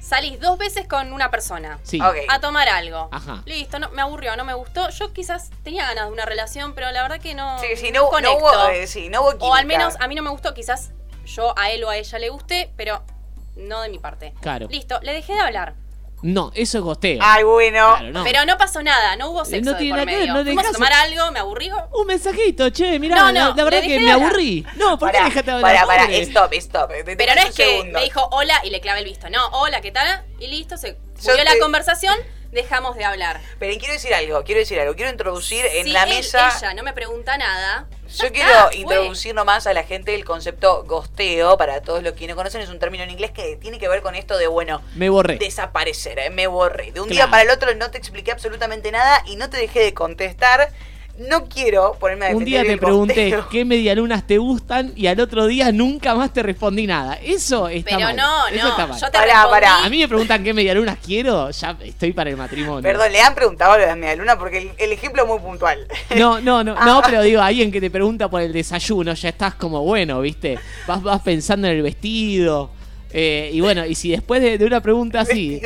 Salís 0.00 0.40
dos 0.40 0.58
veces 0.58 0.86
con 0.86 1.12
una 1.12 1.30
persona. 1.30 1.78
sí. 1.82 2.00
Ok. 2.00 2.16
A 2.28 2.40
tomar 2.40 2.68
algo. 2.68 3.08
Ajá. 3.12 3.42
Listo, 3.46 3.78
no, 3.78 3.90
me 3.90 4.02
aburrió, 4.02 4.36
no 4.36 4.44
me 4.44 4.54
gustó. 4.54 4.88
Yo 4.90 5.12
quizás 5.12 5.50
tenía 5.62 5.86
ganas 5.86 6.06
de 6.06 6.12
una 6.12 6.24
relación, 6.24 6.74
pero 6.74 6.90
la 6.90 7.02
verdad 7.02 7.20
que 7.20 7.34
no. 7.34 7.58
Sí, 7.58 7.76
sí, 7.76 7.90
no, 7.90 8.02
no 8.04 8.08
conecto. 8.08 8.38
hubo, 8.38 8.68
eh, 8.68 8.86
sí, 8.86 9.08
no 9.08 9.22
hubo 9.22 9.36
o 9.40 9.54
al 9.54 9.66
menos 9.66 9.94
a 10.00 10.08
mí 10.08 10.14
no 10.14 10.22
me 10.22 10.30
gustó, 10.30 10.54
quizás 10.54 10.92
yo 11.26 11.52
a 11.58 11.70
él 11.70 11.84
o 11.84 11.90
a 11.90 11.96
ella 11.96 12.18
le 12.18 12.28
guste, 12.30 12.72
pero 12.76 13.02
no 13.56 13.80
de 13.82 13.88
mi 13.88 13.98
parte. 13.98 14.34
Claro. 14.40 14.66
Listo, 14.70 15.00
le 15.02 15.12
dejé 15.12 15.34
de 15.34 15.40
hablar. 15.40 15.74
No, 16.22 16.50
eso 16.54 16.78
es 16.78 16.84
gosteo. 16.84 17.18
Ay, 17.22 17.44
bueno. 17.44 17.94
Claro, 17.98 18.12
no. 18.12 18.24
Pero 18.24 18.44
no 18.44 18.58
pasó 18.58 18.82
nada, 18.82 19.14
no 19.16 19.30
hubo 19.30 19.44
sexo 19.44 19.70
No 19.70 19.76
tiene 19.76 19.90
por 19.96 19.98
nada 20.06 20.10
que 20.10 20.16
ver, 20.26 20.28
no 20.34 20.42
Fuimos 20.44 20.66
a 20.66 20.72
tomar 20.72 20.92
algo, 20.92 21.30
me 21.30 21.38
aburrí. 21.38 21.70
Un 21.92 22.06
mensajito, 22.06 22.70
che, 22.70 22.98
mirá, 22.98 23.16
No, 23.16 23.32
la, 23.32 23.40
no, 23.50 23.54
la 23.54 23.64
verdad 23.64 23.80
le 23.82 23.86
que 23.88 24.00
me 24.00 24.10
aburrí. 24.12 24.66
No, 24.76 24.98
¿por 24.98 25.10
qué 25.12 25.18
dejaste 25.22 25.42
de 25.42 25.56
hablar? 25.56 25.86
pará, 25.86 26.04
Pobre. 26.06 26.20
stop, 26.22 26.52
stop. 26.54 26.90
Pero 27.04 27.34
no 27.34 27.40
es 27.42 27.54
que 27.54 27.84
me 27.92 28.02
dijo 28.02 28.28
hola 28.32 28.60
y 28.64 28.70
le 28.70 28.80
clavé 28.80 29.00
el 29.00 29.04
visto. 29.04 29.30
No, 29.30 29.46
hola, 29.48 29.80
¿qué 29.80 29.92
tal? 29.92 30.24
Y 30.40 30.48
listo, 30.48 30.76
se 30.76 30.96
murió 31.24 31.44
la 31.44 31.58
conversación, 31.60 32.16
dejamos 32.50 32.96
de 32.96 33.04
hablar. 33.04 33.40
Pero 33.58 33.78
quiero 33.78 33.94
decir 33.94 34.12
algo, 34.14 34.42
quiero 34.44 34.58
decir 34.60 34.80
algo. 34.80 34.94
Quiero 34.96 35.10
introducir 35.10 35.64
en 35.66 35.92
la 35.92 36.04
él- 36.04 36.10
mesa. 36.16 36.50
ella 36.58 36.74
no 36.74 36.82
me 36.82 36.92
pregunta 36.94 37.36
nada. 37.38 37.86
Yo 38.16 38.32
quiero 38.32 38.50
introducir 38.72 39.34
nomás 39.34 39.66
a 39.66 39.72
la 39.74 39.84
gente 39.84 40.14
el 40.14 40.24
concepto 40.24 40.84
gosteo, 40.84 41.56
para 41.58 41.82
todos 41.82 42.02
los 42.02 42.14
que 42.14 42.26
no 42.26 42.34
conocen, 42.36 42.60
es 42.60 42.68
un 42.70 42.78
término 42.78 43.04
en 43.04 43.10
inglés 43.10 43.30
que 43.32 43.56
tiene 43.56 43.78
que 43.78 43.88
ver 43.88 44.02
con 44.02 44.14
esto 44.14 44.38
de, 44.38 44.46
bueno, 44.46 44.82
Me 44.94 45.08
borré. 45.10 45.36
desaparecer, 45.36 46.18
¿eh? 46.18 46.30
me 46.30 46.46
borré. 46.46 46.92
De 46.92 47.00
un 47.00 47.08
Claro. 47.08 47.26
día 47.26 47.30
para 47.30 47.42
el 47.42 47.50
otro 47.50 47.74
no 47.74 47.90
te 47.90 47.98
expliqué 47.98 48.32
absolutamente 48.32 48.90
nada 48.92 49.22
y 49.26 49.36
no 49.36 49.50
te 49.50 49.56
dejé 49.58 49.80
de 49.80 49.94
contestar. 49.94 50.70
No 51.18 51.46
quiero 51.46 51.94
ponerme 51.98 52.26
a 52.28 52.36
Un 52.36 52.44
día 52.44 52.62
te 52.62 52.72
el 52.74 52.78
pregunté 52.78 53.34
qué 53.50 53.64
medialunas 53.64 54.24
te 54.24 54.38
gustan 54.38 54.92
y 54.94 55.08
al 55.08 55.18
otro 55.18 55.46
día 55.48 55.72
nunca 55.72 56.14
más 56.14 56.32
te 56.32 56.44
respondí 56.44 56.86
nada. 56.86 57.14
Eso 57.20 57.66
está 57.68 57.96
Pero 57.96 58.06
mal. 58.06 58.16
no, 58.16 58.46
Eso 58.46 58.62
no, 58.64 58.70
está 58.70 58.86
mal. 58.86 59.00
yo 59.00 59.06
te 59.06 59.12
Pará, 59.18 59.26
respondí. 59.26 59.50
pará. 59.50 59.84
A 59.84 59.90
mí 59.90 59.98
me 59.98 60.06
preguntan 60.08 60.44
qué 60.44 60.54
medialunas 60.54 60.96
quiero, 61.04 61.50
ya 61.50 61.76
estoy 61.82 62.12
para 62.12 62.30
el 62.30 62.36
matrimonio. 62.36 62.82
Perdón, 62.82 63.10
le 63.10 63.20
han 63.20 63.34
preguntado 63.34 63.72
a 63.72 63.78
lo 63.78 63.86
de 63.86 63.96
media 63.96 64.14
luna 64.14 64.38
porque 64.38 64.58
el, 64.58 64.70
el 64.78 64.92
ejemplo 64.92 65.22
es 65.22 65.28
muy 65.28 65.38
puntual. 65.40 65.86
No, 66.16 66.40
no, 66.40 66.62
no, 66.62 66.74
Ah. 66.78 66.84
no, 66.86 67.02
pero 67.04 67.22
digo, 67.22 67.42
alguien 67.42 67.72
que 67.72 67.80
te 67.80 67.90
pregunta 67.90 68.28
por 68.30 68.40
el 68.40 68.52
desayuno, 68.52 69.12
ya 69.14 69.28
estás 69.30 69.54
como 69.56 69.82
bueno, 69.82 70.20
¿viste? 70.20 70.56
Vas, 70.86 71.02
vas 71.02 71.20
pensando 71.22 71.66
en 71.66 71.76
el 71.78 71.82
vestido. 71.82 72.70
eh, 73.12 73.50
y 73.52 73.60
bueno, 73.60 73.84
y 73.86 73.94
si 73.96 74.10
después 74.10 74.40
de, 74.40 74.56
de 74.58 74.64
una 74.66 74.80
pregunta 74.80 75.20
así 75.22 75.60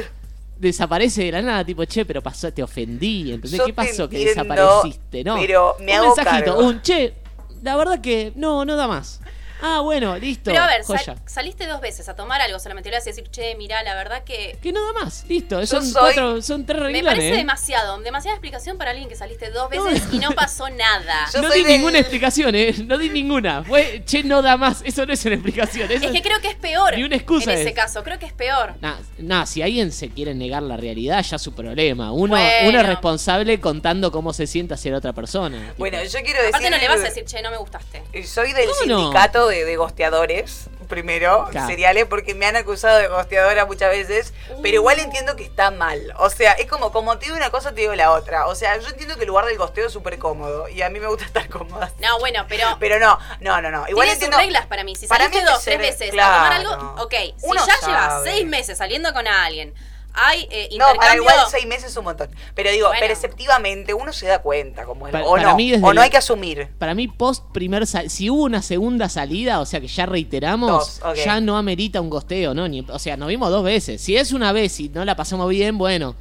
desaparece 0.63 1.25
de 1.25 1.33
la 1.33 1.43
nada, 1.43 1.65
tipo, 1.65 1.85
che, 1.85 2.05
pero 2.05 2.23
pasó, 2.23 2.53
te 2.53 2.63
ofendí, 2.63 3.33
¿entendés? 3.33 3.59
Yo 3.59 3.67
¿Qué 3.67 3.73
pasó 3.75 4.09
que 4.09 4.25
desapareciste? 4.25 5.25
No. 5.25 5.37
pero 5.37 5.77
me 5.81 5.93
un 5.93 5.99
hago 5.99 6.17
mensajito, 6.17 6.55
cargo. 6.55 6.69
un 6.69 6.83
che, 6.83 7.15
la 7.63 7.77
verdad 7.77 8.01
que 8.01 8.33
no, 8.37 8.65
no 8.65 8.77
da 8.77 8.87
más. 8.87 9.21
Ah, 9.65 9.81
bueno, 9.81 10.19
listo. 10.19 10.51
Pero 10.51 10.63
a 10.63 10.67
ver, 10.67 10.85
sal- 10.85 11.21
saliste 11.25 11.67
dos 11.67 11.81
veces 11.81 12.09
a 12.09 12.17
tomar 12.17 12.41
algo 12.41 12.59
solamente. 12.59 12.91
Le 12.91 12.97
vas 12.97 13.07
a 13.07 13.11
decir, 13.11 13.29
che, 13.31 13.55
mirá, 13.55 13.83
la 13.85 13.95
verdad 13.95 14.25
que. 14.25 14.59
Que 14.61 14.73
no 14.73 14.85
da 14.85 14.93
más, 15.05 15.25
listo. 15.29 15.61
Yo 15.61 15.67
Son 15.67 15.85
soy- 15.87 16.01
cuatro, 16.01 16.43
son 16.43 16.67
tres 16.67 16.79
Me 16.81 16.85
reglones. 16.87 17.05
parece 17.11 17.35
¿eh? 17.35 17.37
demasiado, 17.37 17.99
demasiada 18.01 18.35
explicación 18.37 18.77
para 18.77 18.91
alguien 18.91 19.09
que 19.09 19.15
saliste 19.17 19.51
dos 19.51 19.71
veces 19.71 20.03
y 20.13 20.19
no 20.19 20.33
pasó 20.33 20.69
nada. 20.69 21.27
Yo 21.35 21.41
no 21.43 21.51
di 21.51 21.63
del- 21.63 21.73
ninguna 21.73 21.99
explicación, 22.01 22.55
¿eh? 22.55 22.75
No 22.87 22.99
di 22.99 23.09
ninguna. 23.09 23.63
Fue, 23.63 24.03
che, 24.05 24.25
no 24.25 24.43
da 24.43 24.57
más. 24.57 24.83
Eso 24.85 25.07
no 25.07 25.13
es 25.13 25.25
una 25.25 25.35
explicación. 25.37 25.91
Eso 25.91 26.07
Es 26.07 26.13
que 26.13 26.23
creo 26.23 26.41
que 26.41 26.49
es 26.49 26.57
peor. 26.57 26.97
Ni 26.97 27.05
una 27.05 27.17
excusa 27.17 27.53
En 27.53 27.61
ese 27.61 27.69
es. 27.71 27.75
caso, 27.75 28.03
creo 28.03 28.19
que 28.19 28.27
es 28.27 28.33
peor. 28.33 28.75
Nah, 28.81 28.97
nah, 29.19 29.47
si 29.47 29.63
alguien 29.63 29.93
se 29.93 30.09
quiere 30.09 30.35
negar 30.35 30.63
la 30.65 30.77
realidad, 30.77 31.23
ya 31.23 31.37
es 31.37 31.43
su 31.43 31.55
problema. 31.55 32.11
Uno, 32.13 32.35
Bueno. 32.37 32.69
uno 32.69 32.81
es 32.81 32.87
responsable 32.87 33.61
contando 33.61 34.11
cómo 34.11 34.33
se 34.33 34.47
siente 34.49 34.75
hacia 34.75 34.91
la 34.91 34.99
otra 34.99 35.13
persona. 35.13 35.59
Tipo, 35.59 35.75
Bueno, 35.79 36.03
yo 36.03 36.11
quiero 36.23 36.39
decir. 36.41 36.49
Aparte 36.49 36.71
no 36.71 36.79
le 36.79 36.89
vas 36.89 37.01
a 37.01 37.05
decir, 37.05 37.25
che, 37.25 37.41
no 37.43 37.51
me 37.51 37.57
gustaste. 37.59 38.03
Soy 38.27 38.53
del 38.53 38.67
¿Cómo 38.67 38.87
no? 38.87 39.11
De, 39.53 39.65
de 39.65 39.77
gosteadores, 39.77 40.69
primero, 40.89 41.47
Claro. 41.51 41.67
seriales, 41.69 42.05
porque 42.07 42.35
me 42.35 42.45
han 42.47 42.57
acusado 42.57 42.99
de 42.99 43.09
gosteadora 43.09 43.65
muchas 43.65 43.91
veces, 43.91 44.35
pero 44.63 44.75
igual 44.77 44.99
entiendo 44.99 45.37
que 45.37 45.45
está 45.45 45.71
mal. 45.71 46.13
O 46.19 46.29
sea, 46.29 46.53
es 46.53 46.67
como, 46.67 46.93
como 46.93 47.17
te 47.19 47.27
digo 47.27 47.37
una 47.37 47.51
cosa, 47.51 47.71
te 47.73 47.81
digo 47.83 47.95
la 47.95 48.11
otra. 48.11 48.47
O 48.47 48.55
sea, 48.55 48.77
yo 48.79 48.89
entiendo 48.89 49.15
que 49.15 49.23
el 49.23 49.29
lugar 49.29 49.47
del 49.47 49.57
gosteo 49.57 49.87
es 49.87 49.93
súper 49.93 50.19
cómodo 50.19 50.69
y 50.69 50.83
a 50.83 50.91
mí 50.91 51.01
me 51.01 51.07
gusta 51.07 51.25
estar 51.27 51.49
cómoda. 51.49 51.91
No, 52.01 52.19
bueno, 52.19 52.45
pero. 52.49 52.77
Pero 52.81 52.99
no, 52.99 53.19
no, 53.41 53.63
no, 53.63 53.71
no. 53.71 53.89
Igual 53.89 54.09
entiendo. 54.09 54.37
reglas 54.37 54.67
para 54.67 54.85
mí. 54.85 54.95
Si 54.97 55.07
Para 55.07 55.25
saliste 55.25 55.45
mí 55.45 55.51
dos, 55.51 55.63
tres 55.65 55.79
ve- 55.79 55.85
veces 55.87 56.11
claro. 56.11 56.33
a 56.35 56.37
tomar 56.37 56.53
algo, 56.53 57.03
ok. 57.05 57.15
Si 57.39 57.47
Uno 57.47 57.65
ya 57.67 57.77
sabe. 57.79 57.93
llevas 57.93 58.25
seis 58.25 58.47
meses 58.47 58.77
saliendo 58.79 59.13
con 59.15 59.27
alguien, 59.27 59.73
hay 60.15 60.47
eh, 60.51 60.69
No, 60.79 60.85
para 60.97 61.17
igual 61.17 61.35
seis 61.51 61.67
meses 61.67 61.91
es 61.91 61.97
un 61.97 62.05
montón. 62.05 62.29
Pero 62.55 62.71
digo, 62.71 62.89
Bueno. 62.89 63.07
perceptivamente 63.07 63.95
uno 63.95 64.13
se 64.13 64.27
da 64.27 64.41
cuenta 64.41 64.85
como 64.85 65.07
es. 65.07 65.13
Pa- 65.13 65.23
o 65.25 65.33
para 65.37 65.51
no, 65.51 65.57
mí 65.57 65.71
desde 65.71 65.83
o 65.85 65.87
no 65.87 65.93
el- 65.93 65.99
hay 66.05 66.11
que 66.11 66.17
asumir. 66.19 66.69
Para 66.79 66.95
mí, 66.95 67.09
post 67.09 67.45
primer 67.53 67.87
si 67.87 68.31
hubo 68.31 68.45
una 68.45 68.63
segunda 68.63 69.09
salida, 69.09 69.61
o 69.61 69.67
sea 69.67 69.81
que 69.81 69.89
ya 69.89 70.07
reiteramos, 70.07 71.01
Dos, 71.01 71.17
ya 71.25 71.41
no 71.41 71.57
amerita 71.57 72.01
un 72.01 72.11
gosteo, 72.11 72.55
¿no? 72.55 72.69
Ni- 72.69 72.81
o 72.89 72.99
sea, 72.99 73.17
nos 73.17 73.29
vimos 73.29 73.51
dos 73.51 73.65
veces. 73.65 74.01
Si 74.01 74.17
es 74.17 74.33
una 74.33 74.53
vez 74.53 74.79
y 74.81 74.89
no 74.89 75.05
la 75.05 75.17
pasamos 75.17 75.49
bien, 75.49 75.79
bueno. 75.79 76.15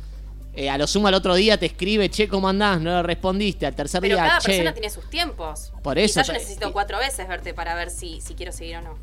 eh, 0.53 0.69
a 0.69 0.77
lo 0.77 0.85
sumo 0.85 1.07
al 1.07 1.13
otro 1.13 1.33
día 1.35 1.57
te 1.57 1.65
escribe, 1.65 2.09
che, 2.09 2.27
¿cómo 2.27 2.49
andás? 2.49 2.81
No 2.81 2.89
le 2.97 3.03
respondiste. 3.03 3.65
Al 3.65 3.73
tercer 3.73 4.01
Pero 4.01 4.15
día, 4.17 4.25
cada 4.27 4.39
che. 4.41 4.47
persona 4.49 4.73
tiene 4.73 4.89
sus 4.89 5.09
tiempos. 5.09 5.71
Por 5.81 5.97
eso, 5.97 6.15
Quizás 6.19 6.27
yo 6.27 6.33
pe- 6.33 6.39
necesito 6.39 6.73
cuatro 6.73 6.97
veces 6.97 7.25
verte 7.29 7.53
para 7.53 7.73
ver 7.73 7.89
si, 7.89 8.19
si 8.19 8.35
quiero 8.35 8.51
seguir 8.51 8.75
o 8.75 8.81
no. 8.81 8.97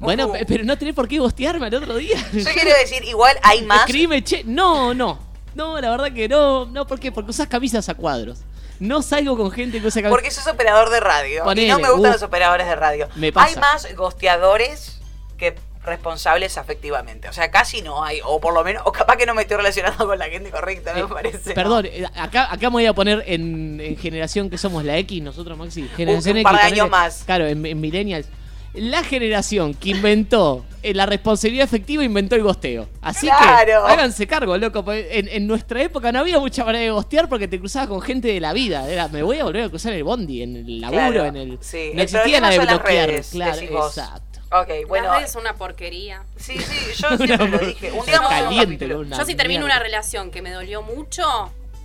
Bueno, 0.00 0.32
pe- 0.32 0.44
pero 0.46 0.64
no 0.64 0.76
tenés 0.78 0.94
por 0.94 1.06
qué 1.06 1.18
gostearme 1.18 1.66
al 1.66 1.74
otro 1.74 1.94
día. 1.96 2.16
Yo 2.32 2.44
quiero 2.52 2.76
decir, 2.78 3.04
igual 3.04 3.36
hay 3.42 3.62
más. 3.66 3.80
Escribe, 3.80 4.22
che. 4.24 4.42
No, 4.44 4.92
no. 4.94 5.18
No, 5.54 5.80
la 5.80 5.90
verdad 5.90 6.12
que 6.12 6.28
no. 6.28 6.66
No, 6.66 6.86
¿por 6.86 6.98
qué? 6.98 7.12
Porque 7.12 7.30
usas 7.30 7.46
camisas 7.48 7.88
a 7.88 7.94
cuadros. 7.94 8.40
No 8.78 9.02
salgo 9.02 9.36
con 9.36 9.50
gente 9.50 9.80
que 9.80 9.86
usa 9.88 10.00
camisas. 10.00 10.16
Porque 10.16 10.30
sos 10.30 10.46
operador 10.46 10.88
de 10.90 11.00
radio. 11.00 11.44
Ponele, 11.44 11.66
y 11.66 11.70
no 11.70 11.78
me 11.80 11.90
gustan 11.90 12.10
uh, 12.10 12.14
los 12.14 12.22
operadores 12.22 12.66
de 12.66 12.76
radio. 12.76 13.08
me 13.16 13.30
pasa. 13.32 13.48
Hay 13.48 13.56
más 13.56 13.94
gosteadores 13.94 15.00
que 15.36 15.54
responsables 15.84 16.56
afectivamente. 16.56 17.28
O 17.28 17.32
sea, 17.32 17.50
casi 17.50 17.82
no 17.82 18.04
hay. 18.04 18.20
O 18.24 18.40
por 18.40 18.54
lo 18.54 18.62
menos, 18.64 18.82
o 18.86 18.92
capaz 18.92 19.16
que 19.16 19.26
no 19.26 19.34
me 19.34 19.42
estoy 19.42 19.56
relacionando 19.58 20.06
con 20.06 20.18
la 20.18 20.26
gente 20.30 20.50
correcta, 20.50 20.92
Eh, 20.98 21.02
me 21.02 21.08
parece. 21.08 21.52
Perdón, 21.52 21.86
eh, 21.86 22.06
acá, 22.16 22.44
acá 22.52 22.68
me 22.70 22.74
voy 22.76 22.86
a 22.86 22.94
poner 22.94 23.22
en, 23.26 23.80
en 23.82 23.96
generación 23.98 24.48
que 24.48 24.56
somos 24.56 24.84
la 24.84 24.96
X, 24.98 25.22
nosotros 25.22 25.58
Maxi. 25.58 25.86
Generación 25.96 26.38
un 26.38 26.42
par 26.42 26.52
de 26.54 26.60
X, 26.60 26.72
años 26.72 26.86
ponele- 26.86 26.90
más. 26.90 27.22
Claro, 27.26 27.46
en, 27.46 27.66
en 27.66 27.80
Millennials. 27.80 28.26
La 28.74 29.02
generación 29.02 29.74
que 29.74 29.90
inventó 29.90 30.64
eh, 30.82 30.94
la 30.94 31.04
responsabilidad 31.04 31.64
efectiva 31.64 32.02
inventó 32.04 32.36
el 32.36 32.42
gosteo. 32.42 32.88
Así 33.02 33.26
Claro. 33.26 33.84
que 33.86 33.92
háganse 33.92 34.26
cargo, 34.26 34.56
loco. 34.56 34.82
En, 34.92 35.28
en 35.28 35.46
nuestra 35.46 35.82
época 35.82 36.10
no 36.12 36.20
había 36.20 36.38
mucha 36.38 36.64
manera 36.64 36.84
de 36.84 36.90
gostear 36.90 37.28
porque 37.28 37.48
te 37.48 37.58
cruzabas 37.58 37.88
con 37.88 38.00
gente 38.00 38.28
de 38.28 38.40
la 38.40 38.52
vida. 38.52 38.88
Era, 38.90 39.08
me 39.08 39.22
voy 39.22 39.38
a 39.38 39.44
volver 39.44 39.64
a 39.64 39.68
cruzar 39.68 39.92
el 39.92 40.04
bondi, 40.04 40.42
en 40.42 40.56
el 40.56 40.80
laburo, 40.80 41.00
Claro, 41.00 41.24
en 41.26 41.36
el. 41.36 41.58
sí. 41.60 41.90
No 41.94 42.02
existía 42.02 42.40
la 42.40 42.48
de 42.50 42.58
bloquear. 42.60 43.08
redes, 43.10 43.28
claro, 43.32 43.60
exacto. 43.60 44.40
Ok, 44.52 44.68
bueno. 44.88 45.08
Las 45.08 45.16
redes 45.18 45.32
son 45.32 45.42
una 45.42 45.54
porquería. 45.54 46.22
Sí, 46.36 46.56
sí, 46.58 46.92
yo 47.02 47.16
siempre 47.16 47.48
lo 47.48 47.58
dije. 47.58 47.92
Un 47.92 48.06
día 48.06 48.20
un 48.20 48.28
Caliente, 48.28 48.88
Yo 48.88 49.24
si 49.26 49.34
termino 49.34 49.60
mierda. 49.60 49.76
una 49.76 49.78
relación 49.78 50.30
que 50.30 50.40
me 50.42 50.50
dolió 50.50 50.80
mucho, 50.82 51.22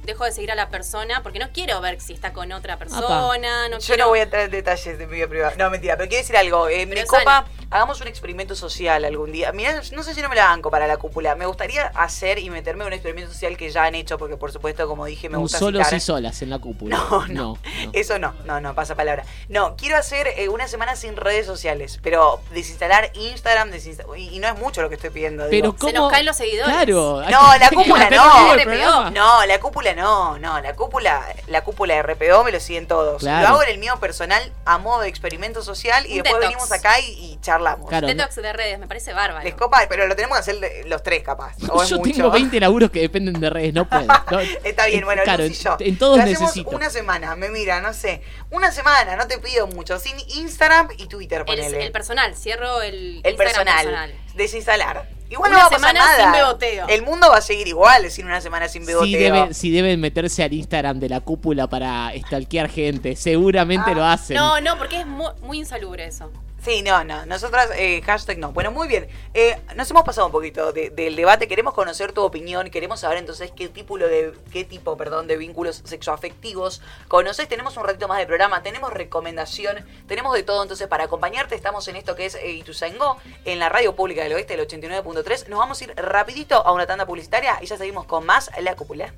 dejo 0.05 0.25
de 0.25 0.31
seguir 0.31 0.51
a 0.51 0.55
la 0.55 0.69
persona 0.69 1.23
porque 1.23 1.39
no 1.39 1.51
quiero 1.51 1.81
ver 1.81 1.99
si 1.99 2.13
está 2.13 2.33
con 2.33 2.51
otra 2.51 2.77
persona. 2.77 3.67
No 3.69 3.79
Yo 3.79 3.85
quiero... 3.85 4.05
no 4.05 4.09
voy 4.09 4.19
a 4.19 4.23
entrar 4.23 4.43
en 4.43 4.51
detalles 4.51 4.97
de 4.97 5.07
mi 5.07 5.15
vida 5.15 5.27
privada. 5.27 5.53
No, 5.57 5.69
mentira, 5.69 5.97
pero 5.97 6.09
quiero 6.09 6.21
decir 6.21 6.37
algo. 6.37 6.69
Eh, 6.69 7.05
copa. 7.07 7.45
Hagamos 7.75 7.99
un 8.01 8.07
experimento 8.07 8.55
social 8.55 9.03
algún 9.05 9.31
día. 9.31 9.51
Mirá, 9.51 9.81
no 9.93 10.03
sé 10.03 10.13
si 10.13 10.21
no 10.21 10.29
me 10.29 10.35
la 10.35 10.45
banco 10.45 10.71
para 10.71 10.87
la 10.87 10.97
cúpula. 10.97 11.35
Me 11.35 11.45
gustaría 11.45 11.87
hacer 11.95 12.39
y 12.39 12.49
meterme 12.49 12.83
en 12.83 12.87
un 12.87 12.93
experimento 12.93 13.31
social 13.31 13.57
que 13.57 13.69
ya 13.69 13.83
han 13.83 13.95
hecho, 13.95 14.17
porque 14.17 14.37
por 14.37 14.51
supuesto, 14.51 14.87
como 14.87 15.05
dije, 15.05 15.29
me 15.29 15.37
Un 15.37 15.43
gusta 15.43 15.59
solos 15.59 15.83
citar. 15.85 15.97
y 15.97 15.99
solas 16.01 16.41
en 16.41 16.49
la 16.49 16.59
cúpula. 16.59 16.95
No, 17.09 17.27
no, 17.27 17.33
no. 17.33 17.57
Eso 17.93 18.17
no, 18.19 18.33
no, 18.45 18.59
no, 18.61 18.73
pasa 18.75 18.95
palabra. 18.95 19.23
No, 19.49 19.75
quiero 19.75 19.97
hacer 19.97 20.27
eh, 20.37 20.49
una 20.49 20.67
semana 20.67 20.95
sin 20.95 21.15
redes 21.17 21.45
sociales, 21.45 21.99
pero 22.01 22.39
desinstalar 22.51 23.11
Instagram, 23.13 23.69
desinsta- 23.71 24.05
y, 24.17 24.29
y 24.35 24.39
no 24.39 24.47
es 24.47 24.57
mucho 24.57 24.81
lo 24.81 24.89
que 24.89 24.95
estoy 24.95 25.09
pidiendo. 25.09 25.43
Pero 25.49 25.71
digo. 25.71 25.75
¿cómo? 25.77 25.91
Se 25.91 25.97
nos 25.97 26.11
caen 26.11 26.25
los 26.25 26.37
seguidores. 26.37 26.73
Claro. 26.73 27.21
No, 27.29 27.57
la 27.57 27.69
cúpula 27.69 28.09
no. 28.09 28.55
RPO. 28.55 29.09
No, 29.11 29.45
la 29.45 29.59
cúpula 29.59 29.93
no, 29.93 30.39
no, 30.39 30.59
la 30.61 30.73
cúpula, 30.75 31.25
la 31.47 31.63
cúpula 31.63 31.95
de 31.95 32.03
RPO 32.03 32.43
me 32.43 32.51
lo 32.51 32.59
siguen 32.59 32.87
todos. 32.87 33.21
Claro. 33.21 33.41
Lo 33.41 33.47
hago 33.55 33.63
en 33.63 33.69
el 33.69 33.77
mío 33.77 33.97
personal 33.99 34.51
a 34.65 34.77
modo 34.77 35.01
de 35.01 35.09
experimento 35.09 35.61
social 35.63 36.05
y 36.05 36.17
Un 36.17 36.23
después 36.23 36.33
detox. 36.41 36.47
venimos 36.47 36.71
acá 36.71 36.99
y, 36.99 37.05
y 37.11 37.39
charlamos. 37.41 37.64
Claro, 37.87 38.07
Detox 38.07 38.35
de 38.35 38.53
redes, 38.53 38.79
me 38.79 38.87
parece 38.87 39.13
bárbaro. 39.13 39.43
Les 39.43 39.55
copa, 39.55 39.81
pero 39.89 40.07
lo 40.07 40.15
tenemos 40.15 40.37
que 40.37 40.41
hacer 40.41 40.59
de- 40.59 40.83
los 40.87 41.01
tres 41.03 41.23
capaz. 41.23 41.55
O 41.69 41.81
es 41.83 41.89
Yo 41.89 41.97
mucho. 41.97 42.11
tengo 42.11 42.31
20 42.31 42.59
laburos 42.59 42.91
que 42.91 43.01
dependen 43.01 43.39
de 43.39 43.49
redes, 43.49 43.73
no 43.73 43.87
puedo. 43.89 44.05
No, 44.31 44.39
Está 44.39 44.85
bien, 44.87 45.03
bueno, 45.05 45.23
claro, 45.23 45.43
Luz 45.47 45.59
y 45.59 45.63
yo. 45.63 45.77
en, 45.79 45.97
todos 45.97 46.17
Lo 46.17 46.23
hacemos 46.23 46.41
necesito. 46.41 46.69
una 46.69 46.89
semana, 46.89 47.35
me 47.35 47.49
mira, 47.49 47.81
no 47.81 47.93
sé. 47.93 48.21
Una 48.51 48.71
semana, 48.71 49.15
no 49.15 49.27
te 49.27 49.37
pido 49.39 49.67
mucho. 49.67 49.97
Sin 49.99 50.15
Instagram 50.37 50.89
y 50.97 51.07
Twitter, 51.07 51.39
el, 51.39 51.45
ponele. 51.45 51.85
el 51.85 51.91
personal, 51.91 52.35
cierro 52.35 52.81
el, 52.81 53.21
El 53.23 53.31
Instagram 53.33 53.65
personal. 53.65 54.13
Desinstalar. 54.35 55.09
Igual 55.27 55.49
Una 55.51 55.63
no 55.63 55.63
va 55.63 55.67
a 55.67 55.69
pasar 55.71 55.89
semana 55.89 56.05
nada. 56.05 56.23
sin 56.23 56.31
beboteo. 56.33 56.87
El 56.87 57.01
mundo 57.01 57.27
va 57.31 57.37
a 57.37 57.41
seguir 57.41 57.67
igual 57.67 58.11
sin 58.11 58.27
una 58.27 58.41
semana 58.41 58.67
sin 58.67 58.85
beboteo. 58.85 59.07
Si, 59.07 59.15
debe- 59.15 59.53
si 59.55 59.71
deben 59.71 59.99
meterse 59.99 60.43
al 60.43 60.53
Instagram 60.53 60.99
de 60.99 61.09
la 61.09 61.19
cúpula 61.21 61.67
para 61.67 62.11
stalkear 62.27 62.69
gente, 62.69 63.15
seguramente 63.15 63.89
Ah, 63.91 63.95
lo 63.95 64.05
hacen. 64.05 64.37
No, 64.37 64.61
no, 64.61 64.77
porque 64.77 64.99
es 64.99 65.07
mu- 65.07 65.33
muy 65.41 65.57
insalubre 65.57 66.05
eso. 66.05 66.31
Sí, 66.65 66.81
no, 66.81 67.03
no. 67.03 67.27
Nosotras, 67.27 67.69
eh, 67.75 68.01
hashtag 68.03 68.39
no. 68.39 68.51
Bueno, 68.51 68.71
muy 68.71 68.87
bien. 68.87 69.07
Eh, 69.35 69.55
nos 69.75 69.89
hemos 69.91 70.01
pasado 70.01 70.25
un 70.25 70.31
poquito 70.31 70.73
de- 70.73 70.89
del 70.89 71.15
debate. 71.15 71.47
Queremos 71.47 71.75
conocer 71.75 72.11
tu 72.11 72.23
opinión. 72.23 72.71
Queremos 72.71 73.01
saber 73.01 73.19
entonces 73.19 73.51
qué 73.55 73.67
tipo 73.69 73.99
de, 73.99 74.33
qué 74.51 74.63
tipo, 74.63 74.97
perdón, 74.97 75.27
de 75.27 75.37
vínculos 75.37 75.83
sexoafectivos 75.85 76.81
conoces. 77.07 77.47
Tenemos 77.47 77.77
un 77.77 77.83
ratito 77.83 78.07
más 78.07 78.17
de 78.17 78.25
programa. 78.25 78.63
Tenemos 78.63 78.91
recomendación. 78.91 79.85
Tenemos 80.07 80.33
de 80.33 80.41
todo. 80.41 80.63
Entonces, 80.63 80.87
para 80.87 81.03
acompañarte, 81.03 81.53
estamos 81.53 81.87
en 81.87 81.97
esto 81.97 82.15
que 82.15 82.25
es 82.25 82.33
eh, 82.33 82.49
Ituzaingó, 82.53 83.17
en 83.45 83.59
la 83.59 83.69
radio 83.69 83.95
pública 83.95 84.23
del 84.23 84.33
oeste, 84.33 84.55
el 84.55 84.61
89.3. 84.67 85.47
Nos 85.49 85.59
vamos 85.59 85.79
a 85.79 85.83
ir 85.83 85.93
rapidito 85.95 86.65
a 86.65 86.71
una 86.71 86.87
tanda 86.87 87.05
publicitaria 87.05 87.59
y 87.61 87.67
ya 87.67 87.77
seguimos 87.77 88.05
con 88.05 88.25
más 88.25 88.49
La 88.59 88.75
Cúpula. 88.75 89.13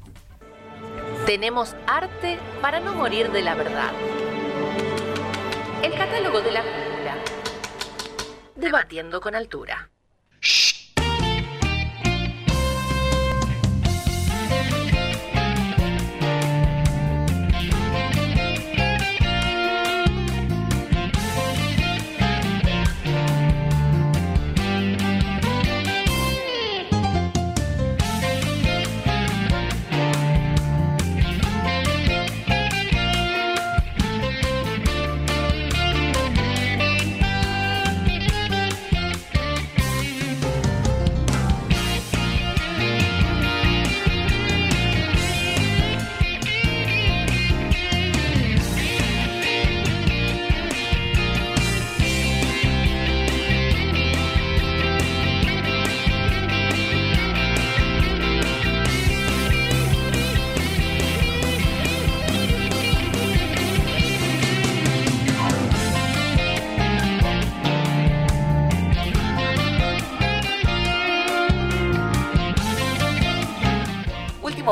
Tenemos 1.25 1.75
arte 1.87 2.39
para 2.61 2.81
no 2.81 2.93
morir 2.93 3.31
de 3.31 3.41
la 3.41 3.55
verdad. 3.55 3.91
El 5.81 5.93
catálogo 5.97 6.41
de 6.41 6.51
la. 6.51 6.63
Debatiendo 8.57 9.21
con 9.21 9.35
altura. 9.35 9.91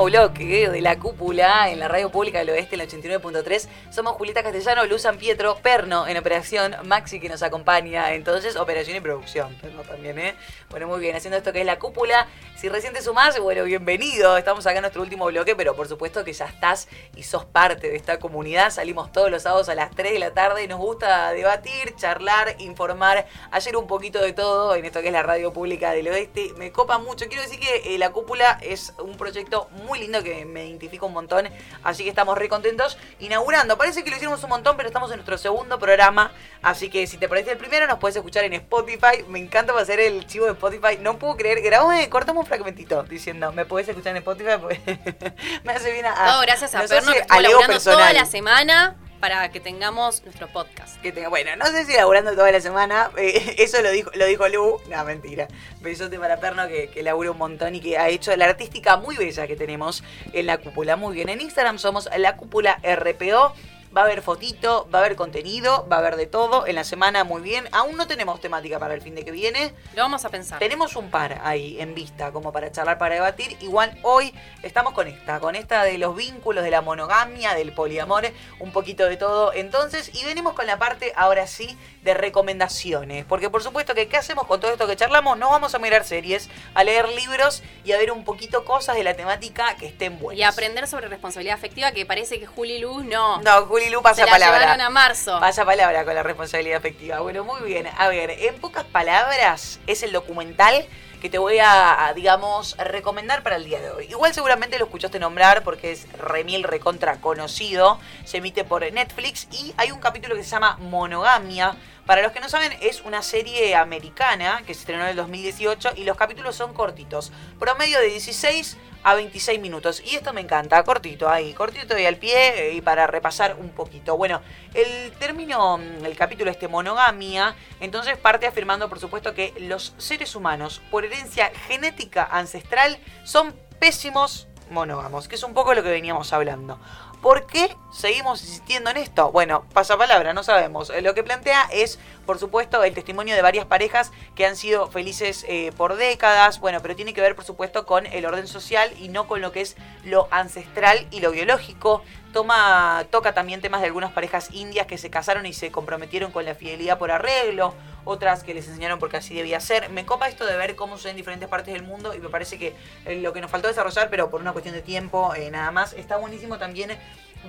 Bloque 0.06 0.70
de 0.70 0.82
la 0.82 0.99
cúpula 0.99 1.70
en 1.72 1.80
la 1.80 1.88
radio 1.88 2.12
pública 2.12 2.38
del 2.38 2.51
oeste, 2.51 2.76
en 2.76 2.82
el 2.82 2.88
89.3. 2.88 3.68
Somos 3.89 4.14
Julieta 4.14 4.43
Castellano, 4.43 4.86
Luz 4.86 5.01
San 5.01 5.18
Pietro, 5.18 5.58
Perno 5.64 6.08
en 6.08 6.16
operación, 6.18 6.76
Maxi 6.86 7.20
que 7.20 7.28
nos 7.28 7.41
acompaña. 7.41 8.14
Entonces, 8.14 8.56
operación 8.56 8.97
y 8.97 8.99
producción. 8.99 9.56
Perno 9.56 9.82
también, 9.82 10.20
¿eh? 10.20 10.36
Bueno, 10.70 10.88
muy 10.88 10.99
bien, 10.99 11.16
haciendo 11.16 11.38
esto 11.38 11.51
que 11.51 11.62
es 11.62 11.66
la 11.66 11.80
cúpula. 11.80 12.28
Si 12.66 12.70
recién 12.70 12.93
te 12.93 13.01
sumás, 13.03 13.39
bueno, 13.39 13.63
bienvenido. 13.63 14.36
Estamos 14.38 14.66
acá 14.66 14.78
en 14.78 14.82
nuestro 14.82 15.03
último 15.03 15.28
bloque, 15.28 15.55
pero 15.55 15.76
por 15.76 15.88
supuesto 15.88 16.24
que 16.24 16.34
ya 16.34 16.45
estás 16.45 16.88
y 17.16 17.22
sos 17.22 17.45
parte 17.45 17.91
de 17.91 17.95
esta 17.95 18.18
comunidad. 18.18 18.72
Salimos 18.72 19.11
todos 19.11 19.30
los 19.30 19.43
sábados 19.43 19.70
a 19.70 19.76
las 19.76 19.91
3 19.91 20.13
de 20.13 20.18
la 20.18 20.34
tarde 20.34 20.63
y 20.63 20.68
nos 20.68 20.80
gusta 20.80 21.32
debatir, 21.34 21.95
charlar, 21.95 22.55
informar. 22.57 23.28
Ayer 23.51 23.78
un 23.78 23.86
poquito 23.86 24.20
de 24.20 24.34
todo 24.34 24.74
en 24.74 24.84
esto 24.84 25.01
que 25.01 25.09
es 25.09 25.13
la 25.13 25.22
radio 25.22 25.53
pública 25.53 25.91
del 25.91 26.07
oeste. 26.07 26.53
Me 26.57 26.72
copa 26.72 26.97
mucho. 26.97 27.28
Quiero 27.28 27.43
decir 27.43 27.59
que 27.59 27.93
eh, 27.93 27.99
la 27.99 28.11
cúpula 28.11 28.57
es 28.63 28.93
un 28.97 29.16
proyecto 29.16 29.70
muy 29.86 29.99
lindo 29.99 30.24
que 30.24 30.43
me 30.45 30.66
identifica 30.66 31.05
un 31.05 31.13
montón. 31.13 31.47
Así 31.84 32.01
que 32.01 32.09
estamos 32.09 32.36
re 32.36 32.49
contentos 32.49 32.97
inaugurando. 33.20 33.78
Parece 33.78 34.03
que 34.03 34.09
lo 34.09 34.18
hicimos 34.18 34.43
un 34.43 34.49
montón, 34.49 34.76
pero 34.76 34.88
estamos 34.89 35.11
en 35.11 35.18
nuestro 35.18 35.38
segundo 35.38 35.78
programa. 35.78 36.32
Así 36.63 36.89
que 36.89 37.05
si 37.05 37.18
te 37.18 37.30
parece 37.30 37.51
el 37.51 37.59
primero, 37.59 37.86
nos 37.86 37.99
puedes 37.99 38.16
escuchar 38.16 38.43
en 38.43 38.53
Spotify. 38.53 39.24
Me 39.28 39.38
encanta 39.38 39.78
hacer 39.78 39.99
el 39.99 40.26
chivo 40.26 40.47
de 40.47 40.53
Spotify. 40.53 40.97
No 40.99 41.20
puedo 41.20 41.38
creer. 41.38 41.61
Grabamos, 41.61 42.55
cortamos 42.56 42.66
un 42.66 42.76
fragmentito 42.76 43.03
diciendo, 43.03 43.51
¿me 43.51 43.66
puedes 43.66 43.88
escuchar 43.88 44.12
en 44.12 44.18
Spotify? 44.18 44.51
Me 45.64 45.74
hace 45.74 45.91
bien 45.91 46.06
a. 46.06 46.14
Todo 46.14 46.41
gracias 46.41 46.76
a 46.76 46.82
Perno 46.86 47.12
que 47.12 47.20
estuvo 47.20 47.41
laburando 47.41 47.80
toda 47.80 48.14
la 48.14 48.26
semana 48.26 48.95
para 49.20 49.49
que 49.49 49.60
tengamos 49.60 50.24
nuestro 50.24 50.47
podcast. 50.47 51.01
Que 51.01 51.12
tenga, 51.12 51.30
bueno, 51.30 51.56
no 51.56 51.66
sé 51.66 51.86
si 51.86 51.93
laburando 51.93 52.32
toda 52.36 52.51
la 52.51 52.62
semana, 52.62 53.10
eh, 53.18 53.56
eso 53.60 53.82
lo 53.82 53.91
dijo, 53.91 54.12
lo 54.14 54.26
dijo 54.26 54.47
Lu, 54.47 54.80
no, 54.89 55.06
mentira. 55.06 55.47
Besote 55.82 56.20
para 56.20 56.38
Perno 56.38 56.68
que, 56.68 56.89
que 56.89 57.01
labura 57.03 57.32
un 57.32 57.38
montón 57.38 57.76
y 57.76 57.82
que 57.82 57.97
ha 57.97 58.10
hecho 58.10 58.36
la 58.36 58.45
artística 58.45 58.97
muy 58.97 59.16
bella 59.16 59.47
que 59.47 59.56
tenemos 59.56 60.03
en 60.34 60.45
la 60.45 60.58
cúpula. 60.58 60.95
Muy 60.95 61.16
bien, 61.16 61.30
en 61.30 61.41
Instagram 61.41 61.80
somos 61.80 62.10
la 62.18 62.38
cúpula 62.38 62.80
RPO. 62.84 63.56
Va 63.95 64.01
a 64.01 64.03
haber 64.05 64.21
fotito, 64.21 64.89
va 64.93 64.99
a 64.99 65.05
haber 65.05 65.15
contenido, 65.15 65.87
va 65.89 65.95
a 65.95 65.99
haber 65.99 66.17
de 66.17 66.25
todo. 66.25 66.67
En 66.67 66.75
la 66.75 66.83
semana 66.83 67.23
muy 67.23 67.41
bien. 67.41 67.69
Aún 67.71 67.95
no 67.95 68.07
tenemos 68.07 68.41
temática 68.41 68.77
para 68.77 68.93
el 68.93 69.01
fin 69.01 69.15
de 69.15 69.23
que 69.23 69.31
viene. 69.31 69.73
Lo 69.93 70.01
vamos 70.01 70.25
a 70.25 70.29
pensar. 70.29 70.59
Tenemos 70.59 70.97
un 70.97 71.09
par 71.09 71.39
ahí 71.43 71.79
en 71.79 71.95
vista 71.95 72.33
como 72.33 72.51
para 72.51 72.71
charlar, 72.73 72.97
para 72.97 73.15
debatir. 73.15 73.55
Igual 73.61 73.97
hoy 74.01 74.33
estamos 74.63 74.93
con 74.93 75.07
esta, 75.07 75.39
con 75.39 75.55
esta 75.55 75.83
de 75.83 75.97
los 75.97 76.13
vínculos, 76.13 76.63
de 76.63 76.71
la 76.71 76.81
monogamia, 76.81 77.53
del 77.53 77.71
poliamor, 77.71 78.25
un 78.59 78.73
poquito 78.73 79.05
de 79.05 79.15
todo. 79.15 79.53
Entonces, 79.53 80.11
y 80.13 80.25
venimos 80.25 80.55
con 80.55 80.67
la 80.67 80.77
parte 80.77 81.13
ahora 81.15 81.47
sí 81.47 81.77
de 82.03 82.13
recomendaciones. 82.13 83.23
Porque 83.23 83.49
por 83.49 83.63
supuesto 83.63 83.95
que 83.95 84.09
¿qué 84.09 84.17
hacemos 84.17 84.45
con 84.45 84.59
todo 84.59 84.71
esto 84.71 84.87
que 84.87 84.97
charlamos? 84.97 85.37
No 85.37 85.51
vamos 85.51 85.73
a 85.73 85.79
mirar 85.79 86.03
series, 86.03 86.49
a 86.73 86.83
leer 86.83 87.07
libros 87.09 87.63
y 87.85 87.93
a 87.93 87.97
ver 87.97 88.11
un 88.11 88.25
poquito 88.25 88.65
cosas 88.65 88.97
de 88.97 89.05
la 89.05 89.13
temática 89.15 89.77
que 89.77 89.87
estén 89.87 90.19
buenas. 90.19 90.39
Y 90.39 90.43
aprender 90.43 90.85
sobre 90.87 91.07
responsabilidad 91.07 91.55
afectiva, 91.55 91.93
que 91.93 92.05
parece 92.05 92.39
que 92.39 92.45
Juli 92.45 92.79
Luz 92.79 93.05
no. 93.05 93.41
No, 93.41 93.65
Juli 93.65 93.84
Pasa 94.01 94.15
Se 94.15 94.25
la 94.25 94.31
palabra. 94.31 94.59
llevaron 94.59 94.81
a 94.81 94.89
marzo. 94.89 95.39
Pasa 95.39 95.65
palabra 95.65 96.05
con 96.05 96.15
la 96.15 96.23
responsabilidad 96.23 96.77
afectiva. 96.77 97.19
Bueno, 97.19 97.43
muy 97.43 97.61
bien. 97.61 97.88
A 97.97 98.07
ver, 98.09 98.29
en 98.31 98.55
pocas 98.55 98.83
palabras, 98.83 99.79
es 99.88 100.03
el 100.03 100.11
documental 100.11 100.86
que 101.21 101.29
te 101.29 101.38
voy 101.38 101.57
a, 101.59 102.05
a, 102.05 102.13
digamos, 102.13 102.77
recomendar 102.77 103.41
para 103.41 103.55
el 103.55 103.65
día 103.65 103.79
de 103.79 103.89
hoy. 103.89 104.05
Igual 104.05 104.33
seguramente 104.33 104.77
lo 104.77 104.86
escuchaste 104.86 105.17
nombrar 105.19 105.63
porque 105.63 105.91
es 105.91 106.07
remil 106.19 106.63
recontra 106.63 107.19
conocido. 107.21 107.99
Se 108.25 108.38
emite 108.38 108.63
por 108.63 108.81
Netflix 108.91 109.47
y 109.51 109.73
hay 109.77 109.91
un 109.91 109.99
capítulo 109.99 110.36
que 110.36 110.43
se 110.43 110.49
llama 110.49 110.77
Monogamia. 110.79 111.75
Para 112.06 112.22
los 112.22 112.32
que 112.32 112.39
no 112.39 112.49
saben, 112.49 112.72
es 112.82 113.01
una 113.01 113.24
serie 113.24 113.74
americana 113.76 114.62
que 114.66 114.76
se 114.76 114.82
estrenó 114.82 115.03
en 115.03 115.10
el 115.10 115.16
2018 115.16 115.93
y 115.95 116.03
los 116.03 116.16
capítulos 116.16 116.56
son 116.56 116.74
cortitos. 116.74 117.32
Promedio 117.58 117.99
de 117.99 118.10
16 118.10 118.78
a 119.01 119.16
26 119.16 119.60
minutos. 119.60 120.03
Y 120.06 120.16
esto 120.16 120.32
me 120.32 120.41
encanta, 120.41 120.84
cortito 120.84 121.28
ahí, 121.28 121.53
cortito 121.53 121.97
y 121.97 122.06
al 122.06 122.18
pie 122.18 122.70
eh, 122.70 122.74
y 122.74 122.82
para 122.82 123.08
repasar 123.08 123.56
un 123.60 123.70
poquito. 123.70 124.18
Bueno, 124.18 124.41
el 124.76 125.14
término, 125.14 125.80
mm, 125.80 126.06
el 126.06 126.16
capítulo 126.16 126.51
este 126.51 126.68
monogamia, 126.68 127.56
entonces 127.80 128.18
parte 128.18 128.45
afirmando 128.45 128.88
por 128.88 128.99
supuesto 128.99 129.34
que 129.34 129.56
los 129.58 129.95
seres 129.97 130.36
humanos 130.36 130.84
por 130.91 131.06
herencia 131.06 131.51
genética 131.68 132.28
ancestral 132.32 132.99
son 133.24 133.56
pésimos 133.80 134.47
monógamos, 134.70 135.28
que 135.28 135.36
es 135.36 135.43
un 135.43 135.53
poco 135.53 135.74
lo 135.74 135.84
que 135.84 135.89
veníamos 135.89 136.34
hablando. 136.34 136.80
¿Por 137.26 137.47
qué 137.47 137.76
seguimos 137.91 138.43
insistiendo 138.43 138.91
en 138.91 138.97
esto? 138.97 139.32
Bueno, 139.32 139.65
pasapalabra, 139.73 140.36
no 140.36 140.43
sabemos. 140.43 140.91
Lo 141.01 141.15
que 141.15 141.23
plantea 141.23 141.67
es, 141.71 141.97
por 142.28 142.38
supuesto, 142.38 142.84
el 142.84 142.93
testimonio 142.93 143.34
de 143.34 143.41
varias 143.41 143.65
parejas 143.65 144.11
que 144.36 144.45
han 144.45 144.55
sido 144.55 144.91
felices 144.91 145.43
eh, 145.49 145.71
por 145.76 145.95
décadas, 145.95 146.59
bueno, 146.59 146.84
pero 146.84 146.95
tiene 146.95 147.15
que 147.15 147.21
ver, 147.21 147.36
por 147.36 147.43
supuesto, 147.43 147.88
con 147.88 148.05
el 148.05 148.28
orden 148.28 148.45
social 148.45 148.93
y 148.99 149.09
no 149.09 149.28
con 149.28 149.41
lo 149.41 149.51
que 149.51 149.61
es 149.61 149.76
lo 150.03 150.28
ancestral 150.30 151.07
y 151.09 151.19
lo 151.19 151.32
biológico. 151.32 152.03
Toma, 152.36 153.07
toca 153.11 153.33
también 153.33 153.61
temas 153.61 153.79
de 153.79 153.88
algunas 153.88 154.11
parejas 154.11 154.49
indias 154.51 154.88
que 154.88 154.97
se 154.97 155.09
casaron 155.09 155.45
y 155.45 155.53
se 155.53 155.71
comprometieron 155.71 156.33
con 156.33 156.43
la 156.43 156.53
fidelidad 156.53 156.97
por 156.97 157.09
arreglo, 157.09 157.73
otras 158.03 158.43
que 158.43 158.53
les 158.53 158.67
enseñaron 158.67 158.99
porque 158.99 159.15
así 159.15 159.33
debía 159.33 159.61
ser. 159.61 159.89
Me 159.89 160.05
copa 160.05 160.27
esto 160.27 160.45
de 160.45 160.57
ver 160.57 160.75
cómo 160.75 160.97
sucede 160.97 161.11
en 161.11 161.15
diferentes 161.15 161.47
partes 161.47 161.73
del 161.73 161.83
mundo 161.83 162.13
y 162.13 162.19
me 162.19 162.27
parece 162.27 162.59
que 162.59 162.75
eh, 163.05 163.21
lo 163.21 163.31
que 163.31 163.39
nos 163.39 163.49
faltó 163.49 163.69
desarrollar, 163.69 164.09
pero 164.09 164.29
por 164.29 164.41
una 164.41 164.51
cuestión 164.51 164.75
de 164.75 164.81
tiempo 164.81 165.33
eh, 165.33 165.49
nada 165.49 165.71
más, 165.71 165.93
está 165.93 166.17
buenísimo 166.17 166.57
también 166.57 166.91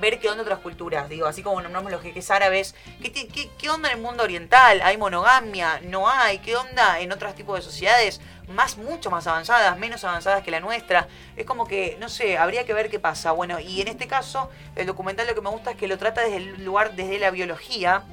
ver 0.01 0.19
qué 0.19 0.29
onda 0.29 0.43
otras 0.43 0.59
culturas, 0.59 1.09
digo, 1.09 1.27
así 1.27 1.43
como 1.43 1.61
nombramos 1.61 1.91
los 1.91 2.03
jeques 2.03 2.31
árabes, 2.31 2.75
¿qué, 3.03 3.13
qué, 3.13 3.51
qué 3.57 3.71
onda 3.71 3.91
en 3.91 3.97
el 3.97 4.03
mundo 4.03 4.23
oriental? 4.23 4.81
¿Hay 4.83 4.97
monogamia? 4.97 5.81
¿No 5.85 6.09
hay? 6.09 6.39
¿Qué 6.39 6.57
onda 6.57 7.01
en 7.01 7.13
otros 7.13 7.35
tipos 7.35 7.57
de 7.57 7.63
sociedades? 7.63 8.21
Más, 8.49 8.77
mucho 8.77 9.11
más 9.11 9.27
avanzadas, 9.27 9.77
menos 9.79 10.05
avanzadas 10.05 10.45
que 10.45 10.51
la 10.51 10.61
nuestra. 10.61 11.09
Es 11.37 11.47
como 11.47 11.67
que, 11.67 11.97
no 11.99 12.09
sé, 12.09 12.39
habría 12.39 12.65
que 12.65 12.75
ver 12.75 12.91
qué 12.91 13.01
pasa. 13.01 13.33
Bueno, 13.33 13.59
y 13.59 13.81
en 13.81 13.89
este 13.89 14.07
caso, 14.07 14.51
el 14.77 14.87
documental 14.87 15.27
lo 15.27 15.35
que 15.35 15.41
me 15.41 15.51
gusta 15.51 15.73
es 15.73 15.77
que 15.77 15.89
lo 15.89 15.99
trata 15.99 16.21
desde 16.21 16.37
el 16.37 16.65
lugar, 16.65 16.95
desde 16.95 17.19
la 17.19 17.31
biología, 17.31 18.05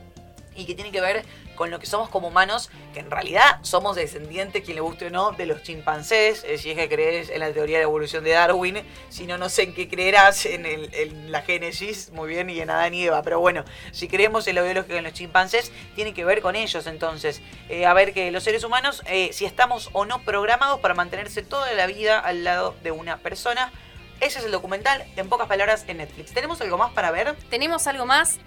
y 0.56 0.66
que 0.66 0.76
tiene 0.76 0.92
que 0.92 1.02
ver 1.02 1.24
con 1.56 1.70
lo 1.72 1.80
que 1.80 1.86
somos 1.86 2.10
como 2.10 2.28
humanos, 2.30 2.70
que 2.94 3.00
en 3.00 3.12
realidad 3.12 3.60
somos 3.62 3.96
descendientes, 3.96 4.64
quien 4.64 4.76
le 4.76 4.82
guste 4.82 5.08
o 5.08 5.10
no, 5.10 5.32
de 5.32 5.46
los 5.46 5.62
chimpancés, 5.64 6.44
eh, 6.48 6.58
si 6.58 6.72
es 6.72 6.78
que 6.78 6.90
crees 6.90 7.30
en 7.30 7.40
la 7.40 7.52
teoría 7.52 7.78
de 7.78 7.84
la 7.84 7.90
evolución 7.90 8.24
de 8.24 8.32
Darwin, 8.32 8.82
si 9.10 9.26
no, 9.28 9.38
no 9.38 9.50
sé 9.50 9.64
en 9.64 9.74
qué 9.74 9.88
creerás, 9.88 10.46
en, 10.46 10.66
el- 10.66 10.94
en 10.94 11.32
la 11.32 11.42
génesis, 11.42 12.12
muy 12.12 12.30
bien, 12.30 12.50
y 12.50 12.60
en 12.60 12.70
Adán 12.70 12.94
y 12.94 13.04
Eva, 13.06 13.22
pero 13.24 13.40
bueno, 13.40 13.64
si 13.92 14.08
creemos 14.08 14.48
en 14.48 14.56
lo 14.56 14.64
biológico 14.64 14.96
en 14.96 15.04
los 15.04 15.14
chimpancés, 15.14 15.72
tiene 15.96 16.14
que 16.14 16.26
ver 16.26 16.42
con 16.42 16.56
ellos 16.56 16.86
entonces, 16.88 17.42
Eh, 17.70 17.86
a 17.86 17.94
ver 17.94 18.14
que 18.14 18.30
los 18.32 18.44
seres 18.44 18.64
humanos, 18.64 19.02
eh, 19.06 19.30
si 19.34 19.46
estamos 19.46 19.90
o 19.94 20.06
no 20.06 20.22
programados 20.24 20.80
para 20.80 20.94
mantenerse 20.94 21.42
toda 21.44 21.72
la 21.74 21.88
vida 21.88 22.20
al 22.20 22.44
lado 22.44 22.76
de 22.84 22.92
una 22.92 23.18
persona, 23.18 23.72
ese 24.20 24.40
es 24.40 24.46
el 24.46 24.52
documental, 24.52 25.04
en 25.16 25.28
pocas 25.30 25.48
palabras, 25.48 25.86
en 25.88 25.98
Netflix. 25.98 26.34
¿Tenemos 26.34 26.62
algo 26.62 26.78
más 26.78 26.92
para 26.94 27.12
ver? 27.12 27.36
Tenemos 27.50 27.88
algo 27.88 28.06
más, 28.06 28.40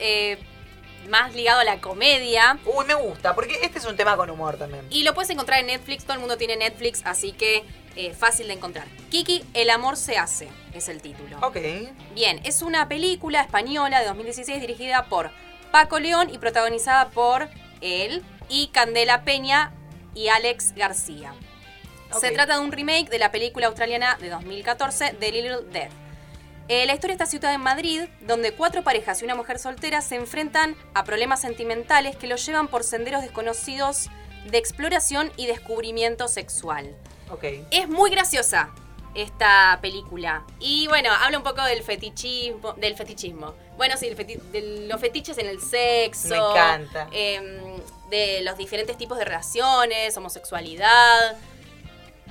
más 1.08 1.34
ligado 1.34 1.60
a 1.60 1.64
la 1.64 1.80
comedia. 1.80 2.58
Uy, 2.64 2.84
me 2.86 2.94
gusta, 2.94 3.34
porque 3.34 3.58
este 3.62 3.78
es 3.78 3.84
un 3.84 3.96
tema 3.96 4.16
con 4.16 4.30
humor 4.30 4.56
también. 4.56 4.86
Y 4.90 5.02
lo 5.02 5.14
puedes 5.14 5.30
encontrar 5.30 5.60
en 5.60 5.66
Netflix, 5.66 6.04
todo 6.04 6.14
el 6.14 6.20
mundo 6.20 6.36
tiene 6.36 6.56
Netflix, 6.56 7.02
así 7.04 7.32
que 7.32 7.64
eh, 7.96 8.12
fácil 8.14 8.48
de 8.48 8.54
encontrar. 8.54 8.86
Kiki, 9.10 9.44
El 9.54 9.70
amor 9.70 9.96
se 9.96 10.18
hace, 10.18 10.48
es 10.74 10.88
el 10.88 11.00
título. 11.00 11.38
Ok. 11.42 11.56
Bien, 12.14 12.40
es 12.44 12.62
una 12.62 12.88
película 12.88 13.40
española 13.40 14.00
de 14.00 14.06
2016 14.06 14.60
dirigida 14.60 15.06
por 15.06 15.30
Paco 15.70 15.98
León 15.98 16.28
y 16.30 16.38
protagonizada 16.38 17.08
por 17.08 17.48
él, 17.80 18.22
y 18.48 18.68
Candela 18.68 19.24
Peña 19.24 19.72
y 20.14 20.28
Alex 20.28 20.74
García. 20.74 21.34
Se 22.20 22.30
trata 22.30 22.54
de 22.54 22.60
un 22.60 22.72
remake 22.72 23.10
de 23.10 23.18
la 23.18 23.32
película 23.32 23.66
australiana 23.66 24.16
de 24.20 24.30
2014, 24.30 25.16
The 25.18 25.32
Little 25.32 25.62
Death. 25.72 26.05
Eh, 26.68 26.84
la 26.86 26.94
historia 26.94 27.12
está 27.14 27.26
situada 27.26 27.54
en 27.54 27.60
Madrid, 27.60 28.02
donde 28.22 28.52
cuatro 28.52 28.82
parejas 28.82 29.22
y 29.22 29.24
una 29.24 29.34
mujer 29.36 29.58
soltera 29.58 30.00
se 30.00 30.16
enfrentan 30.16 30.76
a 30.94 31.04
problemas 31.04 31.40
sentimentales 31.40 32.16
que 32.16 32.26
los 32.26 32.44
llevan 32.44 32.68
por 32.68 32.82
senderos 32.82 33.22
desconocidos 33.22 34.08
de 34.50 34.58
exploración 34.58 35.30
y 35.36 35.46
descubrimiento 35.46 36.26
sexual. 36.28 36.94
Ok. 37.30 37.44
Es 37.70 37.88
muy 37.88 38.10
graciosa 38.10 38.70
esta 39.14 39.78
película. 39.80 40.44
Y 40.60 40.88
bueno, 40.88 41.10
habla 41.22 41.38
un 41.38 41.44
poco 41.44 41.62
del 41.64 41.82
fetichismo. 41.82 42.72
Del 42.74 42.96
fetichismo. 42.96 43.54
Bueno, 43.76 43.96
sí, 43.96 44.06
el 44.08 44.16
feti- 44.16 44.40
de 44.50 44.86
los 44.88 45.00
fetiches 45.00 45.38
en 45.38 45.46
el 45.46 45.60
sexo. 45.60 46.28
Me 46.28 46.36
encanta. 46.36 47.08
em, 47.12 47.76
de 48.10 48.40
los 48.42 48.56
diferentes 48.58 48.96
tipos 48.98 49.18
de 49.18 49.24
relaciones, 49.24 50.16
homosexualidad. 50.16 51.36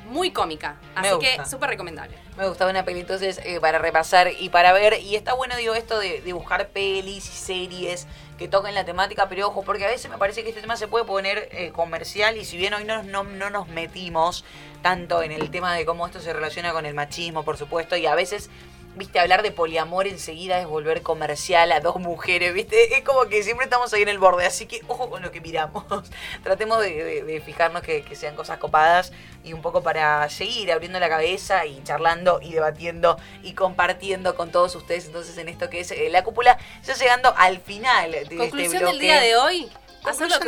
Muy 0.05 0.31
cómica. 0.31 0.77
Así 0.95 1.09
que 1.19 1.35
gusta. 1.35 1.45
súper 1.45 1.69
recomendable. 1.69 2.17
Me 2.37 2.47
gustaba 2.47 2.71
una 2.71 2.85
peli 2.85 3.01
entonces 3.01 3.39
eh, 3.43 3.59
para 3.59 3.79
repasar 3.79 4.29
y 4.39 4.49
para 4.49 4.71
ver. 4.73 4.99
Y 5.01 5.15
está 5.15 5.33
bueno, 5.33 5.55
digo, 5.57 5.73
esto 5.73 5.99
de, 5.99 6.21
de 6.21 6.33
buscar 6.33 6.67
pelis 6.69 7.25
y 7.25 7.31
series 7.31 8.07
que 8.37 8.47
toquen 8.47 8.75
la 8.75 8.85
temática, 8.85 9.29
pero 9.29 9.47
ojo, 9.47 9.63
porque 9.63 9.85
a 9.85 9.89
veces 9.89 10.11
me 10.11 10.17
parece 10.17 10.43
que 10.43 10.49
este 10.49 10.61
tema 10.61 10.75
se 10.75 10.87
puede 10.87 11.05
poner 11.05 11.47
eh, 11.51 11.71
comercial 11.71 12.37
y 12.37 12.45
si 12.45 12.57
bien 12.57 12.73
hoy 12.73 12.83
no, 12.83 13.01
no, 13.03 13.23
no 13.23 13.49
nos 13.49 13.67
metimos 13.69 14.43
tanto 14.81 15.23
en 15.23 15.31
el 15.31 15.49
tema 15.51 15.73
de 15.73 15.85
cómo 15.85 16.05
esto 16.05 16.19
se 16.19 16.33
relaciona 16.33 16.73
con 16.73 16.85
el 16.85 16.93
machismo, 16.93 17.43
por 17.43 17.57
supuesto, 17.57 17.95
y 17.95 18.05
a 18.05 18.15
veces... 18.15 18.49
Viste, 18.95 19.19
hablar 19.19 19.43
de 19.43 19.51
poliamor 19.51 20.07
enseguida 20.07 20.59
es 20.59 20.67
volver 20.67 21.01
comercial 21.01 21.71
a 21.73 21.81
dos 21.81 21.97
mujeres, 21.97 22.53
viste, 22.53 22.95
es 22.97 23.03
como 23.03 23.25
que 23.25 23.43
siempre 23.43 23.65
estamos 23.65 23.93
ahí 23.93 24.03
en 24.03 24.07
el 24.07 24.19
borde, 24.19 24.45
así 24.45 24.67
que 24.67 24.81
ojo 24.87 25.09
con 25.09 25.21
lo 25.21 25.31
que 25.31 25.41
miramos. 25.41 25.83
Tratemos 26.43 26.81
de, 26.81 27.03
de- 27.03 27.23
de 27.23 27.41
fijarnos 27.41 27.81
que, 27.81 28.03
que 28.03 28.15
sean 28.15 28.35
cosas 28.37 28.57
copadas 28.57 29.11
y 29.43 29.51
un 29.51 29.61
poco 29.61 29.83
para 29.83 30.29
seguir 30.29 30.71
abriendo 30.71 30.97
la 30.99 31.09
cabeza 31.09 31.65
y 31.65 31.83
charlando 31.83 32.39
y 32.41 32.53
debatiendo 32.53 33.17
y 33.43 33.53
compartiendo 33.53 34.35
con 34.35 34.51
todos 34.51 34.73
ustedes 34.75 35.05
entonces 35.07 35.37
en 35.37 35.49
esto 35.49 35.69
que 35.69 35.81
es 35.81 35.91
eh, 35.91 36.07
la 36.09 36.23
cúpula, 36.23 36.57
ya 36.83 36.93
llegando 36.93 37.33
al 37.37 37.59
final 37.59 38.11
de 38.11 38.21
este 38.21 38.37
Conclusión 38.37 38.79
bloque. 38.79 38.85
del 38.93 38.99
día 39.01 39.19
de 39.19 39.35
hoy. 39.35 39.69
Hacer 40.05 40.29
lo 40.29 40.39
que, 40.39 40.45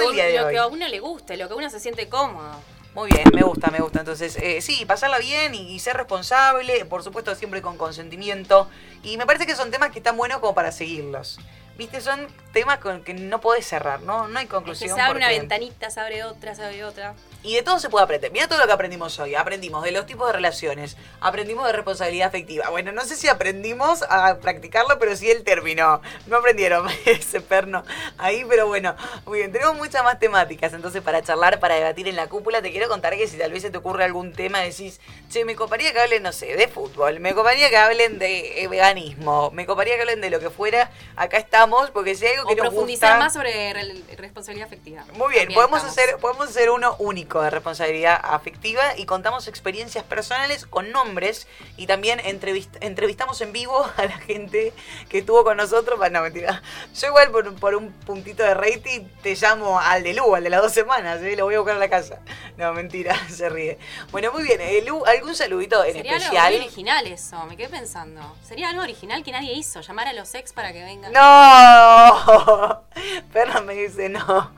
lo 0.54 0.62
a 0.62 0.68
uno 0.68 0.88
le 0.88 1.00
guste, 1.00 1.36
lo 1.36 1.48
que 1.48 1.56
uno 1.56 1.70
se 1.70 1.80
siente 1.80 2.08
cómodo. 2.08 2.62
Muy 2.98 3.12
bien, 3.12 3.30
me 3.32 3.44
gusta, 3.44 3.70
me 3.70 3.78
gusta. 3.78 4.00
Entonces, 4.00 4.38
eh, 4.42 4.60
sí, 4.60 4.84
pasarla 4.88 5.20
bien 5.20 5.54
y, 5.54 5.72
y 5.72 5.78
ser 5.78 5.96
responsable, 5.98 6.84
por 6.86 7.04
supuesto 7.04 7.36
siempre 7.36 7.62
con 7.62 7.78
consentimiento. 7.78 8.68
Y 9.04 9.18
me 9.18 9.28
parece 9.28 9.46
que 9.46 9.56
son 9.56 9.70
temas 9.70 9.92
que 9.92 10.00
están 10.00 10.18
buenos 10.18 10.40
como 10.40 10.56
para 10.56 10.72
seguirlos. 10.72 11.40
Viste, 11.78 12.02
son 12.02 12.26
temas 12.54 12.80
con 12.80 13.04
que 13.04 13.14
no 13.14 13.40
podés 13.40 13.68
cerrar, 13.68 14.02
¿no? 14.02 14.28
No 14.28 14.40
hay 14.40 14.46
Es 14.46 14.50
que 14.50 14.56
conclusión. 14.56 14.96
se 14.96 15.00
abre 15.02 15.20
una 15.20 15.30
ventanita, 15.30 15.92
se 15.92 16.00
abre 16.00 16.24
otra, 16.24 16.56
se 16.56 16.64
abre 16.66 16.84
otra. 16.84 17.14
Y 17.44 17.56
de 17.56 17.62
todo 17.62 17.80
se 17.80 17.90
puede 17.90 18.04
aprender. 18.04 18.32
Mira 18.32 18.48
todo 18.48 18.60
lo 18.60 18.66
que 18.68 18.74
aprendimos 18.74 19.18
hoy. 19.20 19.36
Aprendimos 19.36 19.82
de 19.84 19.92
los 19.92 20.06
tipos 20.06 20.28
de 20.28 20.34
relaciones. 20.34 20.98
Aprendimos 21.22 21.66
de 21.68 21.72
responsabilidad 21.72 22.28
afectiva. 22.28 22.70
Bueno, 22.70 22.92
no 22.92 23.06
sé 23.06 23.16
si 23.16 23.30
aprendimos 23.30 24.04
a 24.10 24.38
practicarlo, 24.40 25.00
pero 25.00 25.16
sí 25.16 25.32
el 25.32 25.44
término. 25.44 26.02
No 26.26 26.38
aprendieron 26.38 26.88
ese 27.06 27.40
perno 27.40 27.84
ahí, 28.18 28.44
pero 28.50 28.68
bueno. 28.68 28.96
Muy 29.26 29.38
bien, 29.40 29.52
tenemos 29.54 29.76
muchas 29.78 30.04
más 30.04 30.20
temáticas. 30.20 30.74
Entonces, 30.74 31.02
para 31.02 31.22
charlar, 31.22 31.60
para 31.60 31.76
debatir 31.76 32.08
en 32.10 32.16
la 32.18 32.28
cúpula, 32.28 32.62
te 32.62 32.72
quiero 32.72 32.90
contar 32.90 33.16
que 33.16 33.28
si 33.28 33.38
tal 33.38 33.52
vez 33.54 33.62
se 33.62 33.70
te 33.70 33.78
ocurre 33.78 34.04
algún 34.04 34.34
tema, 34.34 34.60
decís, 34.60 35.00
che, 35.30 35.46
me 35.46 35.56
coparía 35.56 35.94
que 35.94 36.00
hablen, 36.02 36.24
no 36.24 36.34
sé, 36.34 36.48
de 36.58 36.68
fútbol. 36.68 37.20
Me 37.22 37.34
coparía 37.34 37.70
que 37.70 37.78
hablen 37.78 38.20
de 38.20 38.64
eh, 38.64 38.68
veganismo. 38.68 39.52
Me 39.52 39.66
coparía 39.66 39.96
que 39.96 40.02
hablen 40.02 40.20
de 40.22 40.32
lo 40.32 40.40
que 40.42 40.50
fuera. 40.50 40.92
Acá 41.16 41.38
estamos, 41.38 41.92
porque 41.92 42.16
si 42.16 42.26
hay 42.26 42.36
algo 42.36 42.46
O 42.46 42.50
que 42.50 42.56
nos 42.56 42.70
profundizar 42.70 43.12
gusta... 43.12 43.24
más 43.24 43.34
sobre 43.34 43.74
re- 43.74 44.04
responsabilidad 44.18 44.68
afectiva. 44.68 45.06
Muy 45.14 45.30
bien, 45.30 45.44
También 45.44 45.56
podemos 45.56 45.78
estamos. 45.80 45.98
hacer, 45.98 46.18
podemos 46.18 46.50
hacer 46.50 46.70
uno 46.72 46.96
único 47.00 47.27
de 47.28 47.50
responsabilidad 47.50 48.20
afectiva 48.24 48.96
y 48.98 49.06
contamos 49.06 49.48
experiencias 49.48 50.04
personales 50.04 50.66
con 50.66 50.92
nombres 50.92 51.48
y 51.76 51.86
también 51.88 52.20
entrevist- 52.20 52.78
entrevistamos 52.82 53.42
en 53.42 53.52
vivo 53.52 53.86
a 53.98 54.06
la 54.06 54.18
gente 54.18 54.74
que 55.10 55.20
estuvo 55.20 55.44
con 55.44 55.58
nosotros. 55.58 56.00
Para, 56.00 56.10
no, 56.10 56.22
mentira. 56.22 56.62
Yo 57.00 57.08
igual 57.08 57.30
por, 57.32 57.54
por 57.56 57.76
un 57.76 57.92
puntito 57.92 58.44
de 58.44 58.54
rating 58.54 59.02
te 59.22 59.36
llamo 59.36 59.80
al 59.80 60.04
de 60.04 60.14
Lu, 60.14 60.34
al 60.36 60.44
de 60.44 60.50
las 60.50 60.62
dos 60.62 60.72
semanas, 60.74 61.22
¿eh? 61.22 61.36
lo 61.36 61.46
voy 61.46 61.56
a 61.56 61.60
buscar 61.60 61.76
a 61.76 61.80
la 61.80 61.90
casa. 61.90 62.20
No, 62.58 62.74
mentira, 62.74 63.16
se 63.30 63.50
ríe. 63.50 63.78
Bueno, 64.12 64.32
muy 64.32 64.44
bien. 64.44 64.62
eh, 64.62 64.82
Lu, 64.86 65.06
¿algún 65.06 65.36
saludito 65.36 65.84
en 65.84 65.94
Sería 65.94 66.16
especial? 66.18 66.54
muy 66.54 66.62
original 66.64 67.06
eso, 67.08 67.44
me 67.46 67.58
quedé 67.58 67.70
pensando. 67.70 68.36
Sería 68.44 68.70
algo 68.70 68.82
original 68.82 69.24
que 69.24 69.32
nadie 69.32 69.54
hizo, 69.54 69.82
llamar 69.82 70.08
a 70.08 70.14
los 70.14 70.34
ex 70.36 70.54
para 70.54 70.72
que 70.74 70.84
vengan. 70.84 71.12
¡No! 71.12 72.84
Perra 73.34 73.62
me 73.62 73.74
dice 73.76 74.10
no. 74.10 74.52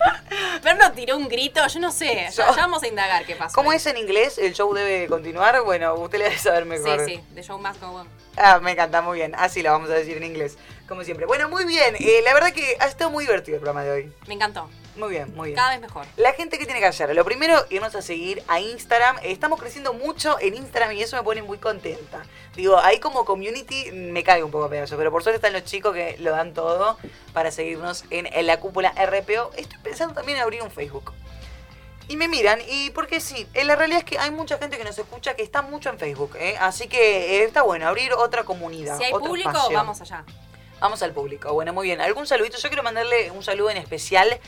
Perno 0.62 0.92
tiró 0.92 1.16
un 1.16 1.28
grito, 1.28 1.66
yo 1.66 1.80
no 1.80 1.90
sé, 1.92 2.28
ya, 2.32 2.52
vamos 2.52 2.82
a 2.82 2.88
indagar 2.88 3.24
qué 3.24 3.36
pasó. 3.36 3.54
¿Cómo 3.54 3.70
ahí. 3.70 3.76
es 3.76 3.86
en 3.86 3.96
inglés? 3.96 4.38
¿El 4.38 4.54
show 4.54 4.72
debe 4.74 5.06
continuar? 5.06 5.62
Bueno, 5.62 5.94
usted 5.94 6.18
le 6.18 6.24
debe 6.24 6.38
saber 6.38 6.64
mejor. 6.64 7.04
Sí, 7.06 7.16
sí, 7.16 7.24
The 7.34 7.42
Show 7.42 7.58
Must 7.58 7.80
Go 7.80 7.88
On. 7.88 8.08
Ah, 8.36 8.58
me 8.60 8.72
encanta, 8.72 9.02
muy 9.02 9.18
bien. 9.18 9.34
Así 9.36 9.62
lo 9.62 9.70
vamos 9.70 9.90
a 9.90 9.94
decir 9.94 10.16
en 10.16 10.24
inglés, 10.24 10.58
como 10.86 11.04
siempre. 11.04 11.26
Bueno, 11.26 11.48
muy 11.48 11.64
bien. 11.64 11.96
Eh, 11.98 12.20
la 12.24 12.34
verdad 12.34 12.52
que 12.52 12.76
ha 12.80 12.86
estado 12.86 13.10
muy 13.10 13.24
divertido 13.24 13.56
el 13.56 13.60
programa 13.60 13.84
de 13.84 13.90
hoy. 13.90 14.12
Me 14.26 14.34
encantó, 14.34 14.68
Muy 14.98 15.10
bien, 15.10 15.34
muy 15.34 15.48
bien. 15.48 15.56
cada 15.56 15.70
vez 15.70 15.80
mejor. 15.80 16.06
La 16.16 16.32
gente 16.32 16.58
que 16.58 16.64
tiene 16.64 16.80
que 16.80 16.86
hacer, 16.86 17.14
lo 17.14 17.24
primero, 17.24 17.54
irnos 17.70 17.94
a 17.94 18.02
seguir 18.02 18.42
a 18.48 18.60
Instagram. 18.60 19.16
Estamos 19.22 19.60
creciendo 19.60 19.92
mucho 19.92 20.38
en 20.40 20.54
Instagram 20.54 20.92
y 20.92 21.02
eso 21.02 21.16
me 21.16 21.22
pone 21.22 21.42
muy 21.42 21.58
contenta. 21.58 22.22
Digo, 22.56 22.78
ahí 22.78 22.98
como 22.98 23.24
community 23.24 23.92
me 23.92 24.24
cae 24.24 24.42
un 24.42 24.50
poco 24.50 24.64
a 24.64 24.70
pedazos, 24.70 24.98
pero 24.98 25.10
por 25.10 25.22
suerte 25.22 25.36
están 25.36 25.52
los 25.52 25.64
chicos 25.64 25.94
que 25.94 26.16
lo 26.18 26.32
dan 26.32 26.52
todo 26.52 26.98
para 27.32 27.50
seguirnos 27.50 28.04
en, 28.10 28.26
en 28.26 28.46
la 28.46 28.58
cúpula 28.58 28.90
RPO. 28.90 29.52
Estoy 29.56 29.78
pensando 29.82 30.14
también 30.14 30.38
en 30.38 30.44
abrir 30.44 30.62
un 30.62 30.70
Facebook. 30.70 31.12
Y 32.08 32.16
me 32.16 32.26
miran, 32.26 32.58
y 32.66 32.88
porque 32.90 33.20
sí, 33.20 33.46
eh, 33.52 33.64
la 33.64 33.76
realidad 33.76 33.98
es 33.98 34.04
que 34.06 34.18
hay 34.18 34.30
mucha 34.30 34.56
gente 34.56 34.78
que 34.78 34.84
nos 34.84 34.98
escucha 34.98 35.34
que 35.34 35.42
está 35.42 35.60
mucho 35.60 35.90
en 35.90 35.98
Facebook, 35.98 36.36
¿eh? 36.36 36.56
así 36.58 36.88
que 36.88 37.36
eh, 37.36 37.44
está 37.44 37.62
bueno 37.62 37.86
abrir 37.86 38.14
otra 38.14 38.44
comunidad. 38.44 38.96
Si 38.96 39.04
hay 39.04 39.12
otro 39.12 39.28
público, 39.28 39.50
espacio. 39.50 39.76
vamos 39.76 40.00
allá. 40.00 40.24
Vamos 40.80 41.02
al 41.02 41.12
público. 41.12 41.52
Bueno, 41.52 41.72
muy 41.72 41.88
bien. 41.88 42.00
¿Algún 42.00 42.26
saludito? 42.26 42.56
Yo 42.56 42.68
quiero 42.68 42.82
mandarle 42.82 43.30
un 43.32 43.42
saludo 43.42 43.70
en 43.70 43.78
especial. 43.78 44.38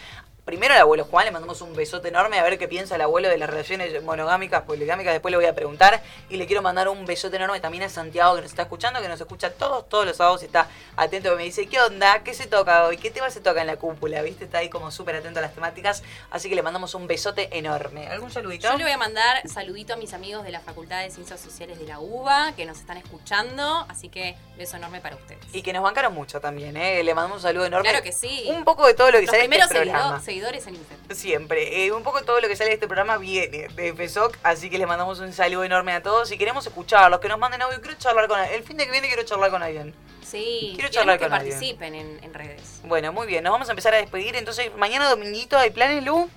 Primero 0.50 0.74
al 0.74 0.80
abuelo 0.80 1.04
Juan, 1.04 1.26
le 1.26 1.30
mandamos 1.30 1.60
un 1.60 1.76
besote 1.76 2.08
enorme 2.08 2.36
a 2.40 2.42
ver 2.42 2.58
qué 2.58 2.66
piensa 2.66 2.96
el 2.96 3.02
abuelo 3.02 3.28
de 3.28 3.38
las 3.38 3.48
relaciones 3.48 4.02
monogámicas, 4.02 4.62
poligámicas, 4.62 5.12
después 5.12 5.30
le 5.30 5.36
voy 5.36 5.46
a 5.46 5.54
preguntar. 5.54 6.02
Y 6.28 6.38
le 6.38 6.46
quiero 6.48 6.60
mandar 6.60 6.88
un 6.88 7.06
besote 7.06 7.36
enorme 7.36 7.60
también 7.60 7.84
a 7.84 7.88
Santiago 7.88 8.34
que 8.34 8.40
nos 8.42 8.50
está 8.50 8.62
escuchando, 8.62 9.00
que 9.00 9.06
nos 9.06 9.20
escucha 9.20 9.52
todos, 9.52 9.88
todos 9.88 10.06
los 10.06 10.16
sábados 10.16 10.42
y 10.42 10.46
está 10.46 10.66
atento, 10.96 11.30
que 11.30 11.36
me 11.36 11.44
dice, 11.44 11.68
¿qué 11.68 11.80
onda? 11.80 12.24
¿Qué 12.24 12.34
se 12.34 12.48
toca 12.48 12.84
hoy? 12.86 12.96
¿Qué 12.96 13.12
tema 13.12 13.30
se 13.30 13.40
toca 13.40 13.60
en 13.60 13.68
la 13.68 13.76
cúpula? 13.76 14.22
¿Viste? 14.22 14.42
Está 14.42 14.58
ahí 14.58 14.68
como 14.68 14.90
súper 14.90 15.14
atento 15.14 15.38
a 15.38 15.42
las 15.42 15.54
temáticas, 15.54 16.02
así 16.32 16.48
que 16.48 16.56
le 16.56 16.62
mandamos 16.62 16.96
un 16.96 17.06
besote 17.06 17.56
enorme. 17.56 18.08
¿Algún 18.08 18.32
saludito? 18.32 18.68
Yo 18.72 18.76
le 18.76 18.82
voy 18.82 18.92
a 18.92 18.98
mandar 18.98 19.48
saludito 19.48 19.94
a 19.94 19.96
mis 19.98 20.14
amigos 20.14 20.42
de 20.42 20.50
la 20.50 20.58
Facultad 20.58 21.02
de 21.04 21.10
Ciencias 21.12 21.38
Sociales 21.38 21.78
de 21.78 21.86
la 21.86 22.00
UBA, 22.00 22.54
que 22.56 22.66
nos 22.66 22.80
están 22.80 22.96
escuchando, 22.96 23.86
así 23.88 24.08
que 24.08 24.34
beso 24.58 24.78
enorme 24.78 25.00
para 25.00 25.14
ustedes. 25.14 25.44
Y 25.52 25.62
que 25.62 25.72
nos 25.72 25.84
bancaron 25.84 26.12
mucho 26.12 26.40
también, 26.40 26.76
¿eh? 26.76 27.04
Le 27.04 27.14
mandamos 27.14 27.36
un 27.36 27.42
saludo 27.42 27.66
enorme. 27.66 27.88
Claro 27.88 28.02
que 28.02 28.10
sí. 28.10 28.46
Un 28.48 28.64
poco 28.64 28.84
de 28.88 28.94
todo 28.94 29.12
lo 29.12 29.20
que 29.20 29.26
Los 29.26 29.30
sale 29.30 29.44
este 29.44 29.68
programa. 29.68 30.20
seguido- 30.20 30.39
seguidores 30.40 30.66
en 30.66 30.74
Instagram. 30.76 31.06
Siempre. 31.16 31.84
Eh, 31.86 31.92
un 31.92 32.02
poco 32.02 32.22
todo 32.22 32.40
lo 32.40 32.48
que 32.48 32.56
sale 32.56 32.70
de 32.70 32.74
este 32.74 32.86
programa 32.86 33.18
viene 33.18 33.68
de 33.68 33.94
FESOC, 33.94 34.38
así 34.42 34.70
que 34.70 34.78
les 34.78 34.86
mandamos 34.88 35.18
un 35.20 35.32
saludo 35.32 35.64
enorme 35.64 35.92
a 35.92 36.02
todos. 36.02 36.30
Y 36.32 36.38
queremos 36.38 36.66
escucharlos, 36.66 37.20
que 37.20 37.28
nos 37.28 37.38
manden 37.38 37.62
audio. 37.62 37.80
Quiero 37.80 37.96
charlar 37.98 38.26
con 38.28 38.38
alguien. 38.38 38.58
El 38.58 38.66
fin 38.66 38.76
de 38.76 38.86
que 38.86 38.90
viene 38.92 39.06
quiero 39.08 39.22
charlar 39.24 39.50
con 39.50 39.62
alguien. 39.62 39.94
Sí, 40.22 40.72
Quiero 40.76 40.90
charlar 40.90 41.18
que 41.18 41.24
con 41.24 41.32
alguien. 41.34 41.52
participen 41.54 41.94
en, 41.94 42.22
en 42.24 42.34
redes. 42.34 42.80
Bueno, 42.84 43.12
muy 43.12 43.26
bien. 43.26 43.42
Nos 43.44 43.50
vamos 43.52 43.68
a 43.68 43.72
empezar 43.72 43.92
a 43.94 43.96
despedir. 43.98 44.36
Entonces, 44.36 44.70
mañana 44.76 45.08
dominguito, 45.10 45.58
¿hay 45.58 45.70
planes, 45.70 46.04
Lu? 46.04 46.30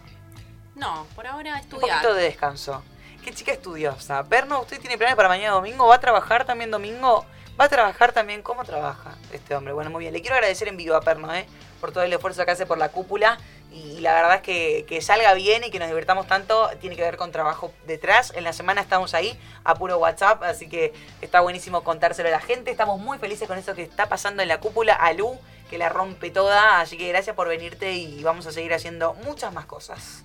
No, 0.75 1.05
por 1.15 1.27
ahora 1.27 1.53
Un 1.53 1.59
estudiar. 1.59 1.97
poquito 2.01 2.13
de 2.15 2.23
descanso. 2.23 2.83
Qué 3.23 3.31
chica 3.33 3.51
estudiosa. 3.51 4.23
Perno, 4.25 4.61
¿usted 4.61 4.79
tiene 4.81 4.97
planes 4.97 5.15
para 5.15 5.29
mañana 5.29 5.53
domingo? 5.53 5.87
¿Va 5.87 5.95
a 5.95 5.99
trabajar 5.99 6.43
también 6.45 6.71
domingo? 6.71 7.25
¿Va 7.59 7.65
a 7.65 7.69
trabajar 7.69 8.11
también? 8.11 8.41
¿Cómo 8.41 8.63
trabaja 8.65 9.15
este 9.31 9.55
hombre? 9.55 9.73
Bueno, 9.73 9.91
muy 9.91 9.99
bien. 10.01 10.13
Le 10.13 10.21
quiero 10.21 10.35
agradecer 10.35 10.67
en 10.67 10.75
vivo 10.75 10.95
a 10.95 11.01
Perno, 11.01 11.33
¿eh? 11.33 11.45
Por 11.83 11.91
todo 11.91 12.05
el 12.05 12.13
esfuerzo 12.13 12.45
que 12.45 12.51
hace 12.51 12.65
por 12.65 12.77
la 12.77 12.93
cúpula. 12.93 13.37
Y 13.69 13.99
la 13.99 14.13
verdad 14.13 14.35
es 14.35 14.41
que, 14.41 14.85
que 14.87 15.01
salga 15.01 15.33
bien 15.33 15.65
y 15.65 15.69
que 15.69 15.79
nos 15.79 15.89
divertamos 15.89 16.27
tanto 16.27 16.69
tiene 16.79 16.95
que 16.95 17.01
ver 17.01 17.17
con 17.17 17.33
trabajo 17.33 17.73
detrás. 17.85 18.31
En 18.37 18.45
la 18.45 18.53
semana 18.53 18.79
estamos 18.79 19.13
ahí 19.13 19.37
a 19.65 19.75
puro 19.75 19.97
WhatsApp, 19.97 20.43
así 20.43 20.69
que 20.69 20.93
está 21.19 21.41
buenísimo 21.41 21.83
contárselo 21.83 22.29
a 22.29 22.31
la 22.31 22.39
gente. 22.39 22.71
Estamos 22.71 23.01
muy 23.01 23.17
felices 23.17 23.49
con 23.49 23.57
eso 23.57 23.75
que 23.75 23.83
está 23.83 24.07
pasando 24.07 24.41
en 24.41 24.47
la 24.47 24.61
cúpula. 24.61 24.93
A 24.93 25.11
Lu, 25.11 25.37
que 25.69 25.77
la 25.77 25.89
rompe 25.89 26.31
toda. 26.31 26.79
Así 26.79 26.97
que 26.97 27.09
gracias 27.09 27.35
por 27.35 27.49
venirte 27.49 27.91
y 27.91 28.23
vamos 28.23 28.47
a 28.47 28.53
seguir 28.53 28.73
haciendo 28.73 29.13
muchas 29.15 29.51
más 29.51 29.65
cosas. 29.65 30.23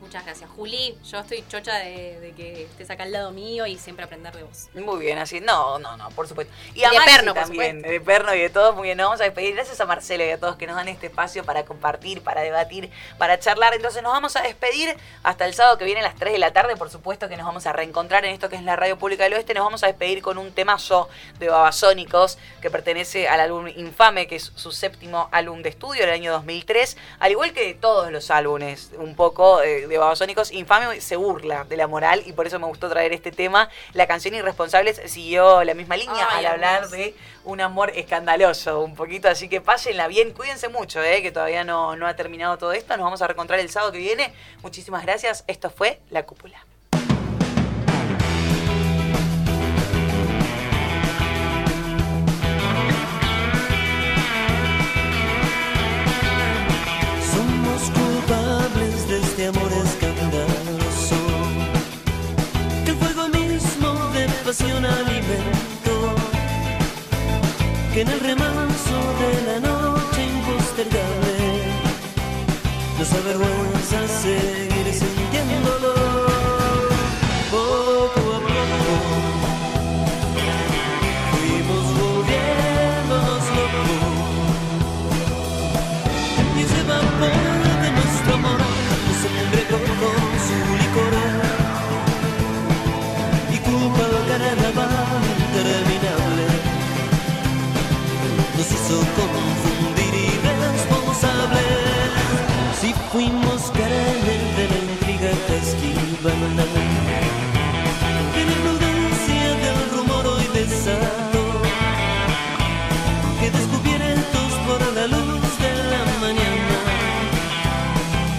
Muchas 0.00 0.24
gracias. 0.24 0.48
Juli, 0.50 0.96
yo 1.10 1.18
estoy 1.18 1.44
chocha 1.48 1.74
de, 1.76 2.20
de 2.20 2.32
que 2.32 2.62
estés 2.64 2.88
acá 2.90 3.02
al 3.02 3.12
lado 3.12 3.32
mío 3.32 3.66
y 3.66 3.76
siempre 3.76 4.04
aprender 4.04 4.34
de 4.34 4.44
vos. 4.44 4.68
Muy 4.74 5.00
bien, 5.00 5.18
así. 5.18 5.40
No, 5.40 5.78
no, 5.80 5.96
no, 5.96 6.08
por 6.10 6.28
supuesto. 6.28 6.54
Y 6.74 6.80
Y 6.80 6.84
a 6.84 6.90
de 6.90 6.96
Maxi 6.98 7.10
Perno, 7.16 7.34
por 7.34 7.42
también, 7.42 7.76
supuesto. 7.78 7.90
de 7.90 8.00
Perno 8.00 8.34
y 8.34 8.40
de 8.40 8.50
todos. 8.50 8.74
Muy 8.76 8.84
bien, 8.84 8.96
nos 8.98 9.06
vamos 9.06 9.20
a 9.20 9.24
despedir. 9.24 9.54
Gracias 9.56 9.80
a 9.80 9.86
Marcelo 9.86 10.24
y 10.24 10.30
a 10.30 10.38
todos 10.38 10.54
que 10.56 10.68
nos 10.68 10.76
dan 10.76 10.86
este 10.86 11.08
espacio 11.08 11.44
para 11.44 11.64
compartir, 11.64 12.22
para 12.22 12.42
debatir, 12.42 12.90
para 13.18 13.40
charlar. 13.40 13.74
Entonces 13.74 14.02
nos 14.02 14.12
vamos 14.12 14.36
a 14.36 14.42
despedir 14.42 14.96
hasta 15.24 15.44
el 15.46 15.54
sábado 15.54 15.78
que 15.78 15.84
viene 15.84 16.00
a 16.00 16.04
las 16.04 16.14
3 16.14 16.32
de 16.32 16.38
la 16.38 16.52
tarde. 16.52 16.76
Por 16.76 16.90
supuesto 16.90 17.28
que 17.28 17.36
nos 17.36 17.44
vamos 17.44 17.66
a 17.66 17.72
reencontrar 17.72 18.24
en 18.24 18.32
esto 18.32 18.48
que 18.48 18.54
es 18.56 18.62
la 18.62 18.76
Radio 18.76 18.98
Pública 18.98 19.24
del 19.24 19.34
Oeste. 19.34 19.52
Nos 19.52 19.64
vamos 19.64 19.82
a 19.82 19.88
despedir 19.88 20.22
con 20.22 20.38
un 20.38 20.52
temazo 20.52 21.08
de 21.40 21.48
Babasónicos 21.48 22.38
que 22.62 22.70
pertenece 22.70 23.28
al 23.28 23.40
álbum 23.40 23.66
Infame, 23.66 24.28
que 24.28 24.36
es 24.36 24.52
su 24.54 24.70
séptimo 24.70 25.28
álbum 25.32 25.62
de 25.62 25.70
estudio 25.70 26.02
del 26.02 26.10
año 26.10 26.30
2003. 26.32 26.96
Al 27.18 27.32
igual 27.32 27.52
que 27.52 27.66
de 27.66 27.74
todos 27.74 28.12
los 28.12 28.30
álbumes, 28.30 28.92
un 28.96 29.16
poco 29.16 29.60
eh, 29.62 29.86
de 29.88 29.98
Babasónicos, 29.98 30.52
Infame 30.52 31.00
se 31.00 31.16
burla 31.16 31.64
de 31.64 31.76
la 31.76 31.86
moral 31.86 32.22
y 32.26 32.32
por 32.32 32.46
eso 32.46 32.58
me 32.58 32.66
gustó 32.66 32.88
traer 32.88 33.12
este 33.12 33.32
tema. 33.32 33.68
La 33.92 34.06
canción 34.06 34.34
Irresponsables 34.34 35.00
siguió 35.06 35.64
la 35.64 35.74
misma 35.74 35.96
línea 35.96 36.26
Ay, 36.30 36.44
al 36.44 36.52
hablar 36.52 36.88
de 36.90 37.14
un 37.44 37.60
amor 37.60 37.90
escandaloso, 37.94 38.80
un 38.80 38.94
poquito. 38.94 39.28
Así 39.28 39.48
que 39.48 39.60
pásenla 39.60 40.08
bien, 40.08 40.32
cuídense 40.32 40.68
mucho, 40.68 41.02
eh, 41.02 41.22
que 41.22 41.32
todavía 41.32 41.64
no, 41.64 41.96
no 41.96 42.06
ha 42.06 42.14
terminado 42.14 42.58
todo 42.58 42.72
esto. 42.72 42.96
Nos 42.96 43.04
vamos 43.04 43.22
a 43.22 43.26
reencontrar 43.26 43.60
el 43.60 43.70
sábado 43.70 43.92
que 43.92 43.98
viene. 43.98 44.32
Muchísimas 44.62 45.02
gracias. 45.04 45.44
Esto 45.46 45.70
fue 45.70 46.00
La 46.10 46.24
Cúpula. 46.24 46.64
Pasión 64.48 64.82
alimentó 64.82 66.14
que 67.92 68.00
en 68.00 68.08
el 68.08 68.20
remanso 68.20 68.96
de 69.20 69.32
la 69.46 69.60
noche 69.60 70.24
impostergable 70.24 71.38
nos 72.98 73.12
avergüenza 73.12 74.08
seguir 74.22 74.67
hizo 98.88 99.00
confundir 99.00 100.14
irresponsables 100.14 101.62
si 102.80 102.94
fuimos 103.12 103.70
carnes 103.72 104.42
de 104.56 104.64
la 104.70 104.78
intriga 104.92 105.30
que 105.46 105.56
esquivan 105.58 106.40
en 106.42 106.56
la 106.56 106.64
imprudencia 108.40 109.44
del 109.64 109.80
rumor 109.94 110.24
hoy 110.26 110.46
desató 110.54 111.44
que 113.40 113.50
descubiertos 113.50 114.50
por 114.66 114.80
la 114.94 115.06
luz 115.06 115.58
de 115.64 115.72
la 115.92 116.02
mañana 116.22 116.76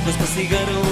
nos 0.06 0.16
castigaron 0.18 0.89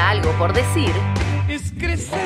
queda 0.00 0.10
algo 0.10 0.30
por 0.32 0.52
decir, 0.52 0.92
es 1.48 1.72
crecer. 1.78 2.18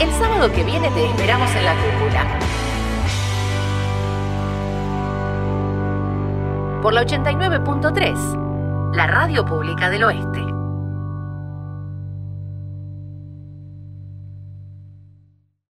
el 0.00 0.10
sábado 0.12 0.50
que 0.52 0.64
viene 0.64 0.90
te 0.90 1.06
esperamos 1.06 1.50
en 1.54 1.64
la 1.64 1.74
cúpula. 1.74 2.26
Por 6.82 6.92
la 6.92 7.02
89.3, 7.02 8.94
la 8.94 9.06
radio 9.06 9.44
pública 9.44 9.88
del 9.88 10.04
oeste. 10.04 10.33